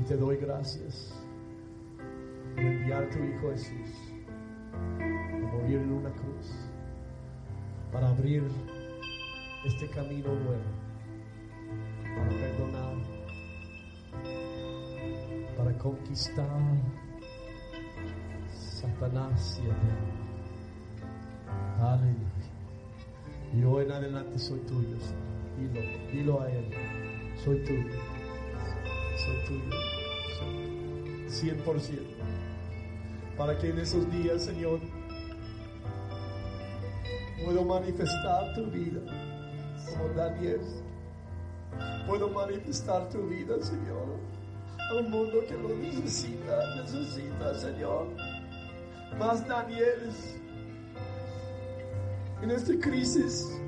y 0.00 0.02
te 0.04 0.16
doy 0.16 0.36
gracias 0.36 1.12
por 2.54 2.64
enviar 2.64 3.08
tu 3.10 3.18
Hijo 3.18 3.50
Jesús 3.50 4.14
a 4.72 5.52
morir 5.52 5.78
en 5.78 5.92
una 5.92 6.10
cruz 6.10 6.50
para 7.92 8.08
abrir 8.08 8.44
este 9.64 9.88
camino 9.90 10.34
nuevo, 10.34 10.62
para 12.14 12.28
perdonar, 12.28 12.96
para 15.56 15.78
conquistar 15.78 16.60
Satanás 18.48 19.60
y 19.62 19.68
el 19.68 19.74
diablo. 19.74 20.15
Aleluya. 21.80 22.26
Y 23.54 23.64
hoy 23.64 23.84
en 23.84 23.92
adelante 23.92 24.38
soy 24.38 24.58
tuyo, 24.60 24.96
Señor. 25.00 25.26
Dilo, 25.56 25.80
dilo 26.12 26.40
a 26.42 26.50
Él. 26.50 26.70
Soy 27.44 27.64
tuyo. 27.64 27.94
Soy 29.16 29.36
tuyo. 29.46 29.70
Soy 31.30 31.50
100%. 31.50 32.00
Para 33.36 33.58
que 33.58 33.70
en 33.70 33.78
esos 33.78 34.10
días, 34.12 34.44
Señor, 34.44 34.80
puedo 37.44 37.64
manifestar 37.64 38.54
tu 38.54 38.66
vida 38.66 39.00
como 39.90 40.08
Daniel. 40.14 40.60
Puedo 42.06 42.28
manifestar 42.28 43.08
tu 43.10 43.26
vida, 43.26 43.54
Señor, 43.60 44.18
a 44.90 44.94
un 44.94 45.10
mundo 45.10 45.40
que 45.46 45.54
lo 45.54 45.68
necesita, 45.68 46.76
necesita, 46.76 47.54
Señor. 47.54 48.06
Más 49.18 49.46
Danieles 49.46 50.36
en 52.42 52.50
esta 52.50 52.72
crisis. 52.80 53.60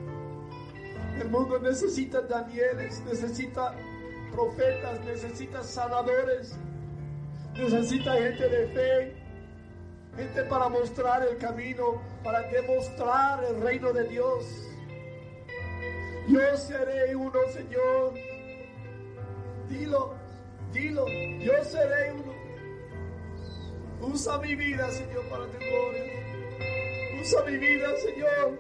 El 1.21 1.31
mundo 1.31 1.59
necesita 1.59 2.21
Danieles, 2.23 3.03
necesita 3.05 3.75
profetas, 4.31 5.01
necesita 5.05 5.62
sanadores, 5.62 6.57
necesita 7.55 8.12
gente 8.14 8.49
de 8.49 8.66
fe, 8.69 9.16
gente 10.16 10.45
para 10.45 10.69
mostrar 10.69 11.27
el 11.27 11.37
camino, 11.39 12.01
para 12.23 12.43
demostrar 12.43 13.43
el 13.45 13.61
reino 13.61 13.93
de 13.93 14.05
Dios. 14.09 14.45
Yo 16.29 16.57
seré 16.57 17.16
uno, 17.16 17.41
Señor. 17.53 18.14
Dilo, 19.69 20.14
dilo, 20.73 21.07
yo 21.09 21.64
seré 21.64 22.12
uno. 22.12 22.33
Usa 24.01 24.39
mi 24.39 24.55
vida, 24.55 24.91
Señor, 24.91 25.25
para 25.29 25.47
tu 25.47 25.59
gloria. 25.59 26.18
Usa 27.21 27.43
mi 27.45 27.59
vida, 27.59 27.89
Señor, 27.97 28.59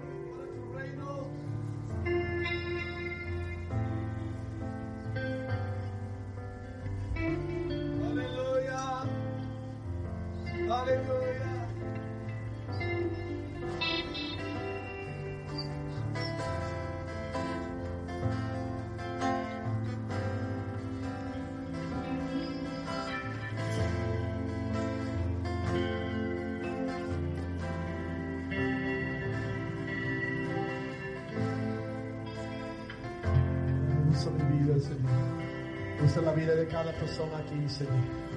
cada 36.70 36.92
persona 36.92 37.38
aquí, 37.38 37.68
Señor. 37.68 38.27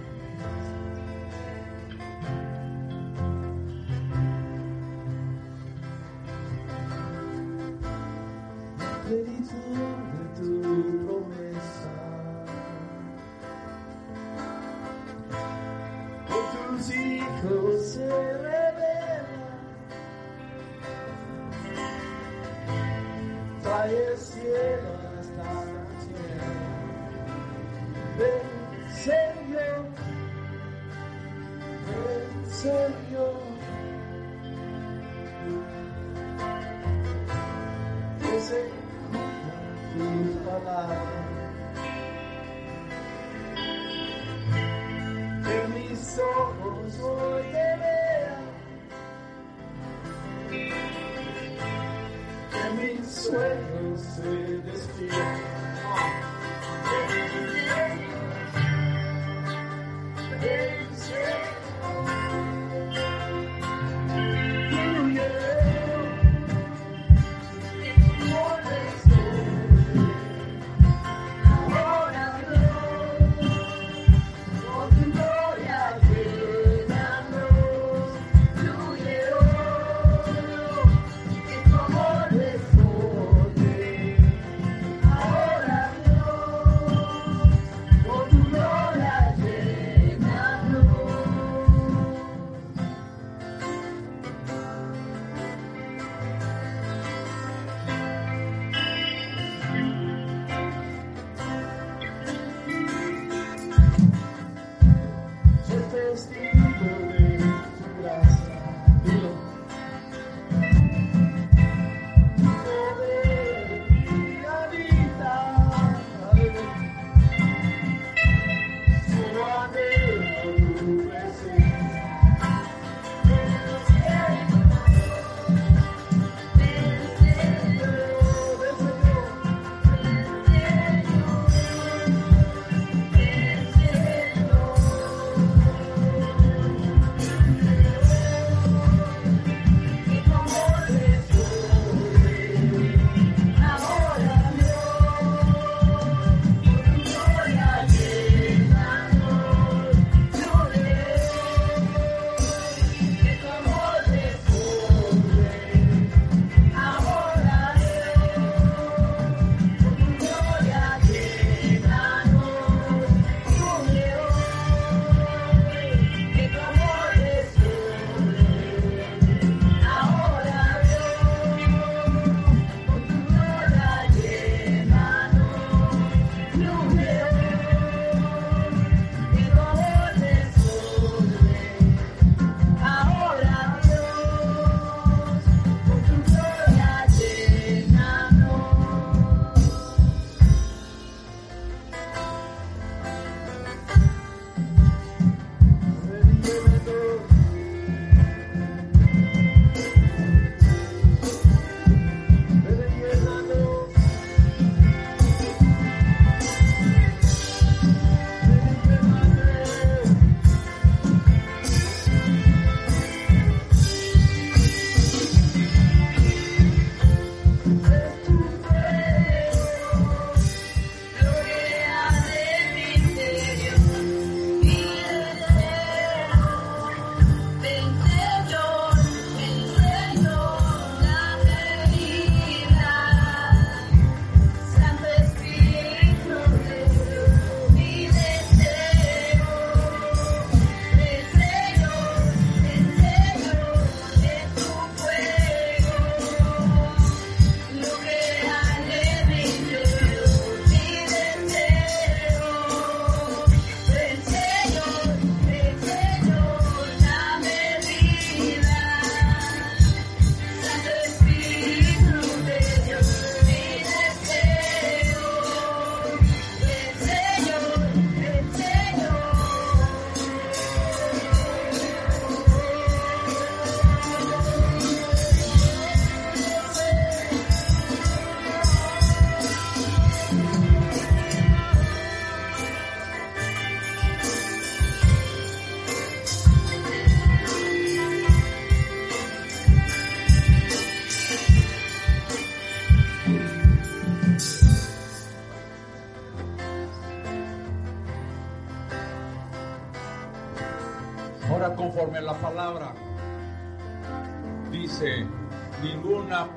Sueños 53.31 54.01
se 54.01 54.57
despierten. 54.69 55.50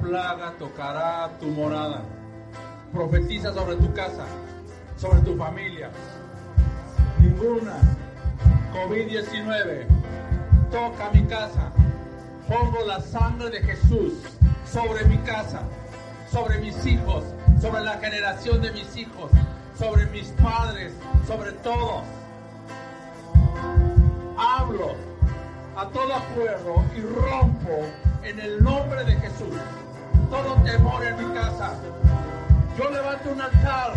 Plaga 0.05 0.53
tocará 0.59 1.31
tu 1.41 1.47
morada. 1.47 2.03
Profetiza 2.93 3.53
sobre 3.53 3.77
tu 3.77 3.93
casa, 3.95 4.27
sobre 4.97 5.21
tu 5.23 5.37
familia. 5.37 5.91
Ninguna 7.19 7.77
COVID-19 8.73 9.87
toca 10.71 11.11
mi 11.13 11.25
casa. 11.25 11.73
Pongo 12.47 12.85
la 12.87 13.01
sangre 13.01 13.49
de 13.51 13.63
Jesús 13.63 14.13
sobre 14.71 15.05
mi 15.07 15.17
casa, 15.19 15.63
sobre 16.31 16.59
mis 16.59 16.85
hijos, 16.85 17.25
sobre 17.61 17.81
la 17.83 17.95
generación 17.95 18.61
de 18.61 18.73
mis 18.73 18.95
hijos, 18.97 19.31
sobre 19.79 20.07
mis 20.07 20.29
padres, 20.43 20.93
sobre 21.27 21.53
todos. 21.53 22.03
Hablo 24.37 24.95
a 25.77 25.89
todo 25.89 26.15
acuerdo 26.15 26.85
y 26.95 27.01
rompo 27.01 27.87
en 28.23 28.39
el 28.39 28.63
nombre 28.63 29.05
de 29.05 29.15
Jesús 29.17 29.55
todo 30.35 30.55
temor 30.64 31.07
en 31.07 31.16
mi 31.16 31.32
casa. 31.32 31.74
Yo 32.76 32.91
levanto 32.91 33.30
un 33.30 33.41
altar 33.41 33.95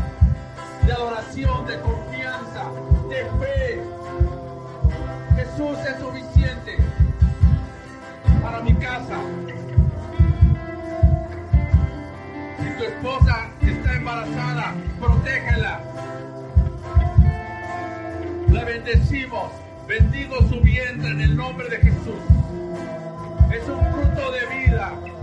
de 0.85 0.93
adoración, 0.93 1.65
de 1.65 1.79
confianza, 1.79 2.63
de 3.09 3.25
fe. 3.39 3.81
Jesús 5.35 5.77
es 5.79 5.99
suficiente 5.99 6.77
para 8.43 8.61
mi 8.61 8.75
casa. 8.75 9.17
Si 12.59 12.69
tu 12.77 12.83
esposa 12.83 13.49
está 13.61 13.93
embarazada, 13.95 14.75
protégela. 14.99 15.81
La 18.49 18.63
bendecimos. 18.63 19.51
Bendigo 19.88 20.38
su 20.49 20.61
vientre 20.61 21.09
en 21.09 21.21
el 21.21 21.35
nombre 21.35 21.67
de 21.69 21.77
Jesús. 21.77 22.21
Es 23.51 23.67
un 23.67 23.79
fruto 23.91 24.31
de 24.31 24.45
vida. 24.55 25.16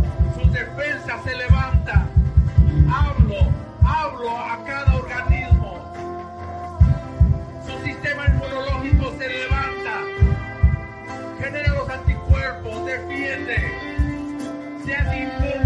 Sus 0.54 0.60
defensas 0.60 1.20
se 1.24 1.36
levantan. 1.36 2.08
Hablo, 2.88 3.52
hablo 3.84 4.38
a 4.38 4.64
cada 4.64 4.94
organismo. 4.94 5.92
Su 7.66 7.84
sistema 7.84 8.26
inmunológico 8.28 9.12
se 9.18 9.28
levanta. 9.30 10.00
Genera 11.40 11.74
los 11.74 11.88
anticuerpos, 11.88 12.86
defiende. 12.86 13.56
Sea 14.84 15.16
inmune. 15.16 15.63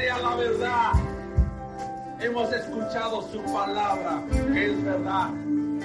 Anclate 0.00 0.10
a 0.10 0.18
la 0.18 0.36
verdad. 0.36 0.92
Hemos 2.20 2.52
escuchado 2.52 3.22
su 3.30 3.42
palabra, 3.52 4.22
que 4.52 4.70
es 4.70 4.84
verdad. 4.84 5.30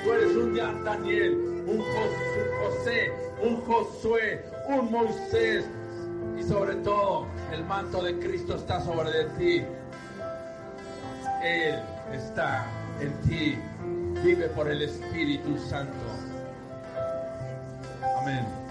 Tú 0.04 0.12
eres 0.12 0.36
un 0.36 0.56
Daniel, 0.84 1.64
un 1.66 1.80
José, 1.80 3.12
un 3.42 3.62
Josué, 3.62 4.46
un 4.68 4.92
Moisés. 4.92 5.66
Y 6.38 6.44
sobre 6.44 6.76
todo, 6.76 7.28
el 7.52 7.64
manto 7.66 8.04
de 8.04 8.20
Cristo 8.20 8.56
está 8.56 8.82
sobre 8.82 9.12
de 9.12 9.24
ti. 9.38 9.66
Él 11.44 11.80
está 12.14 12.66
en 13.00 13.14
ti. 13.22 13.58
Vive 14.24 14.50
por 14.50 14.70
el 14.70 14.82
Espíritu 14.82 15.58
Santo. 15.58 15.94
Amén. 18.22 18.65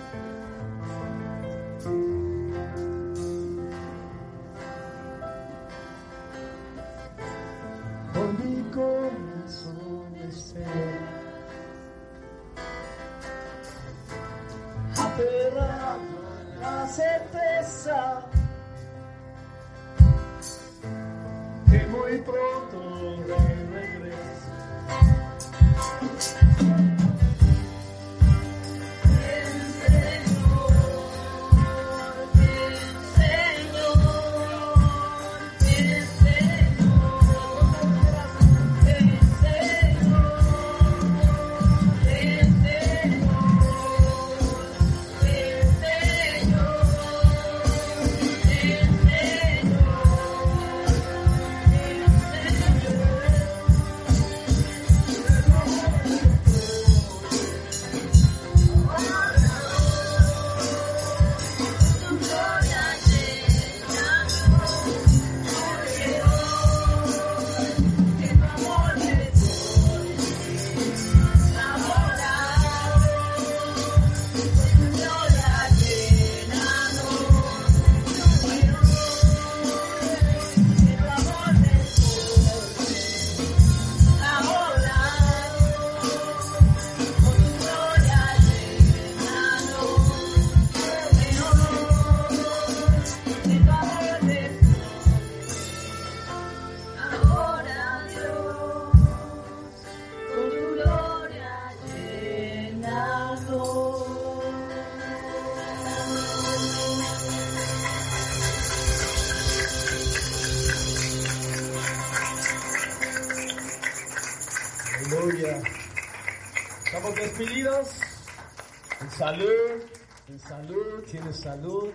Tienes 121.15 121.37
salud. 121.37 121.91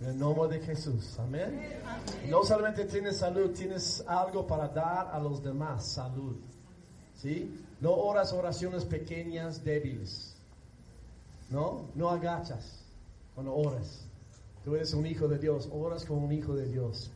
En 0.00 0.06
el 0.06 0.18
nombre 0.18 0.58
de 0.58 0.64
Jesús. 0.64 1.18
Amén. 1.18 1.60
No 2.30 2.42
solamente 2.44 2.86
tienes 2.86 3.18
salud, 3.18 3.50
tienes 3.50 4.02
algo 4.06 4.46
para 4.46 4.68
dar 4.68 5.08
a 5.08 5.18
los 5.18 5.42
demás. 5.42 5.86
Salud. 5.86 6.36
¿Sí? 7.14 7.62
No 7.80 7.92
oras 7.92 8.32
oraciones 8.32 8.84
pequeñas, 8.84 9.62
débiles. 9.62 10.34
No, 11.50 11.90
no 11.94 12.08
agachas 12.08 12.82
cuando 13.34 13.54
oras. 13.54 14.06
Tú 14.64 14.74
eres 14.74 14.94
un 14.94 15.06
hijo 15.06 15.28
de 15.28 15.38
Dios, 15.38 15.68
oras 15.70 16.06
como 16.06 16.24
un 16.24 16.32
hijo 16.32 16.54
de 16.54 16.66
Dios. 16.66 17.10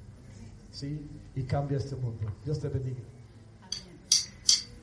¿Sí? 0.70 1.08
Y 1.34 1.44
cambia 1.44 1.78
este 1.78 1.96
mundo. 1.96 2.30
Dios 2.44 2.60
te 2.60 2.68
bendiga. 2.68 3.00